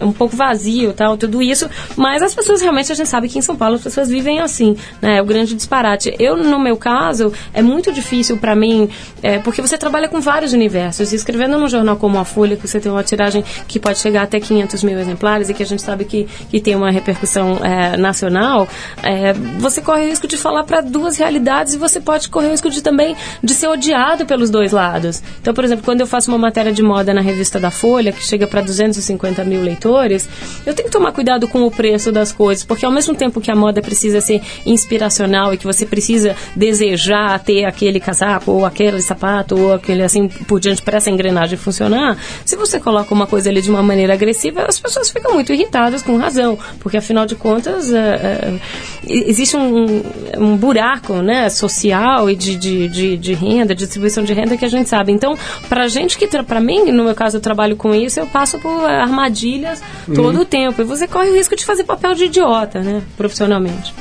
um 0.02 0.12
pouco 0.12 0.36
vazio, 0.36 0.92
tal, 0.92 1.16
tudo 1.16 1.42
isso. 1.42 1.68
Mas 1.96 2.22
as 2.22 2.34
pessoas 2.34 2.60
realmente, 2.60 2.92
a 2.92 2.94
gente 2.94 3.08
sabe 3.08 3.28
que 3.28 3.38
em 3.38 3.42
São 3.42 3.56
Paulo 3.56 3.76
as 3.76 3.82
pessoas 3.82 4.08
vivem 4.08 4.40
assim, 4.40 4.76
né? 5.00 5.18
É 5.18 5.22
o 5.22 5.24
grande 5.24 5.54
disparate. 5.54 6.14
Eu, 6.18 6.36
no 6.36 6.58
meu 6.58 6.76
caso, 6.76 7.32
é 7.52 7.62
muito 7.62 7.92
difícil 7.92 8.36
para 8.36 8.54
mim, 8.54 8.88
é, 9.22 9.38
porque 9.38 9.60
você 9.60 9.76
trabalha 9.76 10.08
com 10.08 10.20
vários 10.20 10.52
universos. 10.52 11.12
E 11.12 11.16
escrevendo 11.16 11.58
num 11.58 11.68
jornal 11.68 11.96
como 11.96 12.18
a 12.18 12.24
Folha, 12.24 12.56
que 12.56 12.66
você 12.66 12.80
tem 12.80 12.90
uma 12.90 13.02
tiragem 13.02 13.44
que 13.66 13.78
pode 13.78 13.98
chegar 13.98 14.22
até 14.22 14.40
500 14.40 14.82
mil 14.82 14.98
exemplares 14.98 15.48
e 15.48 15.54
que 15.54 15.62
a 15.62 15.66
gente 15.66 15.82
sabe 15.82 16.04
que, 16.04 16.28
que 16.50 16.60
tem 16.60 16.74
uma 16.74 16.90
repercussão 16.90 17.58
é, 17.62 17.96
nacional, 17.96 18.68
é, 19.02 19.32
você 19.58 19.80
corre 19.80 20.06
o 20.06 20.08
risco 20.08 20.26
de 20.26 20.36
falar 20.36 20.64
para 20.64 20.80
duas 20.80 21.16
realidades 21.16 21.74
e 21.74 21.78
você 21.78 22.00
pode 22.00 22.19
pode 22.20 22.28
correr 22.28 22.48
o 22.48 22.50
risco 22.50 22.68
de 22.68 22.82
também 22.82 23.16
de 23.42 23.54
ser 23.54 23.68
odiado 23.68 24.26
pelos 24.26 24.50
dois 24.50 24.72
lados. 24.72 25.22
Então, 25.40 25.54
por 25.54 25.64
exemplo, 25.64 25.84
quando 25.84 26.00
eu 26.00 26.06
faço 26.06 26.30
uma 26.30 26.38
matéria 26.38 26.72
de 26.72 26.82
moda 26.82 27.14
na 27.14 27.20
revista 27.20 27.58
da 27.58 27.70
Folha, 27.70 28.12
que 28.12 28.22
chega 28.22 28.46
para 28.46 28.60
250 28.60 29.42
mil 29.44 29.62
leitores, 29.62 30.28
eu 30.66 30.74
tenho 30.74 30.88
que 30.88 30.92
tomar 30.92 31.12
cuidado 31.12 31.48
com 31.48 31.62
o 31.62 31.70
preço 31.70 32.12
das 32.12 32.32
coisas, 32.32 32.64
porque 32.64 32.84
ao 32.84 32.92
mesmo 32.92 33.14
tempo 33.14 33.40
que 33.40 33.50
a 33.50 33.56
moda 33.56 33.80
precisa 33.80 34.20
ser 34.20 34.42
inspiracional 34.66 35.54
e 35.54 35.56
que 35.56 35.64
você 35.64 35.86
precisa 35.86 36.36
desejar 36.54 37.38
ter 37.40 37.64
aquele 37.64 37.98
casaco 37.98 38.50
ou 38.50 38.66
aquele 38.66 39.00
sapato 39.00 39.58
ou 39.58 39.74
aquele 39.74 40.02
assim 40.02 40.28
por 40.28 40.60
diante 40.60 40.82
para 40.82 40.98
essa 40.98 41.10
engrenagem 41.10 41.56
funcionar, 41.56 42.18
se 42.44 42.56
você 42.56 42.78
coloca 42.78 43.14
uma 43.14 43.26
coisa 43.26 43.48
ali 43.48 43.62
de 43.62 43.70
uma 43.70 43.82
maneira 43.82 44.12
agressiva, 44.12 44.64
as 44.68 44.78
pessoas 44.78 45.10
ficam 45.10 45.34
muito 45.34 45.52
irritadas 45.52 46.02
com 46.02 46.16
razão, 46.16 46.58
porque 46.80 46.96
afinal 46.96 47.24
de 47.24 47.34
contas 47.34 47.92
é, 47.92 47.98
é, 47.98 48.60
existe 49.08 49.56
um, 49.56 50.02
um 50.36 50.56
buraco 50.56 51.14
né, 51.14 51.48
social 51.48 52.09
e 52.28 52.34
de, 52.34 52.56
de, 52.56 52.88
de, 52.88 53.16
de 53.16 53.34
renda, 53.34 53.74
distribuição 53.74 54.24
de 54.24 54.32
renda 54.32 54.56
que 54.56 54.64
a 54.64 54.68
gente 54.68 54.88
sabe. 54.88 55.12
Então, 55.12 55.36
para 55.68 55.86
gente 55.88 56.18
que, 56.18 56.26
para 56.42 56.60
mim, 56.60 56.90
no 56.90 57.04
meu 57.04 57.14
caso, 57.14 57.36
eu 57.36 57.40
trabalho 57.40 57.76
com 57.76 57.94
isso, 57.94 58.18
eu 58.18 58.26
passo 58.26 58.58
por 58.58 58.84
armadilhas 58.88 59.82
uhum. 60.08 60.14
todo 60.14 60.40
o 60.40 60.44
tempo. 60.44 60.82
E 60.82 60.84
você 60.84 61.06
corre 61.06 61.30
o 61.30 61.34
risco 61.34 61.54
de 61.54 61.64
fazer 61.64 61.84
papel 61.84 62.14
de 62.14 62.24
idiota, 62.24 62.80
né, 62.80 63.02
profissionalmente. 63.16 63.94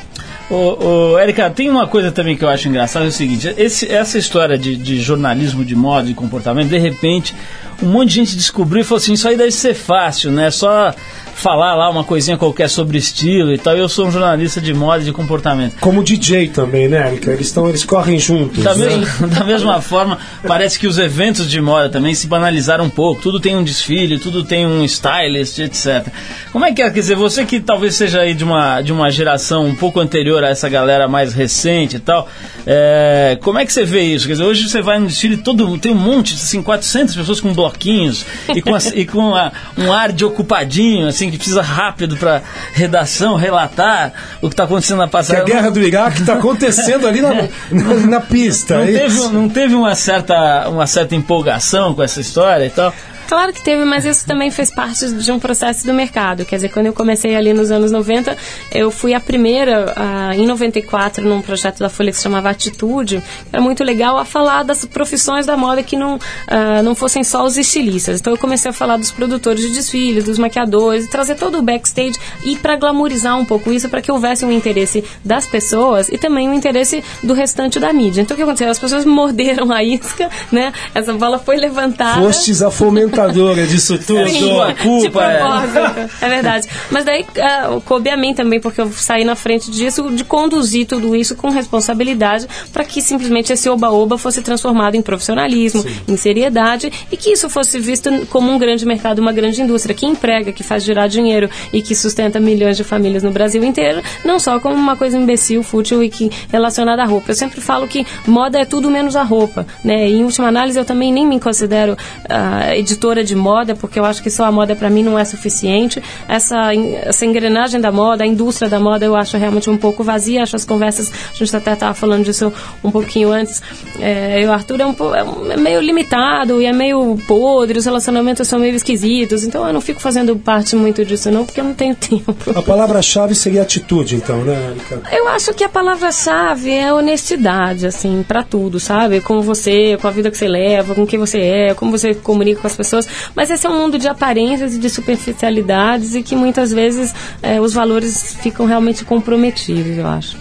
Ô, 0.49 1.13
ô, 1.13 1.19
Erika, 1.19 1.47
tem 1.51 1.69
uma 1.69 1.85
coisa 1.85 2.11
também 2.11 2.35
que 2.35 2.43
eu 2.43 2.49
acho 2.49 2.67
engraçada, 2.67 3.05
é 3.05 3.09
o 3.09 3.11
seguinte, 3.11 3.53
esse, 3.55 3.91
essa 3.91 4.17
história 4.17 4.57
de, 4.57 4.75
de 4.75 4.99
jornalismo 4.99 5.63
de 5.63 5.75
moda 5.75 6.09
e 6.09 6.13
comportamento, 6.15 6.69
de 6.69 6.77
repente, 6.79 7.35
um 7.81 7.87
monte 7.87 8.09
de 8.09 8.15
gente 8.15 8.35
descobriu 8.35 8.81
e 8.81 8.83
falou 8.83 9.01
assim, 9.01 9.13
isso 9.13 9.27
aí 9.27 9.37
deve 9.37 9.51
ser 9.51 9.73
fácil, 9.73 10.31
né? 10.31 10.51
Só 10.51 10.93
falar 11.39 11.73
lá 11.73 11.89
uma 11.89 12.03
coisinha 12.03 12.37
qualquer 12.37 12.69
sobre 12.69 12.97
estilo 12.97 13.53
e 13.53 13.57
tal. 13.57 13.75
Eu 13.75 13.87
sou 13.87 14.07
um 14.07 14.11
jornalista 14.11 14.59
de 14.59 14.73
moda 14.73 15.01
e 15.01 15.05
de 15.05 15.13
comportamento. 15.13 15.77
Como 15.79 16.03
DJ 16.03 16.49
também, 16.49 16.89
né, 16.89 17.07
Erika? 17.07 17.31
Eles, 17.31 17.51
tão, 17.51 17.67
eles 17.69 17.85
correm 17.85 18.19
juntos. 18.19 18.61
Da, 18.61 18.75
né? 18.75 18.87
mesma, 18.87 19.27
da 19.27 19.43
mesma 19.45 19.81
forma, 19.81 20.17
parece 20.45 20.77
que 20.77 20.85
os 20.85 20.97
eventos 20.97 21.49
de 21.49 21.61
moda 21.61 21.89
também 21.89 22.13
se 22.13 22.27
banalizaram 22.27 22.83
um 22.85 22.89
pouco. 22.89 23.21
Tudo 23.21 23.39
tem 23.39 23.55
um 23.55 23.63
desfile, 23.63 24.19
tudo 24.19 24.43
tem 24.43 24.65
um 24.65 24.83
stylist, 24.83 25.59
etc. 25.59 26.07
Como 26.51 26.65
é 26.65 26.73
que 26.73 26.81
é? 26.81 26.89
Quer 26.89 26.99
dizer, 26.99 27.15
você 27.15 27.45
que 27.45 27.59
talvez 27.61 27.95
seja 27.95 28.19
aí 28.19 28.33
de 28.33 28.43
uma, 28.43 28.81
de 28.81 28.91
uma 28.91 29.09
geração 29.09 29.65
um 29.65 29.75
pouco 29.75 29.99
anterior 29.99 30.43
a 30.43 30.49
essa 30.49 30.67
galera 30.67 31.07
mais 31.07 31.33
recente 31.33 31.95
e 31.95 31.99
tal, 31.99 32.27
é, 32.67 33.37
como 33.41 33.57
é 33.59 33.65
que 33.65 33.71
você 33.71 33.85
vê 33.85 34.01
isso? 34.01 34.27
Quer 34.27 34.33
dizer, 34.33 34.43
hoje 34.43 34.67
você 34.67 34.81
vai 34.81 34.99
no 34.99 35.07
desfile, 35.07 35.37
todo, 35.37 35.77
tem 35.77 35.93
um 35.93 35.95
monte, 35.95 36.33
assim, 36.33 36.61
400 36.61 37.15
pessoas 37.15 37.39
com 37.39 37.53
bloquinhos 37.69 38.25
e 38.53 38.61
com, 38.61 38.75
a, 38.75 38.79
e 38.93 39.05
com 39.05 39.35
a, 39.35 39.51
um 39.77 39.91
ar 39.91 40.11
de 40.11 40.25
ocupadinho, 40.25 41.07
assim, 41.07 41.29
que 41.29 41.37
precisa 41.37 41.61
rápido 41.61 42.17
para 42.17 42.41
redação 42.73 43.35
relatar 43.35 44.11
o 44.41 44.47
que 44.47 44.53
está 44.53 44.63
acontecendo 44.63 44.97
na 44.97 45.07
passagem. 45.07 45.45
Que 45.45 45.51
a 45.51 45.55
guerra 45.55 45.71
do 45.71 45.79
Iraque 45.79 46.21
está 46.21 46.33
acontecendo 46.33 47.07
ali 47.07 47.21
na, 47.21 47.33
na, 47.71 47.93
na 48.07 48.21
pista. 48.21 48.75
Não, 48.75 48.83
é 48.83 48.87
teve, 48.87 49.19
não 49.29 49.49
teve 49.49 49.75
uma 49.75 49.95
certa, 49.95 50.67
uma 50.69 50.87
certa 50.87 51.15
empolgação 51.15 51.93
com 51.93 52.03
essa 52.03 52.19
história 52.19 52.65
e 52.65 52.69
tal? 52.69 52.93
Claro 53.29 53.53
que 53.53 53.61
teve, 53.61 53.85
mas 53.85 54.05
isso 54.05 54.25
também 54.25 54.49
fez 54.49 54.71
parte 54.71 55.07
de 55.07 55.31
um 55.31 55.37
processo 55.37 55.85
do 55.85 55.93
mercado. 55.93 56.43
Quer 56.45 56.55
dizer, 56.55 56.69
quando 56.69 56.87
eu 56.87 56.93
comecei 56.93 57.35
ali 57.35 57.53
nos 57.53 57.69
anos 57.69 57.91
90, 57.91 58.35
eu 58.71 58.89
fui 58.89 59.13
a 59.13 59.19
primeira, 59.19 59.93
uh, 59.95 60.33
em 60.33 60.47
94, 60.47 61.23
num 61.23 61.39
projeto 61.39 61.77
da 61.77 61.89
Folha 61.89 62.09
que 62.09 62.17
se 62.17 62.23
chamava 62.23 62.49
Atitude. 62.49 63.21
Era 63.53 63.61
muito 63.61 63.83
legal 63.83 64.17
a 64.17 64.25
falar 64.25 64.63
das 64.63 64.83
profissões 64.83 65.45
da 65.45 65.55
moda 65.55 65.83
que 65.83 65.95
não, 65.95 66.15
uh, 66.15 66.81
não 66.83 66.95
fossem 66.95 67.23
só 67.23 67.45
os 67.45 67.55
estilistas. 67.55 68.19
Então 68.19 68.33
eu 68.33 68.37
comecei 68.37 68.71
a 68.71 68.73
falar 68.73 68.97
dos 68.97 69.11
produtores 69.11 69.61
de 69.61 69.69
desfile, 69.69 70.23
dos 70.23 70.39
maquiadores, 70.39 71.07
trazer 71.07 71.35
todo 71.35 71.59
o 71.59 71.61
backstage 71.61 72.15
e 72.43 72.55
para 72.55 72.77
glamorizar 72.77 73.37
um 73.37 73.45
pouco 73.45 73.71
isso, 73.71 73.89
para 73.89 74.01
que 74.01 74.11
houvesse 74.11 74.43
um 74.43 74.51
interesse 74.51 75.03
das 75.23 75.45
pessoas 75.45 76.09
e 76.09 76.17
também 76.17 76.49
um 76.49 76.53
interesse 76.55 77.03
do 77.21 77.35
restante 77.35 77.79
da 77.79 77.93
mídia. 77.93 78.21
Então 78.23 78.33
o 78.33 78.37
que 78.39 78.41
aconteceu? 78.41 78.71
As 78.71 78.79
pessoas 78.79 79.05
morderam 79.19 79.71
a 79.71 79.83
isca, 79.83 80.31
né? 80.51 80.73
Essa 80.95 81.13
bola 81.13 81.37
foi 81.37 81.57
levantada. 81.57 82.23
Fostes 82.23 82.63
a 82.63 82.71
fomentar 82.71 83.18
contadora 83.19 83.67
disso 83.67 83.97
tudo. 83.99 84.29
Sim, 84.29 84.49
culpa, 84.81 85.23
é. 85.25 86.25
é 86.25 86.29
verdade. 86.29 86.67
Mas 86.89 87.05
daí 87.05 87.23
uh, 87.23 87.81
coube 87.81 88.09
a 88.09 88.17
mim 88.17 88.33
também, 88.33 88.59
porque 88.59 88.79
eu 88.79 88.91
saí 88.91 89.23
na 89.23 89.35
frente 89.35 89.69
disso, 89.69 90.09
de 90.11 90.23
conduzir 90.23 90.87
tudo 90.87 91.15
isso 91.15 91.35
com 91.35 91.49
responsabilidade 91.49 92.47
para 92.71 92.83
que 92.83 93.01
simplesmente 93.01 93.51
esse 93.51 93.69
oba-oba 93.69 94.17
fosse 94.17 94.41
transformado 94.41 94.95
em 94.95 95.01
profissionalismo, 95.01 95.81
Sim. 95.81 95.89
em 96.07 96.17
seriedade 96.17 96.91
e 97.11 97.17
que 97.17 97.31
isso 97.31 97.49
fosse 97.49 97.79
visto 97.79 98.09
como 98.27 98.51
um 98.51 98.57
grande 98.57 98.85
mercado, 98.85 99.19
uma 99.19 99.33
grande 99.33 99.61
indústria 99.61 99.93
que 99.93 100.05
emprega, 100.05 100.51
que 100.51 100.63
faz 100.63 100.83
girar 100.83 101.07
dinheiro 101.09 101.49
e 101.73 101.81
que 101.81 101.95
sustenta 101.95 102.39
milhões 102.39 102.77
de 102.77 102.83
famílias 102.83 103.23
no 103.23 103.31
Brasil 103.31 103.63
inteiro, 103.63 104.01
não 104.23 104.39
só 104.39 104.59
como 104.59 104.75
uma 104.75 104.95
coisa 104.95 105.17
imbecil, 105.17 105.63
fútil 105.63 106.03
e 106.03 106.09
que 106.09 106.31
relacionada 106.51 107.03
à 107.03 107.05
roupa. 107.05 107.31
Eu 107.31 107.35
sempre 107.35 107.61
falo 107.61 107.87
que 107.87 108.05
moda 108.25 108.59
é 108.59 108.65
tudo 108.65 108.89
menos 108.89 109.15
a 109.15 109.23
roupa, 109.23 109.65
né? 109.83 110.09
E, 110.09 110.19
em 110.19 110.23
última 110.23 110.47
análise, 110.47 110.77
eu 110.77 110.85
também 110.85 111.11
nem 111.11 111.27
me 111.27 111.39
considero 111.39 111.93
uh, 111.93 112.73
editor 112.73 113.08
de 113.15 113.35
moda, 113.35 113.75
porque 113.75 113.99
eu 113.99 114.05
acho 114.05 114.21
que 114.21 114.29
só 114.29 114.45
a 114.45 114.51
moda 114.51 114.75
para 114.75 114.89
mim 114.89 115.03
não 115.03 115.17
é 115.17 115.25
suficiente. 115.25 116.01
Essa, 116.27 116.73
essa 117.03 117.25
engrenagem 117.25 117.81
da 117.81 117.91
moda, 117.91 118.23
a 118.23 118.27
indústria 118.27 118.69
da 118.69 118.79
moda, 118.79 119.05
eu 119.05 119.15
acho 119.15 119.37
realmente 119.37 119.69
um 119.69 119.77
pouco 119.77 120.03
vazia. 120.03 120.43
Acho 120.43 120.55
as 120.55 120.65
conversas, 120.65 121.11
a 121.11 121.35
gente 121.35 121.55
até 121.55 121.73
estava 121.73 121.93
falando 121.93 122.23
disso 122.23 122.53
um 122.83 122.91
pouquinho 122.91 123.31
antes. 123.31 123.61
É, 123.99 124.43
eu, 124.43 124.51
Arthur, 124.51 124.81
é, 124.81 124.85
um, 124.85 124.95
é, 125.15 125.53
é 125.53 125.57
meio 125.57 125.81
limitado 125.81 126.61
e 126.61 126.65
é 126.65 126.73
meio 126.73 127.17
podre, 127.27 127.77
os 127.77 127.85
relacionamentos 127.85 128.47
são 128.47 128.59
meio 128.59 128.75
esquisitos. 128.75 129.43
Então 129.43 129.65
eu 129.65 129.73
não 129.73 129.81
fico 129.81 129.99
fazendo 129.99 130.35
parte 130.37 130.75
muito 130.75 131.03
disso, 131.03 131.31
não, 131.31 131.45
porque 131.45 131.59
eu 131.59 131.65
não 131.65 131.73
tenho 131.73 131.95
tempo. 131.99 132.35
A 132.55 132.61
palavra-chave 132.61 133.35
seria 133.35 133.61
atitude, 133.61 134.15
então, 134.15 134.43
né, 134.43 134.71
Erika? 134.71 135.01
Eu 135.11 135.27
acho 135.29 135.53
que 135.53 135.63
a 135.63 135.69
palavra-chave 135.69 136.71
é 136.71 136.93
honestidade, 136.93 137.87
assim, 137.87 138.23
para 138.27 138.43
tudo, 138.43 138.79
sabe? 138.79 139.21
Com 139.21 139.41
você, 139.41 139.97
com 140.01 140.07
a 140.07 140.11
vida 140.11 140.29
que 140.29 140.37
você 140.37 140.47
leva, 140.47 140.95
com 140.95 141.05
quem 141.05 141.19
você 141.19 141.39
é, 141.39 141.73
como 141.73 141.91
você 141.91 142.13
comunica 142.13 142.61
com 142.61 142.67
as 142.67 142.75
pessoas 142.75 142.98
pessoas. 143.05 143.31
Mas 143.35 143.49
esse 143.49 143.65
é 143.65 143.69
um 143.69 143.77
mundo 143.77 143.97
de 143.97 144.07
aparências 144.07 144.75
e 144.75 144.79
de 144.79 144.89
superficialidades 144.89 146.15
e 146.15 146.23
que 146.23 146.35
muitas 146.35 146.71
vezes 146.71 147.13
é, 147.41 147.59
os 147.59 147.73
valores 147.73 148.35
ficam 148.41 148.65
realmente 148.65 149.05
comprometidos, 149.05 149.97
eu 149.97 150.07
acho. 150.07 150.37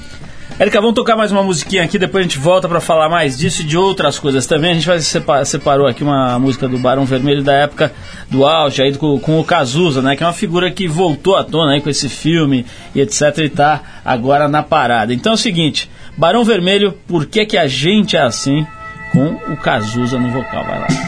Érica, 0.59 0.81
vamos 0.81 0.97
tocar 0.97 1.15
mais 1.15 1.31
uma 1.31 1.45
musiquinha 1.45 1.85
aqui, 1.85 2.01
depois 2.01 2.23
a 2.23 2.29
gente 2.29 2.39
volta 2.39 2.69
para 2.69 2.81
falar 2.81 3.09
mais 3.09 3.39
disso 3.39 3.63
e 3.63 3.65
de 3.65 3.77
outras 3.77 4.19
coisas 4.19 4.45
também. 4.45 4.73
A 4.73 4.75
gente 4.75 5.03
separou 5.45 5.87
aqui 5.87 6.03
uma 6.03 6.37
música 6.37 6.67
do 6.67 6.77
Barão 6.79 7.05
Vermelho 7.05 7.45
da 7.45 7.53
época 7.53 7.93
do 8.29 8.45
auge, 8.45 8.83
aí 8.83 8.93
com, 8.97 9.21
com, 9.21 9.39
o 9.39 9.45
Cazuza, 9.45 10.03
né? 10.03 10.17
Que 10.17 10.25
é 10.25 10.27
uma 10.27 10.33
figura 10.33 10.69
que 10.69 10.89
voltou 10.89 11.37
à 11.37 11.45
tona 11.45 11.75
aí 11.75 11.81
com 11.81 11.89
esse 11.89 12.09
filme 12.09 12.67
e 12.93 13.01
etc. 13.01 13.39
e 13.39 13.49
tá 13.49 14.01
agora 14.05 14.49
na 14.49 14.65
parada. 14.65 15.15
Então 15.15 15.31
é 15.31 15.35
o 15.37 15.39
seguinte, 15.39 15.89
Barão 16.17 16.43
Vermelho, 16.43 16.93
por 17.07 17.27
que 17.27 17.47
que 17.47 17.57
a 17.57 17.69
gente 17.69 18.17
é 18.17 18.23
assim? 18.23 18.67
Com 19.13 19.39
o 19.53 19.57
Cazuza 19.57 20.19
no 20.19 20.29
vocal, 20.33 20.65
vai 20.65 20.81
lá. 20.81 21.08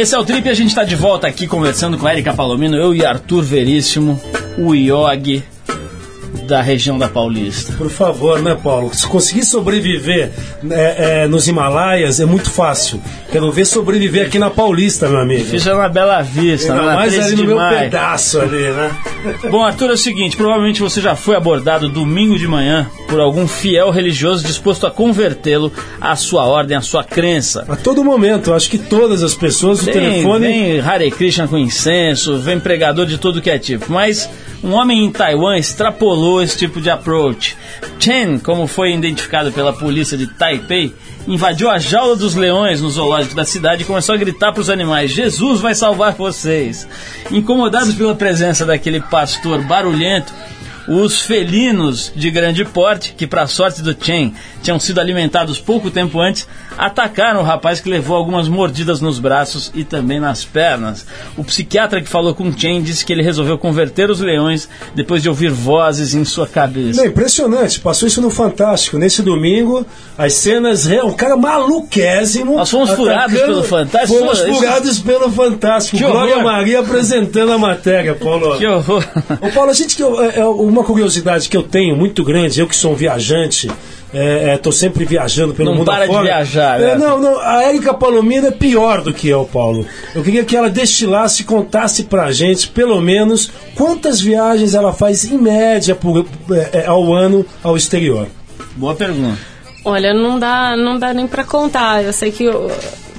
Esse 0.00 0.14
é 0.14 0.18
o 0.18 0.24
Trip 0.24 0.46
e 0.46 0.50
a 0.50 0.54
gente 0.54 0.74
tá 0.74 0.82
de 0.82 0.96
volta 0.96 1.26
aqui 1.26 1.46
conversando 1.46 1.98
com 1.98 2.06
a 2.06 2.12
Erika 2.14 2.32
Palomino, 2.32 2.74
eu 2.74 2.94
e 2.94 3.04
Arthur 3.04 3.42
Veríssimo, 3.42 4.18
o 4.56 4.74
Yogi 4.74 5.44
da 6.46 6.62
região 6.62 6.98
da 6.98 7.06
Paulista. 7.06 7.74
Por 7.74 7.90
favor, 7.90 8.40
né, 8.40 8.56
Paulo? 8.60 8.94
Se 8.94 9.06
conseguir 9.06 9.44
sobreviver 9.44 10.32
é, 10.70 11.22
é, 11.24 11.28
nos 11.28 11.46
Himalaias 11.46 12.18
é 12.18 12.24
muito 12.24 12.50
fácil. 12.50 13.00
Quero 13.30 13.52
ver 13.52 13.66
sobreviver 13.66 14.26
aqui 14.26 14.38
na 14.38 14.48
Paulista, 14.48 15.06
meu 15.06 15.20
amigo. 15.20 15.44
Fica 15.44 15.74
na 15.74 15.88
Bela 15.88 16.22
Vista, 16.22 16.72
Ainda 16.72 16.86
na 16.86 16.94
mais 16.94 17.12
13 17.12 17.32
ali 17.32 17.42
no 17.42 17.46
meu 17.48 17.56
maio. 17.56 17.78
pedaço 17.80 18.40
ali, 18.40 18.70
né? 18.70 18.90
Bom, 19.50 19.62
Arthur, 19.62 19.90
é 19.90 19.92
o 19.92 19.98
seguinte, 19.98 20.36
provavelmente 20.36 20.80
você 20.80 21.00
já 21.00 21.14
foi 21.14 21.36
abordado 21.36 21.90
domingo 21.90 22.38
de 22.38 22.48
manhã 22.48 22.90
por 23.10 23.20
algum 23.20 23.46
fiel 23.46 23.90
religioso 23.90 24.46
disposto 24.46 24.86
a 24.86 24.90
convertê-lo 24.90 25.72
à 26.00 26.14
sua 26.14 26.44
ordem, 26.44 26.76
à 26.76 26.80
sua 26.80 27.02
crença. 27.02 27.66
A 27.68 27.76
todo 27.76 28.04
momento, 28.04 28.54
acho 28.54 28.70
que 28.70 28.78
todas 28.78 29.22
as 29.22 29.34
pessoas, 29.34 29.82
o 29.82 29.84
Tem, 29.84 29.94
telefone. 29.94 30.46
vem 30.46 30.80
Hare 30.80 31.10
Krishna 31.10 31.48
com 31.48 31.58
incenso, 31.58 32.38
vem 32.38 32.60
pregador 32.60 33.04
de 33.04 33.18
todo 33.18 33.42
que 33.42 33.50
é 33.50 33.58
tipo. 33.58 33.92
Mas 33.92 34.30
um 34.62 34.72
homem 34.72 35.04
em 35.04 35.10
Taiwan 35.10 35.58
extrapolou 35.58 36.40
esse 36.42 36.56
tipo 36.56 36.80
de 36.80 36.88
approach. 36.88 37.56
Chen, 37.98 38.38
como 38.38 38.66
foi 38.66 38.94
identificado 38.94 39.50
pela 39.50 39.72
polícia 39.72 40.16
de 40.16 40.26
Taipei, 40.26 40.94
invadiu 41.26 41.68
a 41.68 41.78
jaula 41.78 42.14
dos 42.16 42.34
leões 42.34 42.80
no 42.80 42.90
zoológico 42.90 43.34
da 43.34 43.44
cidade 43.44 43.82
e 43.82 43.86
começou 43.86 44.14
a 44.14 44.18
gritar 44.18 44.52
para 44.52 44.60
os 44.60 44.70
animais: 44.70 45.10
Jesus 45.10 45.60
vai 45.60 45.74
salvar 45.74 46.12
vocês. 46.14 46.86
Incomodados 47.30 47.94
pela 47.94 48.14
presença 48.14 48.64
daquele 48.64 49.00
pastor 49.00 49.62
barulhento, 49.62 50.32
os 50.88 51.22
felinos 51.22 52.12
de 52.14 52.30
grande 52.30 52.64
porte, 52.64 53.14
que 53.16 53.26
para 53.26 53.46
sorte 53.46 53.82
do 53.82 53.94
Chen 53.98 54.34
tinham 54.62 54.78
sido 54.78 54.98
alimentados 55.00 55.58
pouco 55.58 55.90
tempo 55.90 56.20
antes, 56.20 56.46
atacaram 56.76 57.40
o 57.40 57.44
rapaz 57.44 57.80
que 57.80 57.88
levou 57.88 58.16
algumas 58.16 58.48
mordidas 58.48 59.00
nos 59.00 59.18
braços 59.18 59.70
e 59.74 59.84
também 59.84 60.20
nas 60.20 60.44
pernas. 60.44 61.06
O 61.36 61.44
psiquiatra 61.44 62.00
que 62.02 62.08
falou 62.08 62.34
com 62.34 62.52
Chen 62.52 62.82
disse 62.82 63.04
que 63.04 63.12
ele 63.12 63.22
resolveu 63.22 63.56
converter 63.58 64.10
os 64.10 64.20
leões 64.20 64.68
depois 64.94 65.22
de 65.22 65.28
ouvir 65.28 65.50
vozes 65.50 66.14
em 66.14 66.24
sua 66.24 66.46
cabeça. 66.46 67.06
Impressionante, 67.06 67.80
passou 67.80 68.06
isso 68.08 68.20
no 68.20 68.30
Fantástico. 68.30 68.98
Nesse 68.98 69.22
domingo, 69.22 69.86
as 70.18 70.34
cenas. 70.34 70.86
Um 70.86 71.12
cara 71.12 71.36
maluquésimo. 71.80 72.56
Nós 72.56 72.70
fomos 72.70 72.90
furados 72.90 73.40
pelo 73.40 73.62
Fantástico? 73.62 74.18
Fomos 74.18 74.38
Isso- 74.38 74.54
furados 74.54 74.98
pelo 74.98 75.30
Fantástico. 75.30 75.96
Que 75.96 76.04
Glória 76.04 76.34
horror. 76.38 76.44
Maria 76.52 76.80
apresentando 76.80 77.52
a 77.52 77.58
matéria, 77.58 78.14
Paulo. 78.14 78.58
Que 78.58 78.66
horror! 78.66 79.04
Ô 79.40 79.48
Paulo, 79.50 79.70
a 79.70 79.74
gente 79.74 79.96
que 79.96 80.02
eu- 80.02 80.22
é, 80.22 80.38
é 80.38 80.44
uma 80.70 80.84
curiosidade 80.84 81.48
que 81.48 81.56
eu 81.56 81.62
tenho 81.62 81.96
muito 81.96 82.24
grande, 82.24 82.60
eu 82.60 82.66
que 82.66 82.74
sou 82.76 82.92
um 82.92 82.94
viajante, 82.94 83.70
estou 84.54 84.72
sempre 84.72 85.04
viajando 85.04 85.54
pelo 85.54 85.70
Não 85.70 85.78
mundo 85.78 85.86
para 85.86 86.06
de 86.06 86.20
viajar, 86.22 86.80
É, 86.80 86.86
né? 86.86 86.94
não, 86.96 87.20
não, 87.20 87.38
a 87.40 87.62
Érica 87.64 87.92
Palomino 87.94 88.46
é 88.48 88.50
pior 88.50 89.02
do 89.02 89.12
que 89.12 89.28
eu, 89.28 89.48
Paulo. 89.52 89.86
Eu 90.14 90.22
queria 90.22 90.44
que 90.44 90.56
ela 90.56 90.68
destilasse, 90.70 91.44
contasse 91.44 92.04
pra 92.04 92.32
gente, 92.32 92.68
pelo 92.68 93.00
menos, 93.00 93.50
quantas 93.74 94.20
viagens 94.20 94.74
ela 94.74 94.92
faz 94.92 95.24
em 95.24 95.36
média 95.38 95.94
por, 95.94 96.26
é, 96.50 96.80
é, 96.80 96.86
ao 96.86 97.12
ano 97.12 97.44
ao 97.62 97.76
exterior. 97.76 98.26
Boa 98.76 98.94
pergunta. 98.94 99.38
Olha, 99.84 100.12
não 100.12 100.38
dá, 100.38 100.76
não 100.76 100.98
dá 100.98 101.14
nem 101.14 101.26
pra 101.26 101.42
contar. 101.44 102.04
Eu 102.04 102.12
sei 102.12 102.30
que 102.30 102.44
eu 102.44 102.70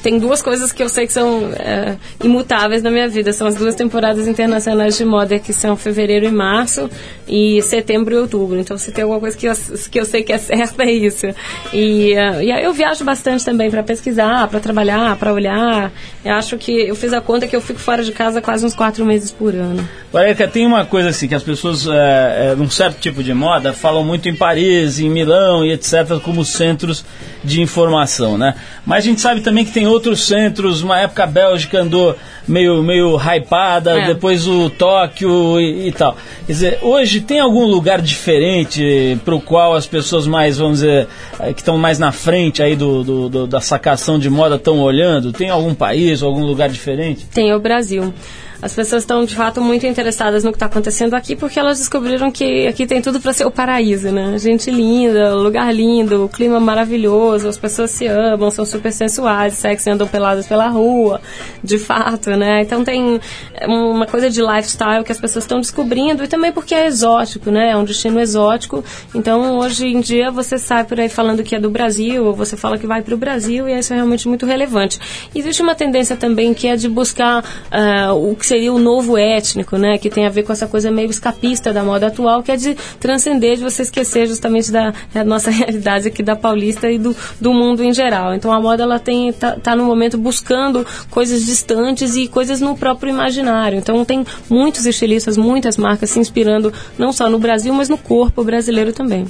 tem 0.02 0.18
duas 0.18 0.42
coisas 0.42 0.72
que 0.72 0.82
eu 0.82 0.90
sei 0.90 1.06
que 1.06 1.14
são 1.14 1.52
é, 1.54 1.96
imutáveis 2.24 2.82
na 2.82 2.90
minha 2.90 3.08
vida. 3.08 3.32
São 3.34 3.48
as 3.48 3.56
duas 3.56 3.76
temporadas 3.76 4.28
internacionais 4.28 4.98
de 4.98 5.06
moda, 5.06 5.40
que 5.40 5.54
são 5.54 5.76
fevereiro 5.76 6.26
e 6.26 6.32
março, 6.32 6.90
e 7.28 7.62
setembro 7.62 8.16
e 8.16 8.18
outubro. 8.18 8.60
Então, 8.60 8.78
se 8.78 8.92
tem 8.92 9.04
alguma 9.04 9.20
coisa 9.20 9.38
que 9.38 9.48
eu, 9.48 9.54
que 9.92 10.00
eu 10.00 10.06
sei 10.06 10.24
que 10.24 10.34
é 10.34 10.38
certa, 10.38 10.84
é 10.84 10.92
isso. 10.92 11.28
E, 11.72 12.14
uh, 12.14 12.42
e 12.42 12.50
eu 12.64 12.74
viajo 12.74 13.04
bastante 13.04 13.46
também 13.46 13.70
para 13.70 13.84
pesquisar, 13.84 14.48
para 14.48 14.60
trabalhar, 14.60 15.16
para 15.18 15.34
olhar. 15.34 15.92
Eu 16.26 16.34
acho 16.34 16.58
que 16.58 16.72
eu 16.72 16.96
fiz 16.96 17.14
a 17.14 17.22
conta 17.22 17.48
que 17.48 17.56
eu 17.56 17.62
fico 17.62 17.80
fora 17.80 18.04
de 18.04 18.12
casa 18.12 18.42
quase 18.42 18.66
uns 18.66 18.76
quatro 18.76 19.06
meses 19.06 19.32
por 19.32 19.54
ano. 19.54 19.88
Érica, 20.14 20.48
tem 20.48 20.66
uma 20.66 20.86
coisa 20.86 21.10
assim, 21.10 21.28
que 21.28 21.36
as 21.36 21.44
pessoas, 21.44 21.88
é, 21.88 22.52
é, 22.52 22.56
num 22.56 22.70
certo 22.70 23.00
tipo 23.00 23.24
de 23.24 23.34
moda, 23.34 23.72
falam 23.72 24.04
muito 24.04 24.28
em 24.28 24.36
Paris, 24.36 25.00
em 25.00 25.10
Milão 25.10 25.66
e 25.66 25.72
etc., 25.72 26.20
como 26.24 26.44
centros 26.44 27.06
de 27.44 27.62
informação, 27.62 28.38
né? 28.38 28.56
Mas 28.86 29.00
a 29.00 29.08
gente 29.08 29.22
sabe 29.22 29.42
também 29.42 29.64
que 29.64 29.72
tem 29.72 29.88
outros 29.92 30.26
centros, 30.26 30.82
uma 30.82 31.00
época 31.00 31.24
a 31.24 31.28
Bélgica 31.28 31.82
andou 31.82 32.16
meio, 32.48 32.82
meio 32.82 33.18
hypada, 33.18 34.00
é. 34.00 34.08
depois 34.08 34.48
o 34.48 34.70
Tóquio 34.70 35.60
e, 35.60 35.88
e, 35.88 35.92
tal. 35.92 36.16
Quer 36.46 36.52
dizer, 36.52 36.80
hoje 36.82 37.22
tem 37.22 37.40
algum 37.40 37.66
lugar 37.66 38.02
diferente 38.02 39.20
para 39.24 39.36
o 39.36 39.42
qual 39.42 39.74
as 39.74 39.86
pessoas 39.86 40.26
mais, 40.26 40.58
vamos 40.58 40.80
dizer, 40.80 41.08
eh, 41.40 41.54
que 41.54 41.62
estão 41.62 41.78
mais 41.78 42.00
na 42.00 42.12
frente 42.12 42.64
aí 42.64 42.76
do, 42.76 43.04
do, 43.04 43.30
do 43.30 43.48
da 43.48 43.62
sacação 43.62 44.18
de 44.18 44.30
moda 44.30 44.56
estão 44.56 44.80
olhando? 44.80 45.32
Tem 45.32 45.50
algum 45.50 45.76
país, 45.76 46.24
algum 46.24 46.44
lugar 46.44 46.70
diferente? 46.70 47.26
Tem 47.34 47.54
o 47.54 47.60
Brasil 47.60 48.14
as 48.62 48.74
pessoas 48.74 49.04
estão 49.04 49.26
de 49.26 49.36
fato 49.36 49.60
muito 49.60 49.86
interessadas 49.88 50.44
no 50.44 50.52
que 50.52 50.56
está 50.56 50.68
acontecendo 50.68 51.16
aqui 51.16 51.36
porque 51.36 51.60
elas 51.60 51.80
descobriram 51.80 52.32
que 52.32 52.68
aqui 52.68 52.86
tem 52.86 53.02
tudo 53.02 53.20
para 53.20 53.34
ser 53.34 53.46
o 53.46 53.52
paraíso, 53.52 54.12
né? 54.12 54.38
Gente 54.38 54.70
linda, 54.70 55.34
lugar 55.36 55.74
lindo, 55.74 56.30
clima 56.32 56.60
maravilhoso, 56.60 57.48
as 57.48 57.58
pessoas 57.58 57.90
se 57.92 58.06
amam, 58.06 58.52
são 58.52 58.66
super 58.66 58.92
sensuais, 58.92 59.56
sexy, 59.56 59.90
andam 59.90 60.08
peladas 60.08 60.46
pela 60.46 60.68
rua, 60.68 61.20
de 61.64 61.80
fato, 61.80 62.30
né? 62.32 62.62
Então 62.62 62.84
tem 62.84 63.20
uma 63.68 64.06
coisa 64.06 64.30
de 64.30 64.42
lifestyle 64.42 65.04
que 65.04 65.12
as 65.12 65.20
pessoas 65.20 65.44
estão 65.44 65.60
descobrindo 65.60 66.24
e 66.24 66.28
também 66.28 66.52
porque 66.52 66.76
é 66.76 66.86
exótico, 66.86 67.50
né? 67.50 67.72
É 67.72 67.78
um 67.78 67.84
destino 67.84 68.20
exótico. 68.20 68.84
Então 69.16 69.58
hoje 69.58 69.88
em 69.88 70.00
dia 70.00 70.30
você 70.30 70.58
sai 70.58 70.84
por 70.84 71.00
aí 71.00 71.10
falando 71.10 71.44
que 71.44 71.56
é 71.56 71.60
do 71.60 71.70
Brasil, 71.70 72.26
ou 72.26 72.34
você 72.34 72.56
fala 72.56 72.78
que 72.78 72.86
vai 72.86 73.02
para 73.02 73.16
o 73.16 73.18
Brasil 73.18 73.68
e 73.68 73.78
isso 73.78 73.92
é 73.94 73.96
realmente 73.96 74.28
muito 74.28 74.46
relevante. 74.46 75.00
Existe 75.34 75.62
uma 75.62 75.74
tendência 75.74 76.16
também 76.16 76.54
que 76.54 76.68
é 76.68 76.76
de 76.76 76.88
buscar 76.88 77.44
uh, 77.44 78.32
o 78.32 78.36
que 78.36 78.51
seria 78.52 78.74
o 78.74 78.80
novo 78.80 79.18
étnico, 79.18 79.78
né? 79.78 79.98
Que 79.98 80.10
tem 80.10 80.26
a 80.26 80.30
ver 80.30 80.44
com 80.44 80.52
essa 80.52 80.68
coisa 80.68 80.92
meio 80.92 81.10
escapista 81.10 81.72
da 81.72 81.84
moda 81.84 82.08
atual, 82.08 82.44
que 82.44 82.52
é 82.52 82.58
de 82.58 82.76
transcender, 83.00 83.56
de 83.56 83.64
você 83.64 83.82
esquecer 83.82 84.28
justamente 84.28 84.70
da, 84.70 84.94
da 85.14 85.24
nossa 85.24 85.50
realidade 85.52 86.10
aqui 86.10 86.22
da 86.22 86.36
paulista 86.36 86.92
e 86.92 86.98
do, 86.98 87.16
do 87.40 87.54
mundo 87.54 87.82
em 87.82 87.94
geral. 87.94 88.34
Então 88.34 88.52
a 88.52 88.60
moda 88.60 88.84
ela 88.84 89.00
tem 89.00 89.32
tá, 89.32 89.54
tá 89.54 89.74
no 89.74 89.86
momento 89.86 90.18
buscando 90.18 90.86
coisas 91.10 91.46
distantes 91.46 92.18
e 92.18 92.28
coisas 92.28 92.60
no 92.60 92.76
próprio 92.76 93.10
imaginário. 93.10 93.78
Então 93.78 94.04
tem 94.04 94.26
muitos 94.50 94.86
estilistas, 94.86 95.38
muitas 95.38 95.78
marcas 95.78 96.10
se 96.10 96.20
inspirando 96.20 96.74
não 96.98 97.14
só 97.14 97.30
no 97.30 97.40
Brasil, 97.40 97.74
mas 97.74 97.88
no 97.88 97.98
corpo 97.98 98.44
brasileiro 98.44 98.92
também. 98.92 99.26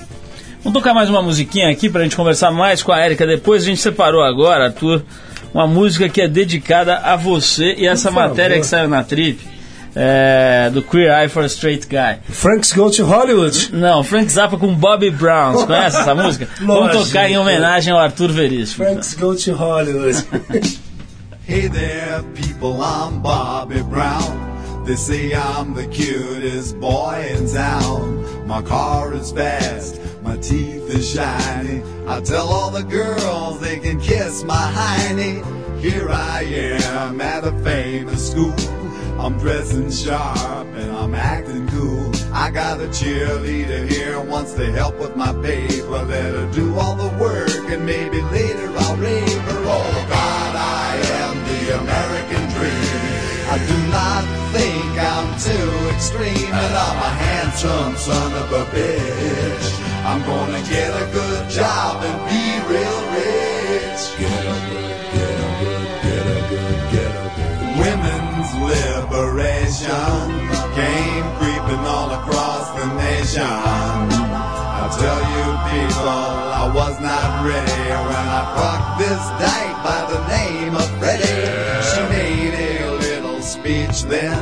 Vamos 0.64 0.80
tocar 0.80 0.96
mais 0.96 1.12
uma 1.12 1.22
musiquinha 1.22 1.70
aqui 1.70 1.92
para 1.92 2.02
a 2.02 2.04
gente 2.06 2.16
conversar 2.16 2.50
mais 2.50 2.82
com 2.82 2.92
a 2.92 3.00
Érica 3.00 3.28
depois. 3.28 3.62
A 3.62 3.66
gente 3.68 3.82
separou 3.82 4.24
agora, 4.24 4.66
Arthur, 4.66 5.04
uma 5.54 5.68
música 5.68 6.08
que 6.10 6.22
é 6.22 6.28
dedicada 6.28 6.98
a 6.98 7.16
você 7.16 7.76
e 7.78 7.86
essa 7.86 8.10
matéria 8.12 8.58
que 8.60 8.66
saiu 8.66 8.88
na 8.90 9.04
Trip. 9.04 9.40
É, 9.94 10.70
do 10.74 10.82
Queer 10.82 11.12
Eye 11.12 11.28
for 11.28 11.44
a 11.44 11.48
Straight 11.48 11.86
Guy. 11.86 12.20
Frank's 12.30 12.72
Go 12.72 12.90
to 12.90 13.04
Hollywood. 13.04 13.72
Não, 13.74 14.02
Frank 14.06 14.32
Zappa 14.32 14.58
com 14.58 14.74
Bobby 14.74 15.10
Brown. 15.12 15.52
Você 15.52 15.66
conhece 15.66 15.98
essa 15.98 16.16
música? 16.16 16.48
Vamos 16.62 17.08
tocar 17.08 17.30
em 17.30 17.38
homenagem 17.38 17.92
ao 17.92 18.00
Arthur 18.00 18.32
Veríssimo. 18.32 18.86
Frank's 18.86 19.14
Go 19.16 19.36
to 19.36 19.54
Hollywood. 19.54 20.16
hey 21.46 21.68
there, 21.68 22.24
people, 22.34 22.80
I'm 22.82 23.20
Bobby 23.22 23.84
Brown. 23.84 24.52
They 24.86 24.96
say 24.96 25.34
I'm 25.34 25.74
the 25.74 25.88
cutest 25.88 26.80
boy 26.80 27.36
in 27.38 27.54
town. 27.54 28.41
My 28.52 28.62
car 28.62 29.14
is 29.14 29.32
fast. 29.32 30.02
My 30.24 30.36
teeth 30.36 30.90
is 30.90 31.10
shiny. 31.10 31.82
I 32.06 32.20
tell 32.20 32.50
all 32.50 32.70
the 32.70 32.84
girls 32.84 33.62
they 33.62 33.80
can 33.80 33.98
kiss 33.98 34.44
my 34.44 34.54
hiney. 34.76 35.40
Here 35.80 36.10
I 36.10 36.42
am 36.44 37.22
at 37.22 37.46
a 37.46 37.54
famous 37.64 38.30
school. 38.30 38.54
I'm 39.18 39.40
dressing 39.40 39.90
sharp 39.90 40.68
and 40.68 40.92
I'm 40.92 41.16
acting 41.16 41.66
cool. 41.70 42.12
I 42.34 42.52
got 42.52 42.82
a 42.82 42.88
cheerleader 42.88 43.90
here 43.90 44.20
wants 44.20 44.52
to 44.56 44.70
help 44.70 45.00
with 45.00 45.16
my 45.16 45.32
paper. 45.42 46.04
Let 46.04 46.34
her 46.34 46.52
do 46.52 46.78
all 46.78 46.96
the 46.96 47.18
work 47.24 47.72
and 47.72 47.86
maybe 47.86 48.22
later 48.34 48.70
I'll 48.80 48.98
rave 48.98 49.42
her. 49.44 49.64
Oh 49.64 50.06
God, 50.10 50.56
I 50.58 50.98
am 51.24 51.38
the 51.48 51.80
American 51.80 52.44
dream. 52.60 53.12
I 53.50 53.66
do 53.66 53.92
not 53.92 54.41
think 54.52 54.94
I'm 55.00 55.30
too 55.40 55.72
extreme 55.96 56.52
and 56.52 56.74
I'm 56.86 57.00
a 57.00 57.12
handsome 57.24 57.96
son 57.96 58.32
of 58.44 58.52
a 58.52 58.66
bitch. 58.76 59.68
I'm 60.04 60.22
gonna 60.28 60.62
get 60.68 60.92
a 60.92 61.06
good 61.12 61.50
job 61.50 62.04
and 62.04 62.20
be 62.28 62.44
real 62.68 63.00
rich. 63.16 64.02
Get 64.20 64.44
a 64.44 64.58
good, 64.68 64.92
get 65.16 65.38
a 65.40 65.52
good, 65.62 65.88
get 66.04 66.26
a 66.26 66.42
good, 66.52 66.80
get 66.92 67.12
a 67.16 67.28
good. 67.38 67.62
Women's 67.80 68.52
liberation 68.72 70.28
came 70.76 71.26
creeping 71.40 71.84
all 71.88 72.12
across 72.20 72.66
the 72.78 72.88
nation. 73.08 73.56
I 74.80 74.86
tell 75.00 75.22
you 75.34 75.48
people, 75.72 76.28
I 76.60 76.66
was 76.76 76.96
not 77.00 77.30
ready 77.48 77.86
when 78.10 78.26
I 78.40 78.44
fucked 78.56 78.92
this 79.00 79.24
dyke 79.40 79.78
by 79.88 80.00
the 80.12 80.20
name 80.28 80.76
of 80.76 80.88
Freddie. 81.00 81.71
Speech 83.62 84.10
then. 84.10 84.42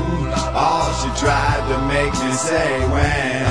All 0.56 0.88
she 1.00 1.10
tried 1.20 1.64
to 1.68 1.78
make 1.92 2.14
me 2.24 2.32
say 2.32 2.72
when 2.88 3.44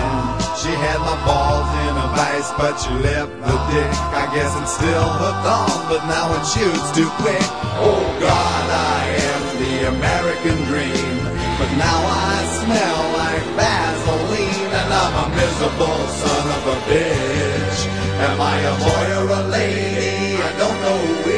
she 0.57 0.73
had 0.81 0.99
my 1.05 1.17
balls 1.29 1.69
in 1.85 1.93
a 1.93 2.09
vice, 2.17 2.51
but 2.57 2.75
she 2.81 2.93
left 3.05 3.33
the 3.45 3.57
dick. 3.69 3.93
I 4.17 4.25
guess 4.33 4.51
it's 4.61 4.75
still 4.81 5.09
hooked 5.21 5.45
on, 5.45 5.77
but 5.93 6.03
now 6.09 6.33
it 6.37 6.45
shoots 6.49 6.89
too 6.97 7.11
quick. 7.21 7.45
Oh 7.85 8.01
God, 8.17 8.67
I 8.97 9.01
am 9.29 9.43
the 9.63 9.75
American 9.95 10.57
dream. 10.73 11.15
But 11.61 11.71
now 11.77 12.01
I 12.01 12.37
smell 12.65 13.01
like 13.21 13.45
Vaseline, 13.61 14.73
and 14.73 14.91
I'm 15.03 15.15
a 15.21 15.27
miserable 15.37 16.03
son 16.23 16.45
of 16.57 16.63
a 16.75 16.79
bitch. 16.89 17.79
Am 18.25 18.41
I 18.41 18.57
a 18.57 18.75
boy 18.87 19.07
or 19.21 19.29
a 19.37 19.43
lady? 19.49 20.41
I 20.41 20.51
don't 20.59 20.81
know 20.81 21.25
which. 21.25 21.38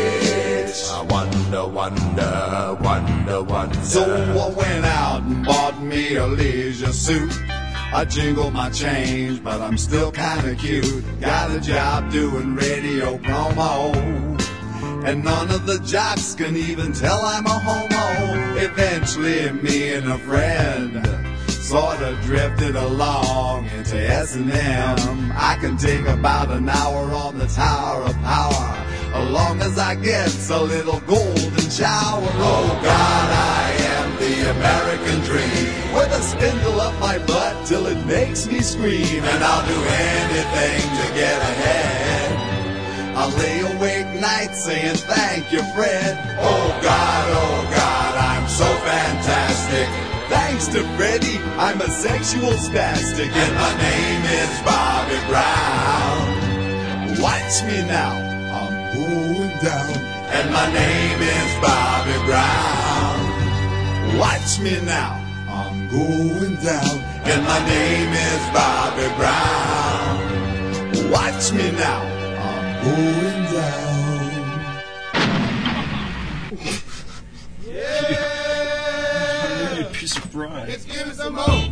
Wonder, 1.11 1.67
wonder, 1.67 2.79
wonder, 2.81 3.43
wonder. 3.43 3.83
So 3.83 4.05
I 4.05 4.49
went 4.55 4.85
out 4.85 5.23
and 5.23 5.45
bought 5.45 5.83
me 5.83 6.15
a 6.15 6.27
leisure 6.27 6.93
suit. 6.93 7.33
I 7.93 8.05
jingle 8.05 8.51
my 8.53 8.71
change, 8.71 9.43
but 9.43 9.61
I'm 9.61 9.77
still 9.77 10.13
kinda 10.13 10.55
cute. 10.55 11.21
Got 11.21 11.51
a 11.51 11.61
job 11.61 12.13
doing 12.13 12.55
radio 12.55 13.19
promo. 13.19 13.93
And 15.05 15.25
none 15.25 15.51
of 15.51 15.67
the 15.67 15.81
jocks 15.81 16.35
can 16.35 16.57
even 16.57 16.93
tell 16.93 17.21
I'm 17.21 17.47
a 17.47 17.59
homo. 17.59 18.57
Eventually, 18.59 19.51
me 19.51 19.95
and 19.95 20.13
a 20.13 20.19
friend 20.19 21.30
sorta 21.61 22.19
drifted 22.23 22.75
along 22.75 23.67
into 23.77 23.97
S&M. 23.97 25.33
I 25.37 25.57
can 25.61 25.77
take 25.77 26.07
about 26.07 26.51
an 26.51 26.69
hour 26.69 27.13
on 27.13 27.39
the 27.39 27.47
Tower 27.47 28.03
of 28.03 28.17
Power, 28.23 28.87
as 29.15 29.31
long 29.31 29.61
as 29.61 29.79
I 29.79 29.95
get 29.95 30.29
a 30.51 30.63
little 30.63 31.01
golden 31.01 31.71
shower. 31.71 32.29
Oh 32.41 32.81
God, 32.83 33.29
I 33.31 33.71
am 33.93 34.17
the 34.17 34.51
American 34.51 35.21
dream. 35.21 35.95
With 35.95 36.11
a 36.13 36.23
spindle 36.23 36.81
up 36.81 36.99
my 36.99 37.19
butt 37.19 37.67
till 37.67 37.87
it 37.87 38.05
makes 38.07 38.47
me 38.47 38.61
scream, 38.61 39.23
and 39.23 39.45
I'll 39.45 39.67
do 39.67 39.81
anything 39.85 40.83
to 40.99 41.15
get 41.15 41.39
ahead. 41.41 42.41
I 43.17 43.27
lay 43.37 43.61
awake 43.77 44.21
nights 44.21 44.65
saying 44.65 44.97
thank 44.97 45.53
you, 45.53 45.63
Fred. 45.75 46.17
Oh 46.41 46.79
God, 46.83 47.27
oh 47.29 47.69
God, 47.71 48.15
I'm 48.17 48.49
so 48.49 48.65
fantastic. 48.65 50.10
Thanks 50.31 50.68
to 50.68 50.85
Freddy, 50.97 51.39
I'm 51.59 51.81
a 51.81 51.91
sexual 51.91 52.53
spastic, 52.53 53.33
and 53.33 53.55
my 53.57 53.72
name 53.83 54.22
is 54.41 54.61
Bobby 54.62 55.18
Brown. 55.26 56.20
Watch 57.20 57.64
me 57.64 57.83
now, 57.89 58.14
I'm 58.59 58.74
going 58.95 59.59
down, 59.59 59.91
and 60.37 60.53
my 60.53 60.72
name 60.72 61.20
is 61.20 61.51
Bobby 61.61 62.18
Brown. 62.31 63.18
Watch 64.20 64.61
me 64.61 64.81
now, 64.87 65.18
I'm 65.49 65.89
going 65.89 66.55
down, 66.62 67.01
and 67.24 67.45
my 67.45 67.59
name 67.66 68.12
is 68.12 68.43
Bobby 68.55 69.09
Brown. 69.18 71.11
Watch 71.11 71.51
me 71.53 71.72
now, 71.72 72.03
I'm 72.49 72.85
going 72.85 73.53
down. 73.53 74.00
Of. 80.45 80.68
Let's 80.68 80.84
give 80.84 81.07
it 81.07 81.14
some 81.16 81.34
more. 81.34 81.70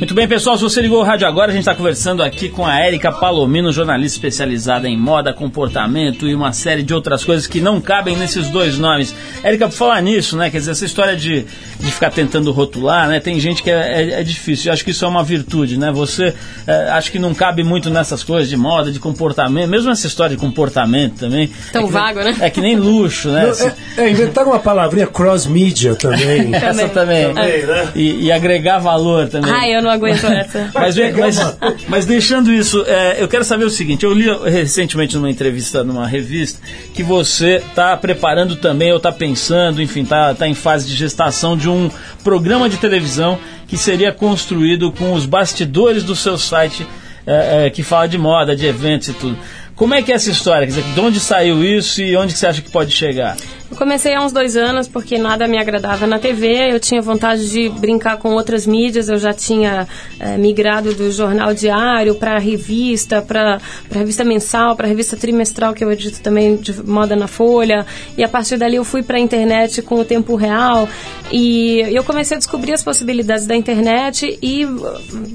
Muito 0.00 0.14
bem, 0.14 0.26
pessoal, 0.26 0.56
se 0.56 0.62
você 0.62 0.80
ligou 0.80 1.00
o 1.00 1.02
rádio 1.02 1.28
agora, 1.28 1.50
a 1.50 1.52
gente 1.52 1.60
está 1.60 1.74
conversando 1.74 2.22
aqui 2.22 2.48
com 2.48 2.64
a 2.64 2.80
Érica 2.80 3.12
Palomino, 3.12 3.70
jornalista 3.70 4.16
especializada 4.16 4.88
em 4.88 4.96
moda, 4.96 5.30
comportamento 5.30 6.26
e 6.26 6.34
uma 6.34 6.54
série 6.54 6.82
de 6.82 6.94
outras 6.94 7.22
coisas 7.22 7.46
que 7.46 7.60
não 7.60 7.82
cabem 7.82 8.16
nesses 8.16 8.48
dois 8.48 8.78
nomes. 8.78 9.14
Érica, 9.42 9.68
por 9.68 9.74
falar 9.74 10.00
nisso, 10.00 10.38
né, 10.38 10.48
quer 10.48 10.56
dizer, 10.56 10.70
essa 10.70 10.86
história 10.86 11.14
de, 11.14 11.44
de 11.78 11.92
ficar 11.92 12.10
tentando 12.10 12.50
rotular, 12.50 13.08
né, 13.08 13.20
tem 13.20 13.38
gente 13.38 13.62
que 13.62 13.70
é, 13.70 13.74
é, 13.74 14.20
é 14.20 14.22
difícil, 14.22 14.70
eu 14.70 14.72
acho 14.72 14.82
que 14.82 14.90
isso 14.90 15.04
é 15.04 15.08
uma 15.08 15.22
virtude, 15.22 15.76
né, 15.76 15.92
você 15.92 16.34
é, 16.66 16.88
acho 16.92 17.12
que 17.12 17.18
não 17.18 17.34
cabe 17.34 17.62
muito 17.62 17.90
nessas 17.90 18.24
coisas 18.24 18.48
de 18.48 18.56
moda, 18.56 18.90
de 18.90 18.98
comportamento, 18.98 19.68
mesmo 19.68 19.90
essa 19.90 20.06
história 20.06 20.34
de 20.34 20.40
comportamento 20.40 21.18
também. 21.18 21.50
Tão 21.74 21.84
é 21.84 21.90
vago, 21.90 22.20
nem, 22.20 22.32
né? 22.32 22.38
É 22.40 22.48
que 22.48 22.62
nem 22.62 22.74
luxo, 22.74 23.28
né? 23.28 23.44
Não, 23.44 24.02
é, 24.02 24.06
é, 24.06 24.10
inventaram 24.10 24.48
uma 24.48 24.60
palavrinha 24.60 25.06
cross-media 25.06 25.94
também. 25.94 26.54
Essa 26.56 26.88
também. 26.88 27.34
Também, 27.34 27.66
né? 27.66 27.88
E, 27.94 28.24
e 28.24 28.32
agregar 28.32 28.78
valor 28.78 29.28
também. 29.28 29.52
Ai, 29.52 29.76
eu 29.76 29.82
não 29.82 29.89
aguento 29.90 30.24
essa. 30.24 30.70
Mas, 30.74 30.96
mas, 30.96 31.58
mas 31.88 32.06
deixando 32.06 32.52
isso, 32.52 32.84
é, 32.86 33.22
eu 33.22 33.28
quero 33.28 33.44
saber 33.44 33.64
o 33.64 33.70
seguinte: 33.70 34.04
eu 34.04 34.12
li 34.12 34.26
recentemente 34.50 35.16
numa 35.16 35.30
entrevista 35.30 35.84
numa 35.84 36.06
revista 36.06 36.60
que 36.94 37.02
você 37.02 37.56
está 37.56 37.96
preparando 37.96 38.56
também, 38.56 38.90
ou 38.90 38.96
está 38.96 39.12
pensando, 39.12 39.82
enfim, 39.82 40.02
está 40.02 40.34
tá 40.34 40.48
em 40.48 40.54
fase 40.54 40.86
de 40.86 40.94
gestação 40.94 41.56
de 41.56 41.68
um 41.68 41.90
programa 42.22 42.68
de 42.68 42.76
televisão 42.76 43.38
que 43.66 43.76
seria 43.76 44.12
construído 44.12 44.90
com 44.92 45.12
os 45.12 45.26
bastidores 45.26 46.02
do 46.02 46.16
seu 46.16 46.36
site 46.36 46.86
é, 47.26 47.66
é, 47.66 47.70
que 47.70 47.82
fala 47.82 48.08
de 48.08 48.18
moda, 48.18 48.56
de 48.56 48.66
eventos 48.66 49.08
e 49.08 49.12
tudo. 49.12 49.38
Como 49.76 49.94
é 49.94 50.02
que 50.02 50.12
é 50.12 50.14
essa 50.14 50.30
história? 50.30 50.66
Quer 50.66 50.74
dizer, 50.74 50.92
de 50.92 51.00
onde 51.00 51.20
saiu 51.20 51.64
isso 51.64 52.02
e 52.02 52.16
onde 52.16 52.32
você 52.32 52.46
acha 52.46 52.60
que 52.60 52.70
pode 52.70 52.90
chegar? 52.90 53.36
Eu 53.70 53.76
comecei 53.76 54.12
há 54.14 54.24
uns 54.24 54.32
dois 54.32 54.56
anos 54.56 54.88
porque 54.88 55.16
nada 55.16 55.46
me 55.46 55.56
agradava 55.56 56.04
na 56.04 56.18
TV. 56.18 56.72
Eu 56.72 56.80
tinha 56.80 57.00
vontade 57.00 57.48
de 57.48 57.68
brincar 57.68 58.16
com 58.18 58.32
outras 58.32 58.66
mídias. 58.66 59.08
Eu 59.08 59.16
já 59.16 59.32
tinha 59.32 59.86
é, 60.18 60.36
migrado 60.36 60.92
do 60.92 61.12
jornal 61.12 61.54
diário 61.54 62.16
para 62.16 62.36
revista, 62.38 63.22
para 63.22 63.60
revista 63.88 64.24
mensal, 64.24 64.74
para 64.74 64.88
revista 64.88 65.16
trimestral 65.16 65.72
que 65.72 65.84
eu 65.84 65.92
edito 65.92 66.20
também 66.20 66.56
de 66.56 66.82
moda 66.82 67.14
na 67.14 67.28
Folha. 67.28 67.86
E 68.18 68.24
a 68.24 68.28
partir 68.28 68.56
dali 68.56 68.74
eu 68.74 68.84
fui 68.84 69.04
para 69.04 69.18
a 69.18 69.20
internet 69.20 69.80
com 69.82 70.00
o 70.00 70.04
tempo 70.04 70.34
real 70.34 70.88
e 71.30 71.80
eu 71.92 72.02
comecei 72.02 72.36
a 72.36 72.38
descobrir 72.38 72.72
as 72.72 72.82
possibilidades 72.82 73.46
da 73.46 73.54
internet 73.54 74.36
e, 74.42 74.66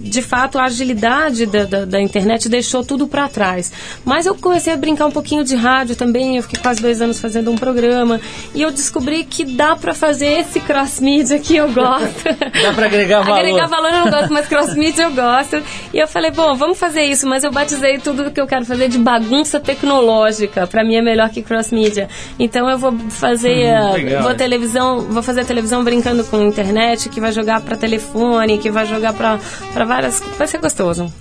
de 0.01 0.21
fato, 0.21 0.57
a 0.57 0.65
agilidade 0.65 1.45
da, 1.45 1.63
da, 1.63 1.85
da 1.85 2.01
internet 2.01 2.49
deixou 2.49 2.83
tudo 2.83 3.07
para 3.07 3.29
trás. 3.29 3.71
Mas 4.03 4.25
eu 4.25 4.35
comecei 4.35 4.73
a 4.73 4.77
brincar 4.77 5.05
um 5.05 5.11
pouquinho 5.11 5.45
de 5.45 5.55
rádio 5.55 5.95
também. 5.95 6.35
Eu 6.35 6.43
fiquei 6.43 6.59
quase 6.61 6.81
dois 6.81 7.01
anos 7.01 7.17
fazendo 7.17 7.49
um 7.49 7.55
programa 7.55 8.19
e 8.53 8.61
eu 8.61 8.71
descobri 8.71 9.23
que 9.23 9.43
dá 9.43 9.75
para 9.75 9.93
fazer 9.93 10.39
esse 10.39 10.59
cross 10.59 10.99
media 10.99 11.39
que 11.39 11.55
eu 11.55 11.71
gosto. 11.71 12.23
dá 12.63 12.73
para 12.73 12.85
agregar 12.85 13.21
valor. 13.21 13.39
agregar 13.39 13.67
valor 13.67 13.89
eu 13.91 14.05
não 14.05 14.11
gosto, 14.11 14.33
mas 14.33 14.47
cross 14.47 14.75
media 14.75 15.03
eu 15.03 15.11
gosto. 15.11 15.61
E 15.93 15.97
eu 15.97 16.07
falei, 16.07 16.31
bom, 16.31 16.55
vamos 16.55 16.77
fazer 16.77 17.03
isso, 17.03 17.27
mas 17.27 17.43
eu 17.43 17.51
batizei 17.51 17.97
tudo 17.99 18.31
que 18.31 18.39
eu 18.39 18.47
quero 18.47 18.65
fazer 18.65 18.89
de 18.89 18.97
bagunça 18.97 19.59
tecnológica. 19.59 20.67
Para 20.67 20.83
mim 20.83 20.95
é 20.95 21.01
melhor 21.01 21.29
que 21.29 21.41
cross 21.41 21.71
media. 21.71 22.07
Então 22.39 22.69
eu 22.69 22.77
vou 22.77 22.97
fazer 23.09 23.65
Hum, 23.65 23.93
legal, 23.93 24.23
vou 24.23 24.35
televisão, 24.35 25.01
vou 25.01 25.23
fazer 25.23 25.41
a 25.41 25.45
televisão 25.45 25.83
brincando 25.83 26.23
com 26.25 26.41
internet, 26.41 27.09
que 27.09 27.19
vai 27.19 27.31
jogar 27.31 27.61
para 27.61 27.75
telefone, 27.75 28.57
que 28.57 28.69
vai 28.69 28.85
jogar 28.85 29.13
para 29.13 29.85
várias, 29.85 30.19
vai 30.37 30.47
ser 30.47 30.59
gostoso. 30.59 31.11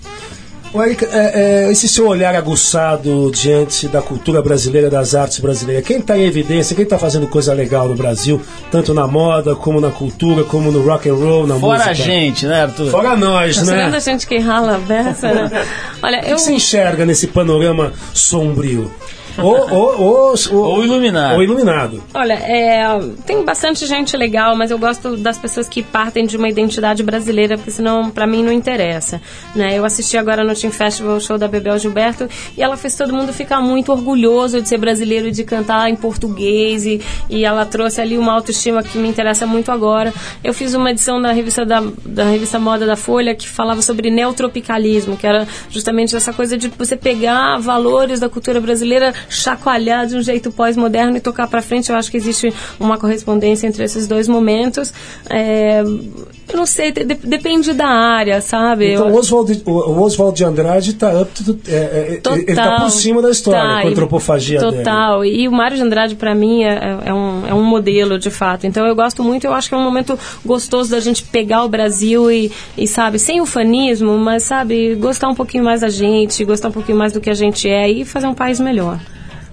Ô, 0.75 0.83
Érica, 0.83 1.09
é, 1.13 1.67
é, 1.67 1.71
esse 1.71 1.89
seu 1.89 2.09
olhar 2.09 2.35
aguçado 2.35 3.31
diante 3.33 3.87
da 3.87 4.03
cultura 4.03 4.43
brasileira, 4.43 4.91
das 4.91 5.15
artes 5.15 5.39
brasileiras, 5.39 5.87
quem 5.87 5.99
está 5.99 6.19
em 6.19 6.25
evidência, 6.25 6.75
quem 6.75 6.83
está 6.83 6.99
fazendo 6.99 7.29
coisa 7.29 7.55
legal 7.55 7.89
no 7.89 7.95
Brasil, 7.95 8.43
tanto 8.73 8.93
na 8.93 9.07
moda, 9.07 9.55
como 9.55 9.81
na 9.81 9.93
cultura, 9.93 10.43
como 10.43 10.73
no 10.73 10.83
rock 10.83 11.09
and 11.09 11.15
roll, 11.15 11.47
na 11.47 11.55
Fora 11.55 11.75
música? 11.75 11.91
a 11.91 11.95
gente, 11.95 12.45
né, 12.47 12.63
Arthur? 12.63 12.91
Fora 12.91 13.17
nós, 13.17 13.55
Tá 13.57 13.63
tirando 13.63 13.91
né? 13.93 13.97
a 13.97 14.01
gente 14.01 14.27
que 14.27 14.37
rala 14.39 14.75
a 14.75 14.79
beça, 14.79 15.33
né? 15.33 15.65
Olha, 16.03 16.19
O 16.19 16.23
que 16.23 16.33
eu 16.33 16.39
você 16.41 16.53
enxerga 16.53 17.07
nesse 17.07 17.29
panorama 17.29 17.93
sombrio? 18.13 18.91
Ou, 19.39 19.71
ou, 19.71 20.01
ou, 20.01 20.35
Ou 20.53 20.85
iluminado. 20.85 21.35
Ou 21.35 21.43
iluminado. 21.43 22.03
Olha, 22.15 22.35
é, 22.35 22.85
tem 23.27 23.45
bastante 23.45 23.87
gente 23.87 24.17
legal, 24.17 24.55
mas 24.57 24.71
eu 24.71 24.79
gosto 24.79 25.17
das 25.17 25.39
pessoas 25.39 25.69
que 25.69 25.83
partem 25.83 26.27
de 26.27 26.37
uma 26.37 26.49
identidade 26.49 27.03
brasileira, 27.03 27.57
porque 27.57 27.71
senão 27.71 28.11
pra 28.11 28.27
mim 28.27 28.43
não 28.43 28.53
interessa. 28.53 29.21
Né? 29.55 29.79
Eu 29.79 29.85
assisti 29.85 30.17
agora 30.17 30.45
no 30.45 30.55
Team 30.55 30.73
Festival 30.73 31.17
o 31.17 31.21
show 31.21 31.37
da 31.37 31.49
Bebel 31.49 31.79
Gilberto 31.79 32.29
e 32.57 32.63
ela 32.63 32.77
fez 32.77 32.97
todo 32.97 33.13
mundo 33.13 33.33
ficar 33.33 33.61
muito 33.61 33.93
orgulhoso 33.93 34.61
de 34.61 34.69
ser 34.69 34.79
brasileiro 34.79 35.29
e 35.29 35.31
de 35.31 35.45
cantar 35.45 35.89
em 35.91 35.97
português 35.97 36.87
e, 36.87 37.01
e 37.29 37.45
ela 37.45 37.65
trouxe 37.65 38.01
ali 38.01 38.17
uma 38.17 38.33
autoestima 38.33 38.83
que 38.83 38.99
me 38.99 39.09
interessa 39.09 39.47
muito 39.47 39.73
agora. 39.73 40.13
Eu 40.43 40.55
fiz 40.55 40.75
uma 40.75 40.91
edição 40.91 41.21
da 41.21 41.33
revista 41.33 41.65
da, 41.65 41.83
da 42.05 42.25
revista 42.25 42.59
Moda 42.59 42.87
da 42.87 42.97
Folha 42.97 43.35
que 43.35 43.49
falava 43.49 43.83
sobre 43.83 44.11
neotropicalismo, 44.11 45.17
que 45.17 45.27
era 45.27 45.47
justamente 45.71 46.15
essa 46.15 46.33
coisa 46.33 46.57
de 46.57 46.69
você 46.69 46.97
pegar 46.97 47.59
valores 47.59 48.21
da 48.21 48.29
cultura 48.29 48.61
brasileira, 48.61 49.13
chacoalhar 49.29 50.07
de 50.07 50.17
um 50.17 50.23
jeito 50.23 50.51
pós-moderno 50.53 51.17
e 51.17 51.21
tocar 51.21 51.47
para 51.49 51.63
frente. 51.63 51.91
Eu 51.91 51.97
acho 51.97 52.11
que 52.11 52.17
existe 52.17 52.53
uma 52.79 52.99
correspondência 52.99 53.67
entre 53.67 53.85
esses 53.85 54.07
dois 54.07 54.29
momentos. 54.29 54.93
É, 55.29 55.81
eu 55.83 56.57
não 56.57 56.67
sei, 56.67 56.93
de- 56.93 57.05
depende 57.05 57.73
da 57.73 57.87
área, 57.87 58.41
sabe? 58.41 58.93
Então 58.93 59.09
Eu- 59.09 59.15
o 59.15 59.19
Oswald, 59.19 59.63
o 59.65 60.01
Oswald 60.03 60.37
de 60.37 60.45
Andrade 60.45 60.91
está 60.91 61.21
up 61.23 61.45
to, 61.45 61.59
é, 61.69 61.75
é, 62.15 62.17
Total. 62.23 62.39
ele 62.39 62.51
está 62.51 62.81
por 62.81 62.91
cima 62.91 63.23
da 63.23 63.31
história 63.31 63.61
Tá, 63.61 63.83
com 63.83 63.89
a 63.89 63.91
antropofagia 63.91 64.59
dele. 64.61 64.77
Total. 64.79 65.25
E 65.25 65.49
o 65.49 65.53
Mário 65.53 65.77
de 65.77 65.83
Andrade, 65.83 66.15
para 66.15 66.35
mim, 66.35 66.63
é, 66.65 66.99
é 67.07 67.15
um, 67.15 67.47
é 67.47 67.55
um 67.55 67.63
modelo, 67.65 68.19
de 68.19 68.31
fato. 68.31 68.67
Então 68.67 68.87
eu 68.87 68.95
gosto 68.95 69.23
muito, 69.25 69.45
eu 69.47 69.53
acho 69.55 69.69
que 69.69 69.75
é 69.75 69.79
um 69.79 69.83
momento 69.85 70.19
gostoso 70.45 70.91
da 70.91 71.01
gente 71.01 71.23
pegar 71.25 71.65
o 71.65 71.69
Brasil 71.69 72.31
e, 72.31 72.53
e 72.77 72.87
sabe, 72.87 73.19
sem 73.19 73.41
ufanismo, 73.41 74.17
mas, 74.19 74.43
sabe, 74.43 74.95
gostar 74.97 75.29
um 75.29 75.35
pouquinho 75.35 75.65
mais 75.65 75.81
da 75.81 75.89
gente, 75.89 76.45
gostar 76.45 76.69
um 76.69 76.73
pouquinho 76.73 76.99
mais 76.99 77.13
do 77.13 77.21
que 77.21 77.31
a 77.31 77.35
gente 77.35 77.69
é 77.69 77.89
e 77.91 78.05
fazer 78.05 78.27
um 78.27 78.35
país 78.35 78.61
melhor. 78.61 78.99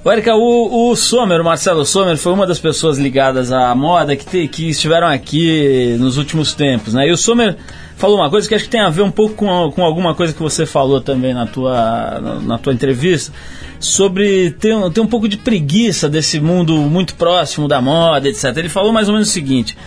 Ô, 0.03 0.09
Érica, 0.09 0.35
o, 0.35 0.89
o 0.89 0.95
Sommer, 0.95 1.39
o 1.41 1.43
Marcelo 1.43 1.85
Sommer, 1.85 2.17
foi 2.17 2.33
uma 2.33 2.47
das 2.47 2.57
pessoas 2.59 2.97
ligadas 2.97 3.51
à 3.51 3.73
moda 3.75 4.15
que, 4.15 4.25
te- 4.25 4.47
que 4.47 4.69
estiveram 4.69 5.05
aqui 5.07 5.95
nos 5.99 6.17
últimos 6.17 6.53
tempos, 6.55 6.95
né? 6.95 7.07
E 7.07 7.11
o 7.11 7.17
Sommer 7.17 7.55
falou 7.97 8.17
uma 8.17 8.27
coisa 8.27 8.47
que 8.49 8.55
acho 8.55 8.63
que 8.63 8.69
tem 8.71 8.81
a 8.81 8.89
ver 8.89 9.03
um 9.03 9.11
pouco 9.11 9.35
com, 9.35 9.71
com 9.75 9.83
alguma 9.85 10.15
coisa 10.15 10.33
que 10.33 10.41
você 10.41 10.65
falou 10.65 10.99
também 11.01 11.35
na 11.35 11.45
tua, 11.45 12.19
na, 12.19 12.35
na 12.39 12.57
tua 12.57 12.73
entrevista, 12.73 13.31
sobre 13.79 14.49
ter, 14.51 14.75
ter 14.89 15.01
um 15.01 15.07
pouco 15.07 15.29
de 15.29 15.37
preguiça 15.37 16.09
desse 16.09 16.39
mundo 16.39 16.77
muito 16.77 17.13
próximo 17.13 17.67
da 17.67 17.79
moda, 17.79 18.27
etc. 18.27 18.57
Ele 18.57 18.69
falou 18.69 18.91
mais 18.91 19.07
ou 19.07 19.13
menos 19.13 19.29
o 19.29 19.31
seguinte, 19.31 19.77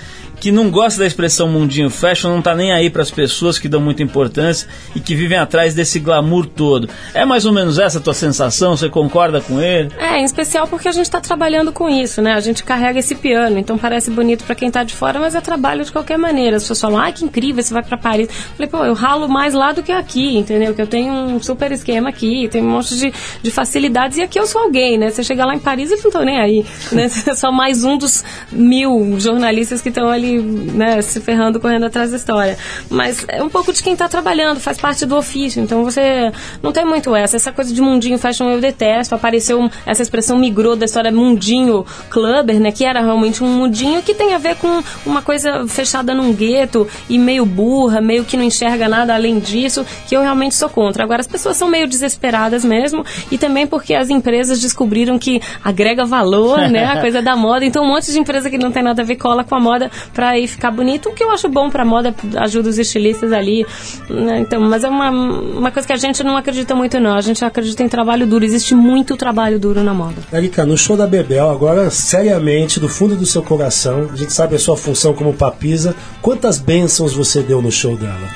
que 0.45 0.53
não 0.53 0.71
gosta 0.71 0.99
da 1.01 1.07
expressão 1.07 1.49
mundinho 1.49 1.89
fashion, 1.89 2.29
não 2.29 2.43
tá 2.43 2.55
nem 2.55 2.71
aí 2.71 2.91
para 2.91 3.01
as 3.01 3.11
pessoas 3.11 3.59
que 3.59 3.67
dão 3.67 3.81
muita 3.81 4.03
importância 4.03 4.69
e 4.95 5.01
que 5.01 5.15
vivem 5.15 5.39
atrás 5.39 5.73
desse 5.73 5.99
glamour 5.99 6.45
todo. 6.45 6.87
É 7.15 7.25
mais 7.25 7.47
ou 7.47 7.53
menos 7.55 7.79
essa 7.79 7.97
a 7.97 8.01
tua 8.03 8.13
sensação? 8.13 8.77
Você 8.77 8.91
concorda 8.91 9.41
com 9.41 9.59
ele? 9.59 9.91
É, 9.97 10.19
em 10.19 10.25
especial 10.25 10.69
porque 10.69 10.87
a 10.87 10.93
gente 10.93 11.07
está 11.07 11.19
trabalhando 11.19 11.73
com 11.73 11.89
isso, 11.89 12.21
né? 12.21 12.35
A 12.35 12.41
gente 12.41 12.63
carrega 12.63 12.99
esse 12.99 13.15
piano, 13.15 13.59
então 13.59 13.79
parece 13.79 14.11
bonito 14.11 14.45
para 14.45 14.55
quem 14.55 14.71
tá 14.71 14.85
de 14.85 14.93
fora, 14.93 15.19
mas 15.19 15.35
é 15.35 15.41
trabalho 15.41 15.83
de 15.83 15.91
qualquer 15.91 16.19
maneira. 16.19 16.59
As 16.59 16.65
pessoas 16.65 16.81
falam, 16.83 16.99
ai, 16.99 17.15
que 17.15 17.25
incrível, 17.25 17.63
você 17.63 17.73
vai 17.73 17.83
para 17.83 17.97
Paris. 17.97 18.29
Eu 18.29 18.55
falei, 18.55 18.69
pô, 18.69 18.85
eu 18.85 18.93
ralo 18.93 19.27
mais 19.27 19.55
lá 19.55 19.73
do 19.73 19.83
que 19.83 19.93
aqui, 19.93 20.37
entendeu? 20.37 20.75
Que 20.75 20.83
eu 20.83 20.87
tenho 20.87 21.11
um 21.11 21.43
super 21.43 21.73
esquema 21.73 22.11
aqui, 22.11 22.51
tenho 22.51 22.67
um 22.67 22.71
monte 22.71 22.95
de, 22.99 23.11
de 23.43 23.51
facilidades, 23.51 24.19
e 24.19 24.21
aqui 24.21 24.39
eu 24.39 24.47
sou 24.47 24.61
alguém, 24.61 24.99
né? 24.99 25.09
Você 25.11 25.25
chega 25.25 25.47
lá 25.47 25.55
em 25.55 25.59
Paris 25.59 25.91
e 25.91 26.05
não 26.05 26.11
tô 26.11 26.21
nem 26.21 26.39
aí, 26.39 26.67
né? 26.93 27.09
Você 27.15 27.31
é 27.31 27.35
só 27.35 27.51
mais 27.51 27.83
um 27.83 27.97
dos 27.97 28.23
mil 28.53 29.19
jornalistas 29.19 29.81
que 29.81 29.89
estão 29.89 30.11
ali, 30.11 30.34
né, 30.41 31.01
se 31.03 31.20
ferrando, 31.20 31.61
correndo 31.61 31.87
atrás 31.87 32.11
da 32.11 32.16
história. 32.16 32.57
Mas 32.91 33.24
é 33.28 33.43
um 33.43 33.49
pouco 33.49 33.72
de 33.72 33.82
quem 33.82 33.97
tá 33.97 34.09
trabalhando, 34.09 34.61
faz 34.61 34.78
parte 34.78 35.07
do 35.07 35.16
ofício, 35.16 35.62
então 35.62 35.85
você 35.85 36.32
não 36.62 36.72
tem 36.72 36.85
muito 36.85 37.14
essa. 37.14 37.37
Essa 37.37 37.53
coisa 37.53 37.72
de 37.72 37.80
mundinho 37.80 38.18
fashion 38.18 38.49
eu 38.51 38.61
detesto, 38.61 39.14
apareceu 39.14 39.70
essa 39.87 40.03
expressão 40.03 40.39
migrou 40.39 40.76
da 40.76 40.85
história 40.85 41.11
mundinho 41.11 41.85
clubber, 42.11 42.61
né, 42.61 42.72
que 42.72 42.85
era 42.85 43.01
realmente 43.01 43.43
um 43.43 43.49
mundinho 43.49 44.03
que 44.03 44.14
tem 44.14 44.35
a 44.35 44.39
ver 44.39 44.57
com 44.57 44.82
uma 45.05 45.22
coisa 45.22 45.66
fechada 45.66 46.14
num 46.14 46.32
gueto 46.32 46.87
e 47.09 47.18
meio 47.18 47.45
burra, 47.45 48.01
meio 48.01 48.24
que 48.24 48.37
não 48.37 48.45
enxerga 48.45 48.89
nada 48.89 49.14
além 49.14 49.39
disso, 49.39 49.85
que 50.07 50.16
eu 50.16 50.22
realmente 50.22 50.55
sou 50.55 50.68
contra. 50.68 51.05
Agora 51.05 51.20
as 51.20 51.26
pessoas 51.26 51.57
são 51.57 51.68
meio 51.68 51.89
desesperadas 51.89 52.64
mesmo 52.64 53.05
e 53.30 53.39
também 53.39 53.66
porque 53.66 53.95
as 53.95 54.11
empresas 54.11 54.61
descobriram 54.61 55.18
que 55.18 55.41
agrega 55.62 56.05
valor, 56.05 56.68
né, 56.68 56.85
a 56.85 57.01
coisa 57.03 57.20
da 57.20 57.37
moda. 57.37 57.64
Então 57.64 57.85
um 57.85 57.89
monte 57.89 58.12
de 58.12 58.18
empresa 58.18 58.51
que 58.51 58.59
não 58.59 58.70
tem 58.70 58.82
nada 58.82 59.03
a 59.03 59.05
ver 59.05 59.16
cola 59.16 59.45
com 59.45 59.55
a 59.55 59.61
moda 59.61 59.91
pra 60.12 60.24
aí 60.31 60.47
ficar 60.47 60.70
bonito, 60.70 61.09
o 61.09 61.12
que 61.12 61.22
eu 61.22 61.31
acho 61.31 61.49
bom 61.49 61.70
pra 61.70 61.85
moda, 61.85 62.14
ajuda 62.37 62.68
os 62.68 62.79
estilistas 62.79 63.33
ali, 63.33 63.66
né, 64.09 64.41
então, 64.41 64.61
mas 64.61 64.85
é 64.85 64.89
uma, 64.89 65.11
uma 65.11 65.70
coisa 65.70 65.87
que 65.87 65.93
a 65.93 65.97
gente 65.97 66.22
não 66.22 66.37
acredita 66.37 66.75
muito 66.75 66.99
não, 67.01 67.14
a 67.14 67.20
gente 67.20 67.45
acredita 67.45 67.83
em 67.83 67.89
trabalho 67.89 68.27
duro, 68.27 68.45
existe 68.45 68.75
muito 68.75 69.16
trabalho 69.16 69.59
duro 69.59 69.83
na 69.83 69.95
moda. 69.95 70.22
Erika, 70.33 70.64
no 70.64 70.77
show 70.77 70.97
da 70.97 71.07
Bebel, 71.07 71.51
agora, 71.51 71.91
seriamente, 71.91 72.81
do 72.81 72.89
fundo 72.89 73.16
do 73.16 73.27
seu 73.27 73.43
coração, 73.43 74.09
a 74.12 74.16
gente 74.16 74.33
sabe 74.33 74.57
a 74.57 74.59
sua 74.59 74.77
função 74.77 75.14
como 75.14 75.33
papisa, 75.33 75.95
quantas 76.20 76.59
bênçãos 76.59 77.12
você 77.14 77.43
deu 77.43 77.61
no 77.61 77.70
show 77.70 77.97
dela? 77.97 78.29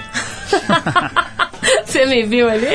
Você 1.98 2.06
me 2.06 2.22
viu 2.22 2.48
ali? 2.48 2.66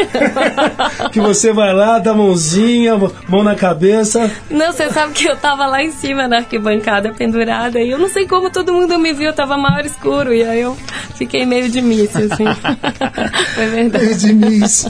que 1.13 1.21
você 1.21 1.53
vai 1.53 1.74
lá, 1.74 1.97
dá 1.97 2.13
mãozinha, 2.13 2.99
mão 3.30 3.41
na 3.41 3.55
cabeça. 3.55 4.30
Não, 4.49 4.74
você 4.74 4.89
sabe 4.89 5.13
que 5.13 5.26
eu 5.26 5.38
tava 5.38 5.65
lá 5.65 5.82
em 5.82 5.91
cima 5.91 6.28
na 6.28 6.39
arquibancada 6.39 7.13
pendurada 7.13 7.80
e 7.80 7.89
eu 7.89 7.97
não 7.97 8.09
sei 8.09 8.28
como 8.28 8.49
todo 8.49 8.74
mundo 8.74 8.99
me 8.99 9.13
viu, 9.13 9.32
tava 9.32 9.55
maior 9.57 9.86
escuro 9.86 10.34
e 10.34 10.43
aí 10.43 10.59
eu 10.59 10.76
fiquei 11.15 11.45
meio 11.45 11.69
de 11.69 11.82
miss, 11.82 12.13
assim. 12.17 12.43
Foi 13.55 13.65
verdade. 13.67 14.03
Meio 14.03 14.17
de 14.17 14.34
miss. 14.34 14.89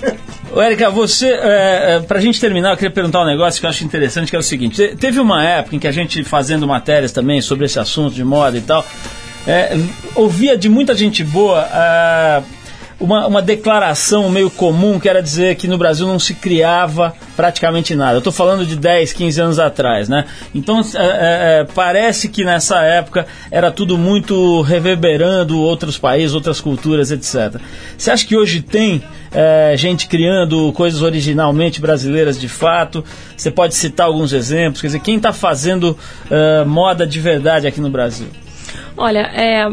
Ô, 0.51 0.59
Érica, 0.59 0.89
você, 0.89 1.27
é, 1.27 1.95
é, 1.95 1.99
pra 1.99 2.19
gente 2.19 2.41
terminar, 2.41 2.71
eu 2.71 2.75
queria 2.77 2.89
perguntar 2.91 3.21
um 3.21 3.27
negócio 3.27 3.59
que 3.59 3.67
eu 3.67 3.69
acho 3.69 3.83
interessante, 3.83 4.31
que 4.31 4.35
é 4.35 4.39
o 4.39 4.43
seguinte, 4.43 4.75
te- 4.75 4.95
teve 4.95 5.19
uma 5.19 5.43
época 5.43 5.75
em 5.75 5.79
que 5.79 5.87
a 5.87 5.91
gente, 5.91 6.23
fazendo 6.23 6.67
matérias 6.67 7.11
também 7.11 7.39
sobre 7.39 7.65
esse 7.67 7.77
assunto 7.77 8.15
de 8.15 8.23
moda 8.23 8.57
e 8.57 8.61
tal, 8.61 8.83
é, 9.45 9.77
ouvia 10.15 10.57
de 10.57 10.69
muita 10.69 10.95
gente 10.95 11.23
boa 11.23 11.67
ah, 11.71 12.41
uma, 12.99 13.27
uma 13.27 13.41
declaração 13.41 14.29
meio 14.29 14.49
comum 14.49 14.99
que 14.99 15.09
era 15.09 15.21
dizer 15.21 15.55
que 15.55 15.67
no 15.67 15.77
Brasil 15.77 16.07
não 16.07 16.19
se 16.19 16.33
criava 16.33 17.13
praticamente 17.35 17.95
nada. 17.95 18.13
Eu 18.13 18.19
estou 18.19 18.33
falando 18.33 18.65
de 18.65 18.75
10, 18.75 19.13
15 19.13 19.41
anos 19.41 19.59
atrás, 19.59 20.07
né? 20.07 20.25
Então 20.53 20.79
é, 20.79 20.83
é, 20.97 21.59
é, 21.61 21.67
parece 21.75 22.29
que 22.29 22.43
nessa 22.43 22.81
época 22.81 23.25
era 23.51 23.71
tudo 23.71 23.97
muito 23.97 24.61
reverberando 24.61 25.59
outros 25.59 25.97
países, 25.97 26.33
outras 26.33 26.61
culturas, 26.61 27.11
etc. 27.11 27.59
Você 27.97 28.11
acha 28.11 28.25
que 28.25 28.35
hoje 28.35 28.61
tem 28.61 29.03
é, 29.31 29.75
gente 29.77 30.07
criando 30.07 30.71
coisas 30.73 31.01
originalmente 31.01 31.81
brasileiras 31.81 32.39
de 32.39 32.47
fato? 32.47 33.03
Você 33.35 33.51
pode 33.51 33.75
citar 33.75 34.07
alguns 34.07 34.31
exemplos? 34.31 34.81
Quer 34.81 34.87
dizer, 34.87 34.99
quem 34.99 35.17
está 35.17 35.33
fazendo 35.33 35.97
é, 36.29 36.63
moda 36.63 37.05
de 37.05 37.19
verdade 37.19 37.67
aqui 37.67 37.81
no 37.81 37.89
Brasil? 37.89 38.27
Olha, 38.95 39.21
é, 39.33 39.67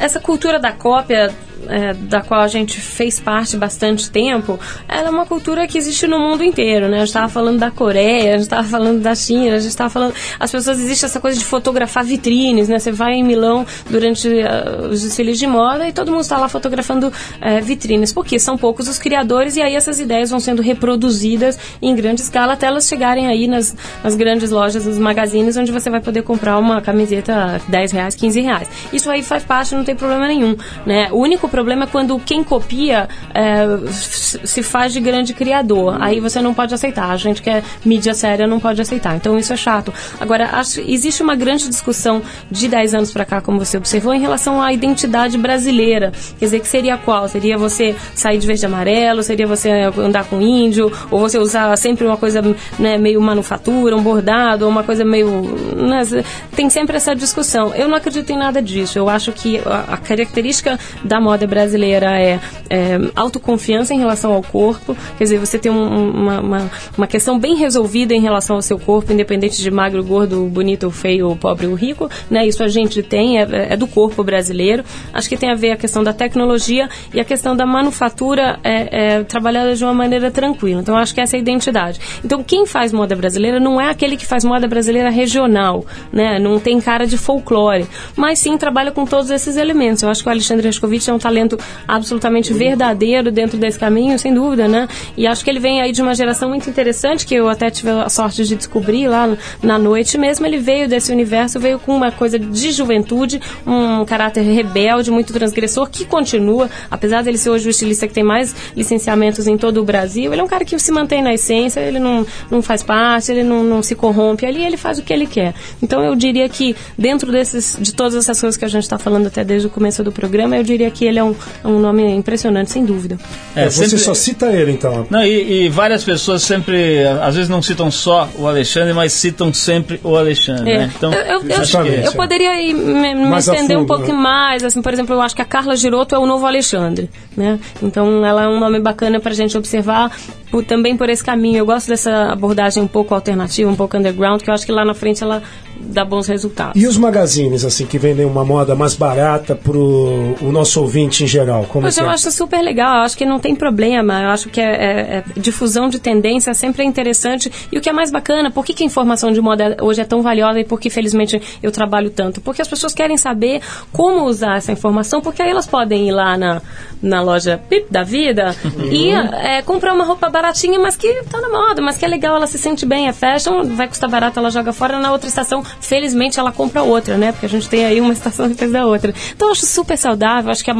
essa 0.00 0.18
cultura 0.18 0.58
da 0.58 0.72
cópia, 0.72 1.30
é, 1.68 1.92
da 1.92 2.22
qual 2.22 2.40
a 2.40 2.48
gente 2.48 2.80
fez 2.80 3.20
parte 3.20 3.56
bastante 3.56 4.10
tempo, 4.10 4.58
ela 4.88 5.08
é 5.08 5.10
uma 5.10 5.26
cultura 5.26 5.66
que 5.66 5.76
existe 5.76 6.06
no 6.06 6.18
mundo 6.18 6.42
inteiro, 6.42 6.88
né? 6.88 6.96
A 6.96 7.00
gente 7.00 7.08
estava 7.08 7.28
falando 7.28 7.58
da 7.58 7.70
Coreia, 7.70 8.30
a 8.30 8.32
gente 8.32 8.42
estava 8.42 8.66
falando 8.66 9.00
da 9.00 9.14
China, 9.14 9.56
a 9.56 9.58
gente 9.58 9.68
estava 9.68 9.90
falando... 9.90 10.14
As 10.38 10.50
pessoas, 10.50 10.80
existe 10.80 11.04
essa 11.04 11.20
coisa 11.20 11.38
de 11.38 11.44
fotografar 11.44 12.02
vitrines, 12.02 12.68
né? 12.68 12.78
Você 12.78 12.90
vai 12.90 13.12
em 13.12 13.22
Milão 13.22 13.66
durante 13.90 14.26
uh, 14.26 14.88
os 14.88 15.02
desfiles 15.02 15.38
de 15.38 15.46
moda 15.46 15.86
e 15.86 15.92
todo 15.92 16.10
mundo 16.10 16.22
está 16.22 16.38
lá 16.38 16.48
fotografando 16.48 17.08
uh, 17.08 17.62
vitrines, 17.62 18.10
porque 18.10 18.38
são 18.38 18.56
poucos 18.56 18.88
os 18.88 18.98
criadores 18.98 19.56
e 19.56 19.62
aí 19.62 19.74
essas 19.74 20.00
ideias 20.00 20.30
vão 20.30 20.40
sendo 20.40 20.62
reproduzidas 20.62 21.58
em 21.82 21.94
grande 21.94 22.22
escala 22.22 22.54
até 22.54 22.66
elas 22.66 22.88
chegarem 22.88 23.26
aí 23.26 23.46
nas, 23.46 23.76
nas 24.02 24.14
grandes 24.14 24.50
lojas, 24.50 24.86
nos 24.86 24.98
magazines, 24.98 25.58
onde 25.58 25.70
você 25.70 25.90
vai 25.90 26.00
poder 26.00 26.22
comprar 26.22 26.58
uma 26.58 26.80
camiseta 26.80 27.34
a 27.34 27.70
10 27.70 27.92
reais, 27.92 28.14
15 28.14 28.40
reais. 28.40 28.68
Isso 28.92 29.10
aí 29.10 29.22
faz 29.22 29.44
parte, 29.44 29.74
não 29.74 29.84
tem 29.84 29.89
problema 29.94 30.26
nenhum, 30.26 30.56
né? 30.86 31.08
O 31.12 31.18
único 31.18 31.48
problema 31.48 31.84
é 31.84 31.86
quando 31.86 32.18
quem 32.18 32.42
copia 32.42 33.08
é, 33.34 33.66
se 33.90 34.62
faz 34.62 34.92
de 34.92 35.00
grande 35.00 35.34
criador. 35.34 35.96
Aí 36.00 36.20
você 36.20 36.40
não 36.40 36.54
pode 36.54 36.74
aceitar. 36.74 37.10
A 37.10 37.16
gente 37.16 37.42
que 37.42 37.50
é 37.50 37.62
mídia 37.84 38.14
séria 38.14 38.46
não 38.46 38.60
pode 38.60 38.80
aceitar. 38.80 39.16
Então 39.16 39.38
isso 39.38 39.52
é 39.52 39.56
chato. 39.56 39.92
Agora, 40.20 40.50
acho, 40.52 40.80
existe 40.80 41.22
uma 41.22 41.34
grande 41.34 41.68
discussão 41.68 42.22
de 42.50 42.68
10 42.68 42.94
anos 42.94 43.12
para 43.12 43.24
cá, 43.24 43.40
como 43.40 43.58
você 43.58 43.76
observou, 43.76 44.14
em 44.14 44.20
relação 44.20 44.62
à 44.62 44.72
identidade 44.72 45.36
brasileira. 45.38 46.12
Quer 46.38 46.44
dizer, 46.44 46.60
que 46.60 46.68
seria 46.68 46.96
qual? 46.96 47.28
Seria 47.28 47.56
você 47.56 47.94
sair 48.14 48.38
de 48.38 48.46
verde 48.46 48.64
e 48.64 48.66
amarelo? 48.66 49.22
Seria 49.22 49.46
você 49.46 49.70
andar 49.98 50.24
com 50.24 50.40
índio? 50.40 50.92
Ou 51.10 51.18
você 51.18 51.38
usar 51.38 51.76
sempre 51.76 52.06
uma 52.06 52.16
coisa 52.16 52.42
né, 52.78 52.98
meio 52.98 53.20
manufatura, 53.20 53.96
um 53.96 54.02
bordado, 54.02 54.68
uma 54.68 54.82
coisa 54.82 55.04
meio. 55.04 55.42
Né, 55.76 56.24
tem 56.54 56.68
sempre 56.70 56.96
essa 56.96 57.14
discussão. 57.14 57.74
Eu 57.74 57.88
não 57.88 57.96
acredito 57.96 58.30
em 58.30 58.36
nada 58.36 58.60
disso. 58.62 58.98
Eu 58.98 59.08
acho 59.08 59.32
que 59.32 59.60
a, 59.88 59.96
característica 59.96 60.78
da 61.04 61.20
moda 61.20 61.46
brasileira 61.46 62.18
é, 62.20 62.40
é, 62.68 62.98
autoconfiança 63.14 63.94
em 63.94 63.98
relação 63.98 64.32
ao 64.32 64.42
corpo, 64.42 64.96
quer 65.16 65.24
dizer, 65.24 65.38
você 65.38 65.58
tem 65.58 65.70
um, 65.70 66.10
uma, 66.10 66.40
uma, 66.40 66.70
uma, 66.96 67.06
questão 67.06 67.38
bem 67.38 67.56
resolvida 67.56 68.14
em 68.14 68.20
relação 68.20 68.56
ao 68.56 68.62
seu 68.62 68.78
corpo, 68.78 69.12
independente 69.12 69.60
de 69.62 69.70
magro, 69.70 70.02
gordo, 70.02 70.44
bonito, 70.46 70.90
feio, 70.90 71.36
pobre 71.36 71.66
ou 71.66 71.74
rico, 71.74 72.08
né? 72.30 72.46
Isso 72.46 72.62
a 72.62 72.68
gente 72.68 73.02
tem, 73.02 73.38
é, 73.38 73.72
é, 73.72 73.76
do 73.76 73.86
corpo 73.86 74.22
brasileiro. 74.22 74.84
Acho 75.12 75.28
que 75.28 75.36
tem 75.36 75.50
a 75.50 75.54
ver 75.54 75.72
a 75.72 75.76
questão 75.76 76.02
da 76.02 76.12
tecnologia 76.12 76.88
e 77.12 77.20
a 77.20 77.24
questão 77.24 77.56
da 77.56 77.66
manufatura 77.66 78.58
é, 78.62 79.16
é 79.18 79.24
trabalhada 79.24 79.74
de 79.74 79.84
uma 79.84 79.94
maneira 79.94 80.30
tranquila. 80.30 80.80
Então, 80.80 80.96
acho 80.96 81.14
que 81.14 81.20
essa 81.20 81.36
é 81.36 81.38
a 81.38 81.40
identidade. 81.40 82.00
Então, 82.24 82.42
quem 82.42 82.66
faz 82.66 82.92
moda 82.92 83.14
brasileira 83.14 83.60
não 83.60 83.80
é 83.80 83.88
aquele 83.88 84.16
que 84.16 84.26
faz 84.26 84.44
moda 84.44 84.66
brasileira 84.66 85.10
regional, 85.10 85.84
né? 86.12 86.38
Não 86.38 86.58
tem 86.58 86.80
cara 86.80 87.06
de 87.06 87.16
folclore, 87.16 87.86
mas 88.16 88.38
sim 88.38 88.56
trabalha 88.56 88.90
com 88.90 89.04
todos 89.04 89.30
esses 89.30 89.56
elementos. 89.60 90.02
Eu 90.02 90.08
acho 90.08 90.22
que 90.22 90.28
o 90.28 90.32
Alexandre 90.32 90.66
Rascovitch 90.66 91.08
é 91.08 91.12
um 91.12 91.18
talento 91.18 91.58
absolutamente 91.86 92.52
verdadeiro 92.52 93.30
dentro 93.30 93.58
desse 93.58 93.78
caminho, 93.78 94.18
sem 94.18 94.34
dúvida, 94.34 94.66
né? 94.66 94.88
E 95.16 95.26
acho 95.26 95.44
que 95.44 95.50
ele 95.50 95.60
vem 95.60 95.80
aí 95.80 95.92
de 95.92 96.02
uma 96.02 96.14
geração 96.14 96.48
muito 96.48 96.68
interessante, 96.68 97.26
que 97.26 97.34
eu 97.34 97.48
até 97.48 97.70
tive 97.70 97.90
a 97.90 98.08
sorte 98.08 98.44
de 98.44 98.56
descobrir 98.56 99.08
lá 99.08 99.36
na 99.62 99.78
noite 99.78 100.18
mesmo. 100.18 100.46
Ele 100.46 100.58
veio 100.58 100.88
desse 100.88 101.12
universo, 101.12 101.60
veio 101.60 101.78
com 101.78 101.94
uma 101.94 102.10
coisa 102.10 102.38
de 102.38 102.72
juventude, 102.72 103.40
um 103.66 104.04
caráter 104.04 104.42
rebelde, 104.42 105.10
muito 105.10 105.32
transgressor, 105.32 105.88
que 105.88 106.04
continua, 106.04 106.68
apesar 106.90 107.22
dele 107.22 107.38
ser 107.38 107.50
hoje 107.50 107.68
o 107.68 107.70
estilista 107.70 108.08
que 108.08 108.14
tem 108.14 108.24
mais 108.24 108.54
licenciamentos 108.76 109.46
em 109.46 109.56
todo 109.56 109.80
o 109.80 109.84
Brasil, 109.84 110.32
ele 110.32 110.40
é 110.40 110.44
um 110.44 110.48
cara 110.48 110.64
que 110.64 110.78
se 110.78 110.92
mantém 110.92 111.22
na 111.22 111.34
essência, 111.34 111.80
ele 111.80 111.98
não, 111.98 112.26
não 112.50 112.62
faz 112.62 112.82
parte, 112.82 113.30
ele 113.30 113.42
não, 113.42 113.62
não 113.62 113.82
se 113.82 113.94
corrompe 113.94 114.46
ali, 114.46 114.64
ele 114.64 114.76
faz 114.76 114.98
o 114.98 115.02
que 115.02 115.12
ele 115.12 115.26
quer. 115.26 115.54
Então 115.82 116.02
eu 116.02 116.14
diria 116.14 116.48
que 116.48 116.74
dentro 116.96 117.30
desses, 117.30 117.76
de 117.78 117.92
todas 117.94 118.14
essas 118.14 118.40
coisas 118.40 118.56
que 118.56 118.64
a 118.64 118.68
gente 118.68 118.82
está 118.82 118.98
falando 118.98 119.26
até 119.26 119.44
desde 119.50 119.66
o 119.66 119.70
começo 119.70 120.04
do 120.04 120.12
programa, 120.12 120.56
eu 120.56 120.62
diria 120.62 120.88
que 120.92 121.04
ele 121.04 121.18
é 121.18 121.24
um, 121.24 121.34
um 121.64 121.80
nome 121.80 122.04
impressionante, 122.14 122.70
sem 122.70 122.84
dúvida. 122.84 123.18
É, 123.56 123.68
você 123.68 123.84
sempre... 123.84 123.98
só 123.98 124.14
cita 124.14 124.46
ele, 124.46 124.70
então. 124.70 125.06
Não, 125.10 125.24
e, 125.24 125.64
e, 125.64 125.68
várias 125.68 126.04
pessoas 126.04 126.42
sempre, 126.42 127.04
às 127.20 127.34
vezes 127.34 127.50
não 127.50 127.60
citam 127.60 127.90
só 127.90 128.28
o 128.38 128.46
Alexandre, 128.46 128.92
mas 128.94 129.12
citam 129.12 129.52
sempre 129.52 129.98
o 130.04 130.16
Alexandre, 130.16 130.70
é. 130.70 130.78
né? 130.78 130.92
Então, 130.96 131.12
eu, 131.12 131.40
eu, 131.42 131.84
eu, 131.84 131.94
eu 132.04 132.12
poderia 132.12 132.62
ir, 132.62 132.74
me, 132.74 133.12
me 133.12 133.38
estender 133.38 133.76
fundo, 133.76 133.80
um 133.80 133.86
pouco 133.86 134.06
né? 134.06 134.12
mais, 134.12 134.62
assim, 134.62 134.80
por 134.80 134.92
exemplo, 134.92 135.16
eu 135.16 135.20
acho 135.20 135.34
que 135.34 135.42
a 135.42 135.44
Carla 135.44 135.74
Giroto 135.74 136.14
é 136.14 136.18
o 136.18 136.26
novo 136.26 136.46
Alexandre, 136.46 137.10
né? 137.36 137.58
Então 137.82 138.24
ela 138.24 138.44
é 138.44 138.48
um 138.48 138.60
nome 138.60 138.78
bacana 138.78 139.18
para 139.18 139.32
a 139.32 139.34
gente 139.34 139.58
observar 139.58 140.12
por, 140.50 140.64
também 140.64 140.96
por 140.96 141.08
esse 141.08 141.22
caminho. 141.22 141.58
Eu 141.58 141.66
gosto 141.66 141.88
dessa 141.88 142.32
abordagem 142.32 142.82
um 142.82 142.88
pouco 142.88 143.14
alternativa, 143.14 143.70
um 143.70 143.76
pouco 143.76 143.96
underground, 143.96 144.42
que 144.42 144.50
eu 144.50 144.54
acho 144.54 144.66
que 144.66 144.72
lá 144.72 144.84
na 144.84 144.94
frente 144.94 145.22
ela 145.22 145.42
dá 145.80 146.04
bons 146.04 146.26
resultados. 146.26 146.80
E 146.80 146.86
os 146.86 146.96
magazines, 146.96 147.64
assim, 147.64 147.86
que 147.86 147.98
vendem 147.98 148.26
uma 148.26 148.44
moda 148.44 148.74
mais 148.74 148.94
barata 148.94 149.54
pro 149.54 150.34
o 150.40 150.52
nosso 150.52 150.80
ouvinte 150.80 151.24
em 151.24 151.26
geral? 151.26 151.64
Como 151.64 151.82
Pois 151.82 151.96
é? 151.96 152.02
eu 152.02 152.08
acho 152.08 152.30
super 152.30 152.60
legal, 152.62 152.96
eu 152.96 153.02
acho 153.02 153.16
que 153.16 153.24
não 153.24 153.38
tem 153.38 153.54
problema, 153.56 154.22
eu 154.22 154.28
acho 154.28 154.48
que 154.50 154.60
é, 154.60 154.64
é, 154.64 155.16
é, 155.18 155.24
difusão 155.36 155.88
de 155.88 155.98
tendência 155.98 156.52
sempre 156.54 156.82
é 156.82 156.86
interessante. 156.86 157.50
E 157.72 157.78
o 157.78 157.80
que 157.80 157.88
é 157.88 157.92
mais 157.92 158.10
bacana, 158.10 158.50
por 158.50 158.64
que, 158.64 158.74
que 158.74 158.82
a 158.82 158.86
informação 158.86 159.32
de 159.32 159.40
moda 159.40 159.76
hoje 159.80 160.00
é 160.00 160.04
tão 160.04 160.22
valiosa 160.22 160.60
e 160.60 160.64
por 160.64 160.78
que, 160.78 160.90
felizmente, 160.90 161.40
eu 161.62 161.72
trabalho 161.72 162.10
tanto? 162.10 162.40
Porque 162.40 162.60
as 162.60 162.68
pessoas 162.68 162.94
querem 162.94 163.16
saber 163.16 163.60
como 163.92 164.24
usar 164.24 164.56
essa 164.56 164.72
informação, 164.72 165.20
porque 165.20 165.42
aí 165.42 165.50
elas 165.50 165.66
podem 165.66 166.08
ir 166.08 166.12
lá 166.12 166.36
na, 166.36 166.60
na 167.02 167.22
loja 167.22 167.60
da 167.90 168.02
vida 168.02 168.54
uhum. 168.64 168.86
e 168.92 169.10
é, 169.10 169.62
comprar 169.62 169.94
uma 169.94 170.04
roupa 170.04 170.28
baratinha, 170.40 170.78
mas 170.78 170.96
que 170.96 171.22
tá 171.24 171.38
na 171.40 171.48
moda, 171.50 171.82
mas 171.82 171.98
que 171.98 172.04
é 172.04 172.08
legal, 172.08 172.36
ela 172.36 172.46
se 172.46 172.56
sente 172.56 172.86
bem, 172.86 173.08
é 173.08 173.12
fashion, 173.12 173.62
vai 173.74 173.86
custar 173.86 174.08
barato, 174.08 174.38
ela 174.38 174.50
joga 174.50 174.72
fora, 174.72 174.98
na 174.98 175.12
outra 175.12 175.28
estação, 175.28 175.62
felizmente, 175.80 176.40
ela 176.40 176.50
compra 176.50 176.82
outra, 176.82 177.18
né? 177.18 177.32
Porque 177.32 177.46
a 177.46 177.48
gente 177.48 177.68
tem 177.68 177.84
aí 177.84 178.00
uma 178.00 178.12
estação 178.12 178.48
depois 178.50 178.72
da 178.72 178.86
outra. 178.86 179.12
Então, 179.34 179.48
eu 179.48 179.52
acho 179.52 179.66
super 179.66 179.98
saudável, 179.98 180.50
acho 180.50 180.64
que 180.64 180.70
a, 180.70 180.74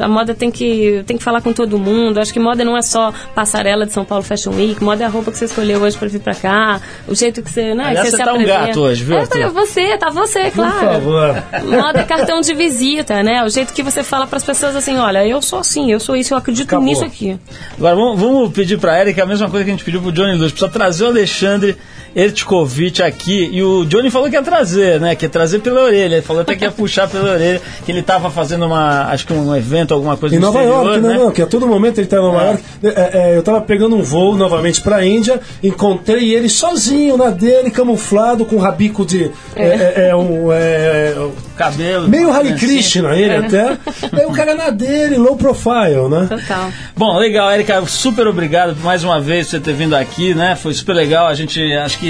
a 0.00 0.08
moda 0.08 0.34
tem 0.34 0.50
que, 0.50 1.04
tem 1.06 1.16
que 1.16 1.22
falar 1.22 1.40
com 1.40 1.52
todo 1.52 1.78
mundo, 1.78 2.18
acho 2.18 2.32
que 2.32 2.40
moda 2.40 2.64
não 2.64 2.76
é 2.76 2.82
só 2.82 3.12
passarela 3.34 3.86
de 3.86 3.92
São 3.92 4.04
Paulo 4.04 4.24
Fashion 4.24 4.52
Week, 4.52 4.82
moda 4.82 5.04
é 5.04 5.06
a 5.06 5.10
roupa 5.10 5.30
que 5.30 5.38
você 5.38 5.44
escolheu 5.44 5.80
hoje 5.80 5.96
para 5.96 6.08
vir 6.08 6.20
para 6.20 6.34
cá, 6.34 6.80
o 7.06 7.14
jeito 7.14 7.40
que 7.42 7.50
você, 7.50 7.74
né? 7.74 7.84
Aliás, 7.84 8.10
você, 8.10 8.16
você 8.16 8.24
tá 8.24 8.32
um 8.32 8.44
gato 8.44 8.80
hoje, 8.80 9.04
viu? 9.04 9.16
É, 9.16 9.26
tá 9.26 9.48
você, 9.48 9.98
tá 9.98 10.10
você, 10.10 10.50
claro. 10.50 10.74
Por 10.74 10.88
favor. 10.88 11.44
Moda 11.64 12.00
é 12.00 12.04
cartão 12.04 12.40
de 12.40 12.52
visita, 12.52 13.22
né? 13.22 13.44
O 13.44 13.48
jeito 13.48 13.72
que 13.72 13.82
você 13.82 14.02
fala 14.02 14.26
para 14.26 14.38
as 14.38 14.44
pessoas 14.44 14.74
assim, 14.74 14.96
olha, 14.96 15.26
eu 15.26 15.40
sou 15.40 15.60
assim, 15.60 15.92
eu 15.92 16.00
sou 16.00 16.16
isso, 16.16 16.34
eu 16.34 16.38
acredito 16.38 16.66
Acabou. 16.66 16.86
nisso 16.86 17.04
aqui. 17.04 17.38
Agora, 17.78 17.94
vamos, 17.94 18.20
vamos 18.20 18.52
pedir 18.52 18.78
para 18.78 18.92
a 18.92 19.03
Erika 19.04 19.22
a 19.22 19.26
mesma 19.26 19.50
coisa 19.50 19.64
que 19.64 19.70
a 19.70 19.74
gente 19.74 19.84
pediu 19.84 20.00
pro 20.00 20.10
Johnny 20.10 20.34
Luz, 20.36 20.50
precisa 20.50 20.70
trazer 20.70 21.04
o 21.04 21.08
Alexandre 21.08 21.76
Ertkovic 22.14 23.02
aqui. 23.02 23.48
E 23.52 23.62
o 23.62 23.84
Johnny 23.84 24.10
falou 24.10 24.28
que 24.28 24.36
ia 24.36 24.42
trazer, 24.42 25.00
né? 25.00 25.14
Que 25.14 25.26
ia 25.26 25.28
trazer 25.28 25.60
pela 25.60 25.82
orelha. 25.82 26.14
Ele 26.14 26.22
falou 26.22 26.42
até 26.42 26.54
que 26.54 26.64
ia 26.64 26.70
puxar 26.70 27.08
pela 27.08 27.32
orelha, 27.32 27.60
que 27.84 27.90
ele 27.92 28.00
estava 28.00 28.30
fazendo 28.30 28.66
uma, 28.66 29.06
acho 29.10 29.26
que 29.26 29.32
um 29.32 29.54
evento, 29.54 29.94
alguma 29.94 30.16
coisa 30.16 30.34
Em 30.34 30.38
no 30.38 30.46
Nova 30.46 30.60
exterior, 30.60 30.84
York, 30.86 31.00
né? 31.00 31.14
não, 31.14 31.24
não, 31.24 31.30
que 31.30 31.42
a 31.42 31.46
todo 31.46 31.66
momento 31.66 31.98
ele 31.98 32.06
está 32.06 32.16
em 32.18 32.20
Nova 32.20 32.42
É. 32.42 32.46
York. 32.46 32.62
É, 32.82 33.30
é, 33.30 33.34
eu 33.36 33.40
estava 33.40 33.60
pegando 33.60 33.96
um 33.96 34.02
voo 34.02 34.36
novamente 34.36 34.80
para 34.80 34.96
a 34.96 35.06
Índia, 35.06 35.40
encontrei 35.62 36.34
ele 36.34 36.48
sozinho 36.48 37.16
na 37.16 37.30
dele, 37.30 37.70
camuflado, 37.70 38.44
com 38.44 38.56
rabico 38.58 39.04
de. 39.04 39.30
É, 39.56 39.64
é, 39.64 40.08
é, 40.10 40.16
um, 40.16 40.52
é, 40.52 41.14
Cabelo. 41.56 42.08
meio 42.08 42.30
Hare 42.32 42.50
né, 42.50 42.56
Krishna, 42.58 43.14
ele 43.16 43.34
até. 43.46 43.76
Aí 44.12 44.26
o 44.26 44.32
cara 44.32 44.54
na 44.54 44.70
dele, 44.70 45.16
low 45.16 45.36
profile, 45.36 46.08
né? 46.10 46.26
Total. 46.28 46.70
Bom, 46.96 47.16
legal, 47.18 47.50
Erika, 47.52 47.84
super 47.86 48.26
obrigado 48.26 48.76
mais 48.82 49.04
uma 49.04 49.20
vez 49.20 49.46
por 49.46 49.50
você 49.50 49.60
ter 49.60 49.72
vindo 49.74 49.94
aqui, 49.94 50.34
né? 50.34 50.56
Foi 50.56 50.72
super 50.74 50.94
legal. 50.94 51.26
A 51.26 51.34
gente 51.34 51.60
acho 51.74 51.98
que 51.98 52.03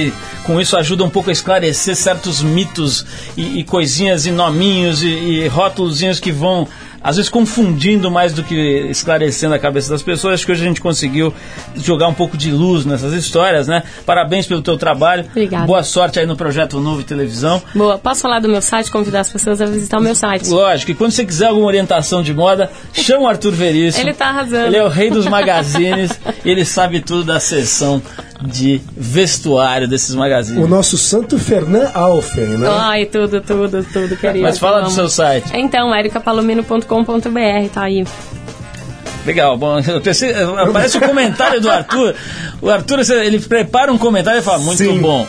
com 0.45 0.61
isso 0.61 0.77
ajuda 0.77 1.05
um 1.05 1.11
pouco 1.11 1.31
a 1.31 1.33
esclarecer 1.33 1.97
certos 1.97 2.43
mitos 2.43 3.05
e, 3.37 3.61
e 3.61 3.65
coisinhas 3.65 4.27
e 4.27 4.31
nominhos 4.31 5.03
e, 5.03 5.09
e 5.09 5.49
rótulozinhos 5.49 6.21
que 6.21 6.33
vão 6.33 6.69
às 7.05 7.17
vezes 7.17 7.31
confundindo 7.31 8.11
mais 8.11 8.33
do 8.33 8.43
que 8.43 8.55
esclarecendo 8.89 9.55
a 9.55 9.59
cabeça 9.59 9.91
das 9.91 10.03
pessoas. 10.03 10.35
Acho 10.35 10.47
que 10.47 10.53
hoje 10.53 10.63
a 10.63 10.67
gente 10.67 10.81
conseguiu 10.81 11.35
jogar 11.77 12.09
um 12.09 12.15
pouco 12.15 12.35
de 12.35 12.51
luz 12.51 12.87
nessas 12.87 13.13
histórias, 13.13 13.69
né? 13.69 13.83
Parabéns 14.07 14.47
pelo 14.47 14.63
teu 14.63 14.79
trabalho. 14.79 15.27
Obrigada. 15.31 15.67
Boa 15.67 15.83
sorte 15.83 16.19
aí 16.19 16.25
no 16.25 16.35
projeto 16.35 16.81
Novo 16.81 17.03
e 17.03 17.05
Televisão. 17.05 17.63
Boa, 17.75 17.99
posso 17.99 18.23
falar 18.23 18.41
do 18.41 18.49
meu 18.49 18.63
site, 18.63 18.91
convidar 18.91 19.21
as 19.21 19.31
pessoas 19.31 19.61
a 19.61 19.67
visitar 19.67 19.99
o 19.99 20.03
meu 20.03 20.15
site? 20.15 20.49
Lógico, 20.49 20.93
e 20.93 20.95
quando 20.95 21.11
você 21.11 21.27
quiser 21.27 21.49
alguma 21.49 21.67
orientação 21.67 22.23
de 22.23 22.33
moda, 22.33 22.71
chama 22.95 23.25
o 23.25 23.27
Arthur 23.27 23.53
Veríssimo. 23.53 24.03
Ele 24.03 24.15
tá 24.15 24.29
arrasando. 24.29 24.69
Ele 24.69 24.77
é 24.79 24.83
o 24.83 24.89
rei 24.89 25.11
dos 25.11 25.27
magazines 25.29 26.19
e 26.43 26.49
ele 26.49 26.65
sabe 26.65 27.01
tudo 27.01 27.23
da 27.23 27.39
seção 27.39 28.03
de 28.47 28.81
vestuário 28.97 29.89
desses 29.89 30.15
magazines. 30.15 30.63
O 30.63 30.69
nosso 30.69 30.99
Santo 30.99 31.39
Fernan 31.39 31.91
Alfen, 31.95 32.59
né? 32.59 32.69
Ai, 32.69 33.07
tudo, 33.07 33.41
tudo, 33.41 33.85
tudo, 33.85 34.17
querido. 34.17 34.43
Mas 34.43 34.59
fala 34.59 34.83
do 34.83 34.91
seu 34.91 35.09
site. 35.09 35.51
Então, 35.55 35.95
ericapalomino.com.br, 35.95 37.69
tá 37.73 37.83
aí. 37.85 38.05
Legal, 39.25 39.57
bom, 39.57 39.79
eu 39.87 40.01
pensei, 40.01 40.33
aparece 40.35 40.99
o 40.99 41.01
comentário 41.01 41.61
do 41.61 41.71
Arthur. 41.71 42.15
O 42.61 42.69
Arthur, 42.71 43.01
ele 43.23 43.39
prepara 43.41 43.93
um 43.93 43.99
comentário 43.99 44.39
e 44.41 44.43
fala, 44.43 44.59
muito 44.59 44.79
Sim. 44.79 44.99
bom. 45.01 45.27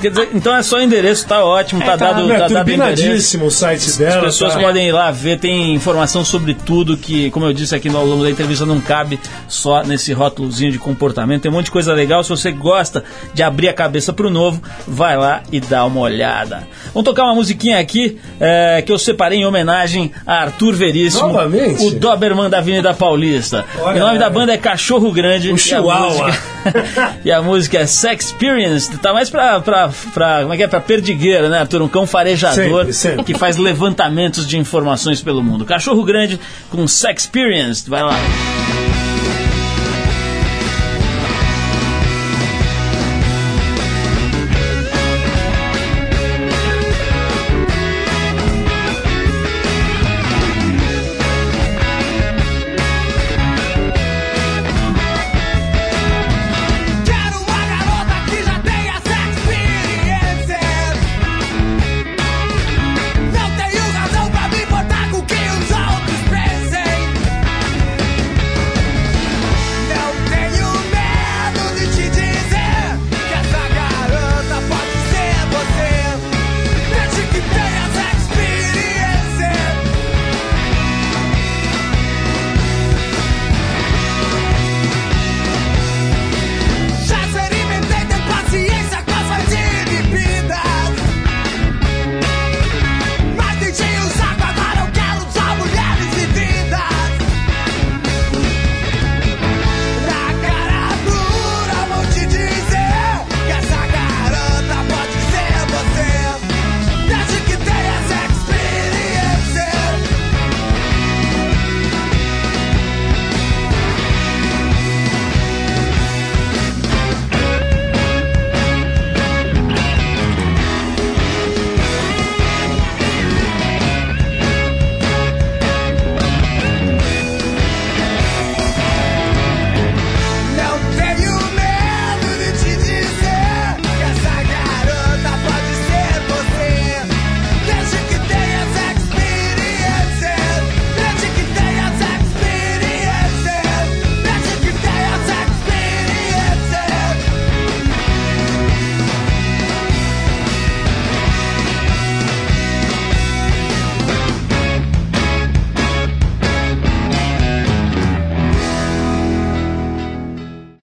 Quer 0.00 0.10
dizer, 0.10 0.28
então 0.34 0.54
é 0.54 0.62
só 0.62 0.76
o 0.76 0.80
endereço, 0.80 1.26
tá 1.26 1.44
ótimo, 1.44 1.80
tá, 1.80 1.92
É, 1.92 1.96
tá. 1.96 2.12
dado, 2.12 2.32
É, 2.32 2.38
tá 2.38 2.48
dado 2.48 2.68
o 2.68 2.72
endereço. 2.72 3.42
o 3.44 3.50
site 3.50 3.86
As 3.86 3.96
dela. 3.96 4.22
pessoas 4.24 4.54
tá? 4.54 4.60
podem 4.60 4.88
ir 4.88 4.92
lá 4.92 5.10
ver, 5.10 5.38
tem 5.38 5.74
informação 5.74 6.24
sobre 6.24 6.54
tudo 6.54 6.96
que, 6.96 7.30
como 7.30 7.46
eu 7.46 7.52
disse 7.52 7.74
aqui 7.74 7.88
no 7.88 7.98
ao 7.98 8.06
longo 8.06 8.22
da 8.22 8.30
entrevista, 8.30 8.66
não 8.66 8.80
cabe 8.80 9.18
só 9.48 9.82
nesse 9.82 10.12
rótulozinho 10.12 10.70
de 10.72 10.78
comportamento. 10.78 11.42
Tem 11.42 11.50
um 11.50 11.54
monte 11.54 11.66
de 11.66 11.70
coisa 11.70 11.92
legal. 11.94 12.22
Se 12.22 12.30
você 12.30 12.50
gosta 12.52 13.02
de 13.34 13.42
abrir 13.42 13.68
a 13.68 13.72
cabeça 13.72 14.12
pro 14.12 14.30
novo, 14.30 14.60
vai 14.86 15.16
lá 15.16 15.42
e 15.50 15.58
dá 15.60 15.84
uma 15.84 16.00
olhada. 16.00 16.66
Vamos 16.92 17.04
tocar 17.04 17.24
uma 17.24 17.34
musiquinha 17.34 17.78
aqui 17.78 18.18
é, 18.38 18.82
que 18.82 18.92
eu 18.92 18.98
separei 18.98 19.38
em 19.40 19.46
homenagem 19.46 20.12
a 20.26 20.42
Arthur 20.42 20.74
Veríssimo, 20.74 21.28
Novamente? 21.28 21.84
o 21.84 21.90
Doberman 21.92 22.50
da 22.50 22.58
Avenida 22.58 22.92
Paulista. 22.94 23.37
Olha, 23.78 23.96
o 24.02 24.06
nome 24.06 24.18
da 24.18 24.26
olha. 24.26 24.30
banda 24.34 24.52
é 24.52 24.58
Cachorro 24.58 25.10
Grande. 25.12 25.48
O 25.48 25.52
e 25.52 25.54
a 25.54 25.58
Chihuahua. 25.58 26.26
música- 26.26 27.16
e 27.24 27.32
a 27.32 27.40
música 27.42 27.78
é 27.78 27.86
Sex 27.86 28.26
Experience, 28.26 28.96
tá 28.98 29.12
mais 29.12 29.30
pra, 29.30 29.60
pra, 29.60 29.90
pra, 30.12 30.40
como 30.42 30.52
é 30.52 30.56
que 30.56 30.62
é, 30.62 30.68
pra 30.68 30.80
perdigueira, 30.80 31.48
né, 31.48 31.60
Arthur? 31.60 31.82
Um 31.82 31.88
cão 31.88 32.06
farejador 32.06 32.80
Sempre, 32.86 32.92
sempre. 32.92 33.24
que 33.24 33.34
faz 33.34 33.56
levantamentos 33.56 34.46
de 34.46 34.58
informações 34.58 35.22
pelo 35.22 35.42
mundo. 35.42 35.64
Cachorro 35.64 36.02
Grande 36.04 36.38
com 36.70 36.86
Sex 36.86 37.22
Experience, 37.22 37.88
vai 37.88 38.02
lá. 38.02 38.16